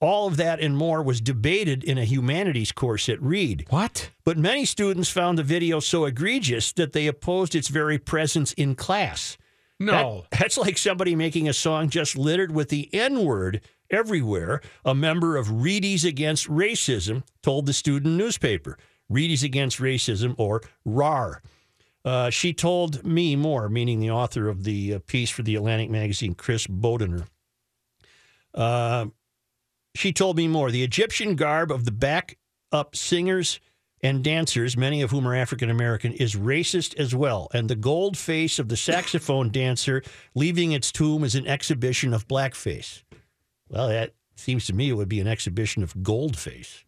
All 0.00 0.28
of 0.28 0.36
that 0.36 0.60
and 0.60 0.76
more 0.76 1.02
was 1.02 1.20
debated 1.20 1.82
in 1.82 1.98
a 1.98 2.04
humanities 2.04 2.70
course 2.70 3.08
at 3.08 3.20
Reed. 3.20 3.66
What? 3.70 4.10
But 4.24 4.38
many 4.38 4.64
students 4.64 5.08
found 5.10 5.38
the 5.38 5.42
video 5.42 5.80
so 5.80 6.04
egregious 6.04 6.72
that 6.74 6.92
they 6.92 7.08
opposed 7.08 7.56
its 7.56 7.66
very 7.68 7.98
presence 7.98 8.52
in 8.52 8.76
class. 8.76 9.36
No. 9.80 10.24
That- 10.30 10.38
that's 10.38 10.58
like 10.58 10.78
somebody 10.78 11.16
making 11.16 11.48
a 11.48 11.52
song 11.52 11.88
just 11.88 12.16
littered 12.16 12.52
with 12.54 12.68
the 12.68 12.88
N 12.94 13.24
word 13.24 13.60
everywhere. 13.90 14.60
A 14.84 14.94
member 14.94 15.36
of 15.36 15.48
Reedies 15.48 16.04
Against 16.04 16.46
Racism 16.48 17.24
told 17.42 17.66
the 17.66 17.72
student 17.72 18.14
newspaper, 18.14 18.78
Reedies 19.10 19.42
Against 19.42 19.78
Racism, 19.80 20.34
or 20.38 20.62
RAR. 20.84 21.42
Uh, 22.04 22.30
she 22.30 22.52
told 22.52 23.04
me 23.04 23.36
more, 23.36 23.68
meaning 23.68 24.00
the 24.00 24.10
author 24.10 24.48
of 24.48 24.64
the 24.64 24.94
uh, 24.94 24.98
piece 25.06 25.30
for 25.30 25.42
the 25.42 25.56
Atlantic 25.56 25.90
magazine, 25.90 26.34
Chris 26.34 26.66
Bodenner. 26.66 27.26
Uh, 28.54 29.06
she 29.94 30.12
told 30.12 30.36
me 30.36 30.48
more. 30.48 30.70
The 30.70 30.84
Egyptian 30.84 31.34
garb 31.34 31.70
of 31.70 31.84
the 31.84 31.92
back 31.92 32.38
up 32.72 32.94
singers 32.94 33.60
and 34.00 34.22
dancers, 34.22 34.76
many 34.76 35.02
of 35.02 35.10
whom 35.10 35.26
are 35.26 35.34
African 35.34 35.70
American, 35.70 36.12
is 36.12 36.36
racist 36.36 36.96
as 36.96 37.14
well. 37.14 37.48
And 37.52 37.68
the 37.68 37.76
gold 37.76 38.16
face 38.16 38.58
of 38.58 38.68
the 38.68 38.76
saxophone 38.76 39.50
dancer 39.50 40.02
leaving 40.34 40.72
its 40.72 40.92
tomb 40.92 41.24
is 41.24 41.34
an 41.34 41.46
exhibition 41.46 42.14
of 42.14 42.28
blackface. 42.28 43.02
Well, 43.68 43.88
that 43.88 44.14
seems 44.36 44.66
to 44.66 44.72
me 44.72 44.88
it 44.88 44.94
would 44.94 45.08
be 45.08 45.20
an 45.20 45.26
exhibition 45.26 45.82
of 45.82 46.02
gold 46.02 46.38
face. 46.38 46.84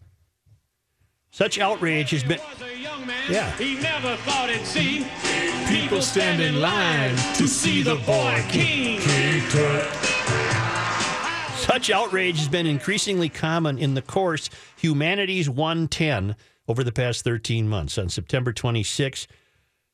Such 1.31 1.59
outrage 1.59 2.11
has 2.11 2.23
been. 2.23 2.41
Yeah. 3.29 3.51
He 3.57 3.77
never 3.81 4.17
thought 4.17 4.51
he'd 4.51 4.67
see 4.67 5.07
People 5.71 6.03
stand 6.03 6.43
in 6.43 6.61
line 6.61 7.15
to 7.37 7.47
see 7.47 7.83
the 7.83 7.95
boy 7.95 8.45
king. 8.49 9.01
Such 11.57 11.91
outrage 11.91 12.39
has 12.39 12.49
been 12.49 12.67
increasingly 12.67 13.29
common 13.29 13.79
in 13.79 13.95
the 13.95 14.03
course 14.03 14.51
Humanities 14.79 15.49
110 15.49 16.35
over 16.67 16.83
the 16.83 16.91
past 16.91 17.23
13 17.23 17.69
months. 17.69 17.99
On 17.99 18.09
September 18.09 18.53
26, 18.53 19.29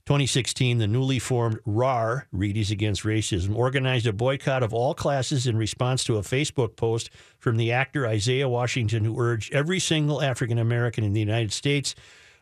2016, 0.06 0.78
the 0.78 0.86
newly 0.86 1.18
formed 1.18 1.58
RAR, 1.66 2.28
Reedies 2.34 2.70
Against 2.70 3.02
Racism, 3.02 3.54
organized 3.54 4.06
a 4.06 4.12
boycott 4.12 4.62
of 4.62 4.72
all 4.72 4.94
classes 4.94 5.46
in 5.46 5.56
response 5.56 6.04
to 6.04 6.16
a 6.16 6.22
Facebook 6.22 6.76
post 6.76 7.10
from 7.38 7.56
the 7.56 7.72
actor 7.72 8.06
Isaiah 8.06 8.48
Washington, 8.48 9.04
who 9.04 9.20
urged 9.20 9.52
every 9.52 9.80
single 9.80 10.22
African 10.22 10.58
American 10.58 11.02
in 11.02 11.12
the 11.12 11.20
United 11.20 11.52
States 11.52 11.94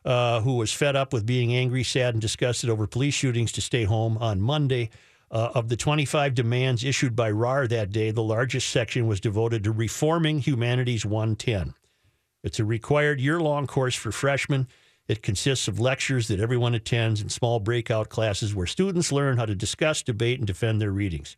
uh, 0.05 0.41
who 0.43 0.57
was 0.57 0.73
fed 0.73 0.97
up 0.97 1.13
with 1.13 1.25
being 1.27 1.55
angry, 1.55 1.83
sad, 1.83 2.15
and 2.15 2.21
disgusted 2.21 2.69
over 2.69 2.87
police 2.87 3.15
shootings 3.15 3.53
to 3.53 3.61
stay 3.61 3.85
home 3.85 4.19
on 4.19 4.41
Monday. 4.41 4.91
Uh, 5.31 5.51
of 5.55 5.69
the 5.69 5.77
25 5.77 6.35
demands 6.35 6.85
issued 6.85 7.17
by 7.17 7.31
RAR 7.31 7.67
that 7.67 7.91
day, 7.91 8.11
the 8.11 8.23
largest 8.23 8.69
section 8.69 9.07
was 9.07 9.21
devoted 9.21 9.65
to 9.65 9.73
reforming 9.73 10.39
Humanities 10.39 11.05
110. 11.05 11.75
It's 12.43 12.61
a 12.61 12.65
required 12.65 13.21
year 13.21 13.41
long 13.41 13.67
course 13.67 13.95
for 13.95 14.13
freshmen. 14.13 14.69
It 15.07 15.23
consists 15.23 15.69
of 15.69 15.79
lectures 15.79 16.29
that 16.29 16.41
everyone 16.41 16.75
attends 16.75 17.21
and 17.21 17.31
small 17.31 17.61
breakout 17.61 18.09
classes 18.09 18.55
where 18.55 18.67
students 18.67 19.13
learn 19.13 19.37
how 19.37 19.45
to 19.45 19.55
discuss, 19.55 20.03
debate, 20.03 20.39
and 20.39 20.47
defend 20.47 20.81
their 20.81 20.93
readings. 20.93 21.37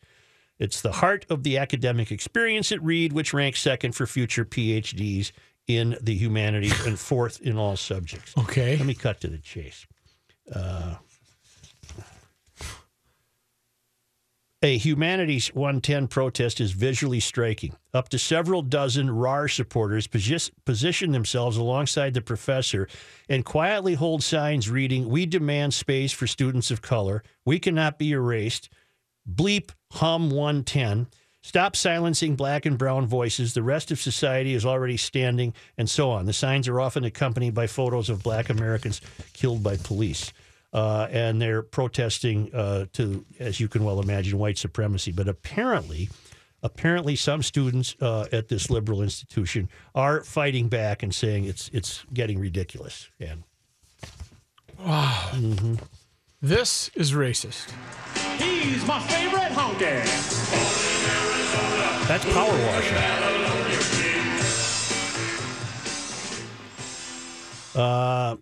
It's 0.58 0.80
the 0.80 0.92
heart 0.92 1.26
of 1.28 1.42
the 1.42 1.58
academic 1.58 2.10
experience 2.10 2.72
at 2.72 2.82
Reed, 2.82 3.12
which 3.12 3.34
ranks 3.34 3.60
second 3.60 3.92
for 3.92 4.06
future 4.06 4.44
PhDs 4.44 5.32
in 5.66 5.96
the 6.00 6.14
humanities 6.14 6.86
and 6.86 6.98
fourth 6.98 7.40
in 7.40 7.58
all 7.58 7.76
subjects. 7.76 8.34
Okay. 8.38 8.76
Let 8.76 8.86
me 8.86 8.94
cut 8.94 9.20
to 9.22 9.28
the 9.28 9.38
chase. 9.38 9.86
Uh, 10.54 10.94
a 14.66 14.78
Humanities 14.78 15.54
110 15.54 16.08
protest 16.08 16.60
is 16.60 16.72
visually 16.72 17.20
striking. 17.20 17.76
Up 17.94 18.08
to 18.08 18.18
several 18.18 18.62
dozen 18.62 19.08
RAR 19.08 19.46
supporters 19.46 20.08
posi- 20.08 20.50
position 20.64 21.12
themselves 21.12 21.56
alongside 21.56 22.14
the 22.14 22.20
professor 22.20 22.88
and 23.28 23.44
quietly 23.44 23.94
hold 23.94 24.24
signs 24.24 24.68
reading, 24.68 25.08
We 25.08 25.24
demand 25.24 25.72
space 25.72 26.10
for 26.10 26.26
students 26.26 26.72
of 26.72 26.82
color. 26.82 27.22
We 27.44 27.60
cannot 27.60 27.96
be 27.96 28.10
erased. 28.10 28.68
Bleep 29.24 29.70
Hum 29.92 30.30
110. 30.30 31.06
Stop 31.42 31.76
silencing 31.76 32.34
black 32.34 32.66
and 32.66 32.76
brown 32.76 33.06
voices. 33.06 33.54
The 33.54 33.62
rest 33.62 33.92
of 33.92 34.00
society 34.00 34.52
is 34.52 34.66
already 34.66 34.96
standing, 34.96 35.54
and 35.78 35.88
so 35.88 36.10
on. 36.10 36.26
The 36.26 36.32
signs 36.32 36.66
are 36.66 36.80
often 36.80 37.04
accompanied 37.04 37.54
by 37.54 37.68
photos 37.68 38.10
of 38.10 38.24
black 38.24 38.50
Americans 38.50 39.00
killed 39.32 39.62
by 39.62 39.76
police. 39.76 40.32
Uh, 40.76 41.08
and 41.10 41.40
they're 41.40 41.62
protesting 41.62 42.54
uh, 42.54 42.84
to, 42.92 43.24
as 43.40 43.58
you 43.58 43.66
can 43.66 43.82
well 43.82 43.98
imagine, 43.98 44.38
white 44.38 44.58
supremacy. 44.58 45.10
But 45.10 45.26
apparently, 45.26 46.10
apparently, 46.62 47.16
some 47.16 47.42
students 47.42 47.96
uh, 48.02 48.26
at 48.30 48.48
this 48.48 48.68
liberal 48.68 49.00
institution 49.00 49.70
are 49.94 50.22
fighting 50.22 50.68
back 50.68 51.02
and 51.02 51.14
saying 51.14 51.46
it's 51.46 51.70
it's 51.72 52.04
getting 52.12 52.38
ridiculous. 52.38 53.08
And 53.18 53.44
Wow. 54.78 55.30
This 56.42 56.90
is 56.94 57.12
racist. 57.12 57.70
He's 58.38 58.86
my 58.86 59.00
favorite 59.00 59.52
honky. 59.52 60.04
that's 62.06 62.24
power 62.26 62.52
washing. 62.66 62.98
Uh, 67.74 68.36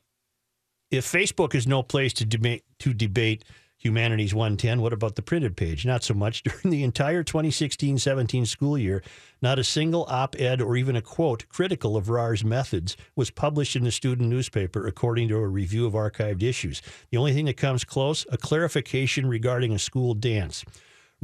if 0.96 1.11
Facebook 1.11 1.54
is 1.54 1.66
no 1.66 1.83
place 1.83 2.12
to 2.14 2.24
debate 2.24 2.64
to 2.80 2.94
debate 2.94 3.44
Humanities 3.78 4.35
110, 4.35 4.80
what 4.80 4.94
about 4.94 5.14
the 5.14 5.22
printed 5.22 5.59
page? 5.59 5.85
Not 5.85 6.02
so 6.02 6.14
much. 6.14 6.42
During 6.44 6.70
the 6.70 6.83
entire 6.83 7.22
2016-17 7.22 8.46
school 8.46 8.78
year, 8.78 9.02
not 9.42 9.59
a 9.59 9.64
single 9.64 10.07
op-ed 10.09 10.62
or 10.62 10.76
even 10.76 10.96
a 10.96 11.02
quote 11.02 11.46
critical 11.50 11.94
of 11.96 12.09
RAR's 12.09 12.42
methods 12.42 12.96
was 13.14 13.30
published 13.30 13.76
in 13.76 13.85
the 13.85 13.90
student 13.90 14.30
newspaper, 14.30 14.87
according 14.87 15.28
to 15.28 15.37
a 15.37 15.46
review 15.46 15.85
of 15.87 15.92
archived 15.92 16.42
issues. 16.42 16.80
The 17.11 17.18
only 17.18 17.35
thing 17.35 17.44
that 17.44 17.59
comes 17.59 17.85
close, 17.85 18.24
a 18.30 18.38
clarification 18.38 19.26
regarding 19.26 19.72
a 19.72 19.78
school 19.78 20.14
dance. 20.14 20.64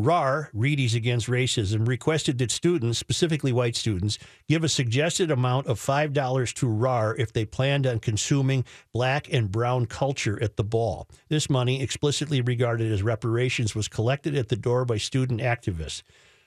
RAR, 0.03 0.51
Reedies 0.55 0.95
Against 0.95 1.27
Racism, 1.27 1.87
requested 1.87 2.39
that 2.39 2.51
students, 2.51 2.99
specifically 2.99 3.53
white 3.53 3.77
students, 3.77 4.19
give 4.49 4.65
a 4.65 4.69
suggested 4.69 5.31
amount 5.31 5.67
of 5.67 5.79
$5 5.79 6.55
to 6.55 6.67
RAR 6.67 7.15
if 7.17 7.35
they 7.35 7.45
planned 7.45 7.87
on 7.87 7.99
consuming 7.99 8.65
black 8.95 9.31
and 9.31 9.53
brown 9.53 9.85
culture 9.85 10.43
at 10.43 10.57
the 10.57 10.65
ball. 10.65 11.07
This 11.29 11.51
money, 11.51 11.83
explicitly 11.83 12.41
regarded 12.41 12.91
as 12.91 13.03
reparations, 13.03 13.75
was 13.75 13.89
collected 13.89 14.35
at 14.35 14.49
the 14.49 14.57
door 14.57 14.87
by 14.87 14.97
student 14.97 15.43
activists. 15.43 16.03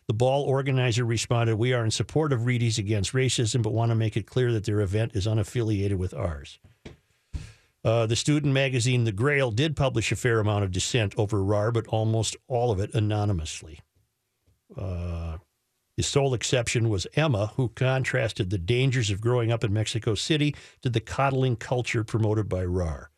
The 0.08 0.14
ball 0.14 0.44
organizer 0.44 1.06
responded, 1.06 1.56
We 1.56 1.74
are 1.74 1.86
in 1.86 1.92
support 1.92 2.34
of 2.34 2.42
Reedies 2.42 2.80
Against 2.80 3.14
Racism, 3.14 3.62
but 3.62 3.72
want 3.72 3.92
to 3.92 3.96
make 3.96 4.18
it 4.18 4.26
clear 4.26 4.52
that 4.52 4.66
their 4.66 4.82
event 4.82 5.12
is 5.16 5.28
unaffiliated 5.28 5.98
with 5.98 6.14
ours. 6.14 6.60
Uh, 7.84 8.06
the 8.06 8.16
student 8.16 8.54
magazine 8.54 9.04
The 9.04 9.12
Grail 9.12 9.52
did 9.52 9.76
publish 9.76 10.12
a 10.12 10.16
fair 10.16 10.40
amount 10.40 10.64
of 10.64 10.72
dissent 10.72 11.14
over 11.18 11.44
RAR, 11.44 11.72
but 11.72 11.86
almost 11.88 12.38
all 12.48 12.72
of 12.72 12.80
it 12.80 12.94
anonymously. 12.94 13.82
Uh, 14.78 15.38
the 15.98 16.04
sole 16.04 16.34
exception 16.34 16.90
was 16.90 17.06
Emma, 17.16 17.48
who 17.56 17.70
contrasted 17.70 18.50
the 18.50 18.58
dangers 18.58 19.10
of 19.12 19.22
growing 19.22 19.52
up 19.52 19.64
in 19.64 19.74
Mexico 19.74 20.16
City 20.16 20.56
to 20.82 20.90
the 20.90 21.02
coddling 21.02 21.56
culture 21.56 22.04
promoted 22.04 22.50
by 22.50 22.64
RAR. 22.64 23.12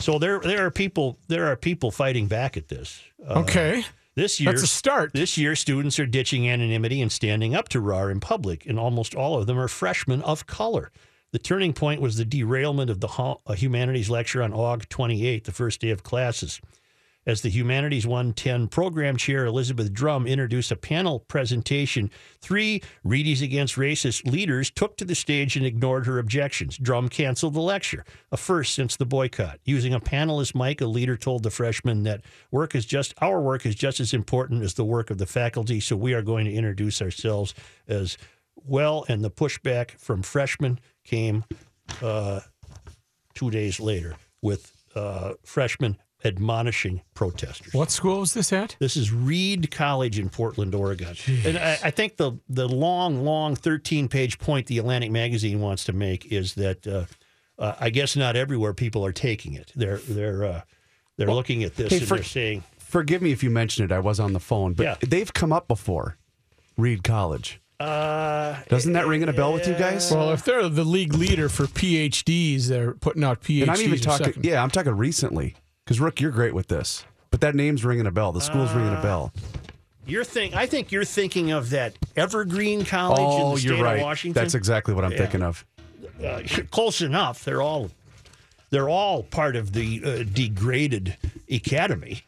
So 0.00 0.18
there, 0.18 0.38
there 0.40 0.66
are 0.66 0.70
people, 0.70 1.18
there 1.28 1.46
are 1.46 1.56
people 1.56 1.90
fighting 1.90 2.26
back 2.26 2.56
at 2.56 2.68
this. 2.68 3.00
Uh, 3.26 3.40
Okay. 3.40 3.84
This 4.14 4.40
year, 4.40 4.50
That's 4.50 4.64
a 4.64 4.66
start. 4.66 5.12
This 5.12 5.38
year, 5.38 5.54
students 5.54 6.00
are 6.00 6.06
ditching 6.06 6.48
anonymity 6.48 7.00
and 7.00 7.12
standing 7.12 7.54
up 7.54 7.68
to 7.68 7.78
RAR 7.78 8.10
in 8.10 8.18
public, 8.18 8.66
and 8.66 8.76
almost 8.76 9.14
all 9.14 9.38
of 9.38 9.46
them 9.46 9.56
are 9.56 9.68
freshmen 9.68 10.22
of 10.22 10.44
color. 10.44 10.90
The 11.30 11.38
turning 11.38 11.74
point 11.74 12.00
was 12.00 12.16
the 12.16 12.24
derailment 12.24 12.88
of 12.88 13.00
the 13.00 13.08
uh, 13.08 13.52
humanities 13.52 14.08
lecture 14.08 14.42
on 14.42 14.52
Aug 14.52 14.88
28, 14.88 15.44
the 15.44 15.52
first 15.52 15.80
day 15.80 15.90
of 15.90 16.02
classes. 16.02 16.60
as 17.26 17.42
the 17.42 17.50
Humanities 17.50 18.06
110 18.06 18.68
program 18.68 19.18
chair, 19.18 19.44
Elizabeth 19.44 19.92
Drumm, 19.92 20.26
introduced 20.26 20.72
a 20.72 20.76
panel 20.76 21.20
presentation. 21.20 22.10
Three 22.40 22.80
Reedies 23.04 23.42
Against 23.42 23.74
Racist 23.74 24.24
leaders 24.24 24.70
took 24.70 24.96
to 24.96 25.04
the 25.04 25.14
stage 25.14 25.54
and 25.54 25.66
ignored 25.66 26.06
her 26.06 26.18
objections. 26.18 26.78
Drumm 26.78 27.10
canceled 27.10 27.52
the 27.52 27.60
lecture, 27.60 28.06
a 28.32 28.38
first 28.38 28.74
since 28.74 28.96
the 28.96 29.04
boycott. 29.04 29.58
Using 29.66 29.92
a 29.92 30.00
panelist 30.00 30.54
mic, 30.54 30.80
a 30.80 30.86
leader 30.86 31.18
told 31.18 31.42
the 31.42 31.50
freshmen 31.50 32.04
that 32.04 32.22
work 32.50 32.74
is 32.74 32.86
just 32.86 33.12
our 33.20 33.42
work 33.42 33.66
is 33.66 33.74
just 33.74 34.00
as 34.00 34.14
important 34.14 34.62
as 34.62 34.72
the 34.72 34.84
work 34.84 35.10
of 35.10 35.18
the 35.18 35.26
faculty, 35.26 35.80
so 35.80 35.94
we 35.94 36.14
are 36.14 36.22
going 36.22 36.46
to 36.46 36.54
introduce 36.54 37.02
ourselves 37.02 37.52
as 37.86 38.16
well. 38.64 39.04
And 39.06 39.22
the 39.22 39.30
pushback 39.30 39.90
from 39.98 40.22
freshmen 40.22 40.78
came 41.08 41.44
uh, 42.02 42.40
two 43.34 43.50
days 43.50 43.80
later 43.80 44.14
with 44.42 44.72
uh, 44.94 45.32
freshmen 45.44 45.96
admonishing 46.24 47.00
protesters. 47.14 47.72
What 47.72 47.90
school 47.90 48.20
was 48.20 48.34
this 48.34 48.52
at? 48.52 48.76
This 48.80 48.96
is 48.96 49.12
Reed 49.12 49.70
College 49.70 50.18
in 50.18 50.28
Portland, 50.28 50.74
Oregon. 50.74 51.14
And 51.44 51.56
I, 51.56 51.78
I 51.84 51.90
think 51.90 52.16
the 52.16 52.32
the 52.48 52.68
long, 52.68 53.24
long 53.24 53.54
13 53.56 54.08
page 54.08 54.38
point 54.38 54.66
the 54.66 54.78
Atlantic 54.78 55.10
Magazine 55.10 55.60
wants 55.60 55.84
to 55.84 55.92
make 55.92 56.26
is 56.32 56.54
that 56.54 56.86
uh, 56.86 57.04
uh, 57.58 57.74
I 57.80 57.90
guess 57.90 58.16
not 58.16 58.36
everywhere 58.36 58.74
people 58.74 59.04
are 59.04 59.12
taking 59.12 59.54
it. 59.54 59.72
They're 59.76 59.98
they're 59.98 60.44
uh, 60.44 60.60
they're 61.16 61.32
looking 61.32 61.62
at 61.64 61.76
this 61.76 61.90
Hey, 61.90 61.98
and 61.98 62.06
for- 62.08 62.14
they're 62.16 62.24
saying, 62.24 62.64
Forgive 62.78 63.20
me 63.22 63.32
if 63.32 63.42
you 63.42 63.50
mentioned 63.50 63.90
it. 63.90 63.94
I 63.94 63.98
was 64.00 64.18
on 64.18 64.32
the 64.32 64.40
phone, 64.40 64.72
but 64.72 64.84
Yeah. 64.84 64.96
they've 65.06 65.32
come 65.32 65.52
up 65.52 65.68
before. 65.68 66.16
Reed 66.78 67.04
College. 67.04 67.60
Uh, 67.80 68.56
Doesn't 68.68 68.92
that 68.94 69.06
ring 69.06 69.22
in 69.22 69.28
a 69.28 69.32
bell 69.32 69.52
with 69.52 69.66
you 69.68 69.74
guys? 69.74 70.10
Well, 70.12 70.32
if 70.32 70.44
they're 70.44 70.68
the 70.68 70.84
league 70.84 71.14
leader 71.14 71.48
for 71.48 71.64
PhDs, 71.66 72.66
they're 72.66 72.92
putting 72.94 73.22
out 73.24 73.42
PhDs. 73.42 73.62
and 73.62 73.70
I'm 73.70 73.80
even 73.80 73.98
talking. 74.00 74.26
second- 74.26 74.44
Yeah, 74.44 74.62
I'm 74.62 74.70
talking 74.70 74.92
recently. 74.96 75.54
Because 75.84 76.00
Rook, 76.00 76.20
you're 76.20 76.30
great 76.32 76.54
with 76.54 76.68
this, 76.68 77.04
but 77.30 77.40
that 77.40 77.54
name's 77.54 77.84
ringing 77.84 78.06
a 78.06 78.10
bell. 78.10 78.32
The 78.32 78.40
school's 78.40 78.72
ringing 78.74 78.92
Uh, 78.94 78.98
a 78.98 79.02
bell. 79.02 79.32
you're 80.06 80.24
think 80.24 80.54
I 80.54 80.66
think 80.66 80.90
you're 80.92 81.04
thinking 81.04 81.50
of 81.50 81.70
that 81.70 81.94
Evergreen 82.16 82.84
College 82.84 83.18
in 83.20 83.24
Oh, 83.26 83.54
the 83.54 83.60
state 83.60 83.68
you're 83.70 83.82
right. 83.84 83.96
of 83.96 84.02
Washington. 84.02 84.40
That's 84.42 84.54
exactly 84.54 84.92
what 84.94 85.04
I'm 85.04 85.12
Yeah. 85.12 85.18
thinking 85.18 85.42
of. 85.42 85.64
uh, 86.24 86.42
close 86.70 87.00
enough. 87.00 87.44
They're 87.44 87.62
all 87.62 87.90
they're 88.70 88.88
all 88.88 89.22
part 89.22 89.56
of 89.56 89.72
the 89.72 90.02
uh, 90.04 90.24
degraded 90.30 91.16
academy. 91.50 92.22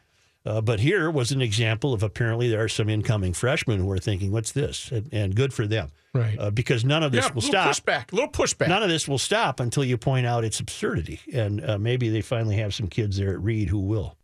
Uh, 0.46 0.60
but 0.60 0.80
here 0.80 1.10
was 1.10 1.32
an 1.32 1.42
example 1.42 1.92
of 1.92 2.02
apparently 2.02 2.48
there 2.48 2.62
are 2.62 2.68
some 2.68 2.88
incoming 2.88 3.34
freshmen 3.34 3.78
who 3.78 3.90
are 3.90 3.98
thinking, 3.98 4.32
"What's 4.32 4.52
this?" 4.52 4.90
and, 4.90 5.08
and 5.12 5.34
good 5.36 5.52
for 5.52 5.66
them, 5.66 5.90
Right. 6.14 6.38
Uh, 6.38 6.50
because 6.50 6.84
none 6.84 7.02
of 7.02 7.12
this 7.12 7.26
Yeah, 7.26 7.32
will 7.34 7.42
little 7.42 7.50
stop. 7.50 7.76
pushback. 7.76 8.12
Little 8.12 8.30
pushback. 8.30 8.68
None 8.68 8.82
of 8.82 8.88
this 8.88 9.06
will 9.06 9.18
stop 9.18 9.60
until 9.60 9.84
you 9.84 9.98
point 9.98 10.26
out 10.26 10.42
its 10.44 10.58
absurdity, 10.58 11.20
and 11.32 11.62
uh, 11.68 11.76
maybe 11.78 12.08
they 12.08 12.22
finally 12.22 12.56
have 12.56 12.74
some 12.74 12.86
kids 12.88 13.18
there 13.18 13.32
at 13.32 13.40
Reed 13.42 13.68
who 13.68 13.80
will. 13.80 14.16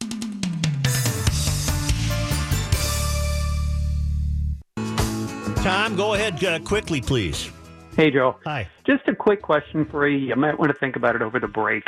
Tom, 5.62 5.96
go 5.96 6.14
ahead 6.14 6.42
uh, 6.44 6.58
quickly, 6.60 7.00
please. 7.00 7.50
Hey, 7.96 8.10
Joe. 8.10 8.36
Hi. 8.44 8.68
Just 8.86 9.08
a 9.08 9.14
quick 9.14 9.42
question 9.42 9.84
for 9.86 10.06
you. 10.06 10.18
You 10.18 10.36
might 10.36 10.58
want 10.58 10.70
to 10.70 10.78
think 10.78 10.96
about 10.96 11.16
it 11.16 11.22
over 11.22 11.40
the 11.40 11.48
break. 11.48 11.82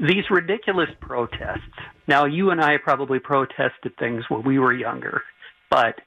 These 0.00 0.24
ridiculous 0.30 0.88
protests. 1.00 1.60
Now, 2.08 2.24
you 2.24 2.50
and 2.50 2.60
I 2.60 2.78
probably 2.78 3.18
protested 3.18 3.96
things 3.98 4.24
when 4.28 4.42
we 4.42 4.58
were 4.58 4.72
younger, 4.72 5.22
but 5.70 6.00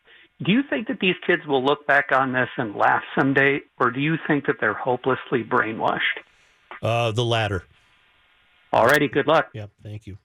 do 0.43 0.51
you 0.51 0.61
think 0.69 0.87
that 0.87 0.99
these 0.99 1.15
kids 1.25 1.43
will 1.47 1.63
look 1.63 1.85
back 1.85 2.05
on 2.11 2.33
this 2.33 2.49
and 2.57 2.75
laugh 2.75 3.03
someday, 3.17 3.59
or 3.79 3.91
do 3.91 3.99
you 3.99 4.15
think 4.27 4.47
that 4.47 4.55
they're 4.59 4.73
hopelessly 4.73 5.43
brainwashed? 5.43 5.99
Uh, 6.81 7.11
the 7.11 7.23
latter. 7.23 7.63
Alrighty, 8.73 9.11
good 9.11 9.27
luck. 9.27 9.49
Yep, 9.53 9.69
thank 9.83 10.07
you. 10.07 10.17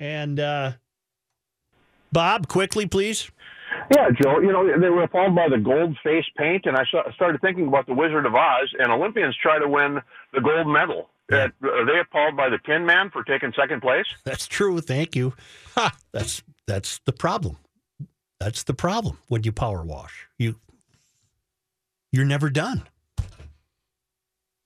And 0.00 0.40
uh, 0.40 0.72
Bob, 2.12 2.48
quickly, 2.48 2.86
please. 2.86 3.30
Yeah, 3.94 4.08
Joe. 4.20 4.40
You 4.40 4.52
know 4.52 4.80
they 4.80 4.88
were 4.88 5.02
appalled 5.02 5.34
by 5.34 5.48
the 5.48 5.58
gold 5.58 5.96
face 6.02 6.24
paint, 6.36 6.64
and 6.64 6.76
I 6.76 6.84
started 7.14 7.40
thinking 7.40 7.68
about 7.68 7.86
the 7.86 7.94
Wizard 7.94 8.24
of 8.24 8.34
Oz. 8.34 8.74
And 8.78 8.90
Olympians 8.90 9.36
try 9.40 9.58
to 9.58 9.68
win 9.68 10.00
the 10.32 10.40
gold 10.40 10.66
medal. 10.66 11.10
Uh, 11.30 11.48
Are 11.62 11.84
they 11.84 11.98
appalled 11.98 12.36
by 12.36 12.48
the 12.48 12.58
Tin 12.64 12.86
Man 12.86 13.10
for 13.10 13.24
taking 13.24 13.52
second 13.58 13.80
place? 13.80 14.06
That's 14.24 14.46
true. 14.46 14.80
Thank 14.80 15.16
you. 15.16 15.34
That's 16.12 16.42
that's 16.66 17.00
the 17.04 17.12
problem. 17.12 17.58
That's 18.38 18.62
the 18.62 18.74
problem 18.74 19.18
when 19.28 19.42
you 19.42 19.52
power 19.52 19.82
wash. 19.82 20.26
You 20.38 20.56
you're 22.12 22.24
never 22.24 22.48
done. 22.50 22.86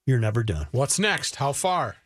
You're 0.06 0.18
never 0.20 0.42
done. 0.42 0.66
What's 0.72 0.98
next? 0.98 1.36
How 1.36 1.52
far? 1.52 1.96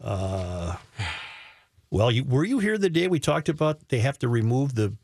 Uh, 0.00 0.76
well, 1.90 2.10
you, 2.10 2.24
were 2.24 2.44
you 2.44 2.58
here 2.58 2.78
the 2.78 2.90
day 2.90 3.08
we 3.08 3.20
talked 3.20 3.48
about 3.48 3.88
they 3.88 4.00
have 4.00 4.18
to 4.20 4.28
remove 4.28 4.74
the 4.74 4.94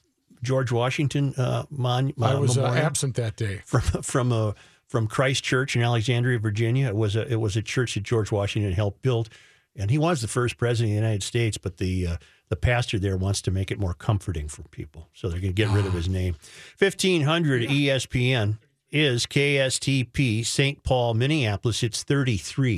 George 0.42 0.70
Washington 0.72 1.34
uh, 1.36 1.64
mon- 1.70 2.12
I 2.20 2.32
uh, 2.32 2.40
was 2.40 2.56
uh, 2.56 2.66
absent 2.66 3.16
that 3.16 3.36
day. 3.36 3.62
from 3.64 3.80
from 4.02 4.32
a 4.32 4.54
from 4.88 5.06
Christ 5.06 5.44
Church 5.44 5.76
in 5.76 5.82
Alexandria, 5.82 6.38
Virginia. 6.38 6.88
It 6.88 6.96
was 6.96 7.16
a 7.16 7.26
it 7.30 7.40
was 7.40 7.56
a 7.56 7.62
church 7.62 7.94
that 7.94 8.02
George 8.02 8.30
Washington 8.30 8.72
helped 8.72 9.02
build, 9.02 9.28
and 9.74 9.90
he 9.90 9.98
was 9.98 10.20
the 10.20 10.28
first 10.28 10.56
president 10.56 10.92
of 10.92 10.96
the 10.96 11.06
United 11.06 11.22
States. 11.22 11.58
But 11.58 11.78
the 11.78 12.06
uh, 12.06 12.16
the 12.48 12.56
pastor 12.56 12.98
there 12.98 13.16
wants 13.16 13.42
to 13.42 13.50
make 13.50 13.70
it 13.70 13.78
more 13.78 13.94
comforting 13.94 14.48
for 14.48 14.62
people, 14.64 15.08
so 15.12 15.28
they're 15.28 15.40
going 15.40 15.54
to 15.54 15.62
get 15.62 15.70
rid 15.70 15.86
of 15.86 15.92
his 15.92 16.08
name. 16.08 16.36
Fifteen 16.76 17.22
hundred 17.22 17.62
ESPN 17.62 18.58
is 18.90 19.26
KSTP 19.26 20.46
St. 20.46 20.82
Paul, 20.84 21.14
Minneapolis. 21.14 21.82
It's 21.82 22.02
thirty 22.02 22.36
three. 22.36 22.74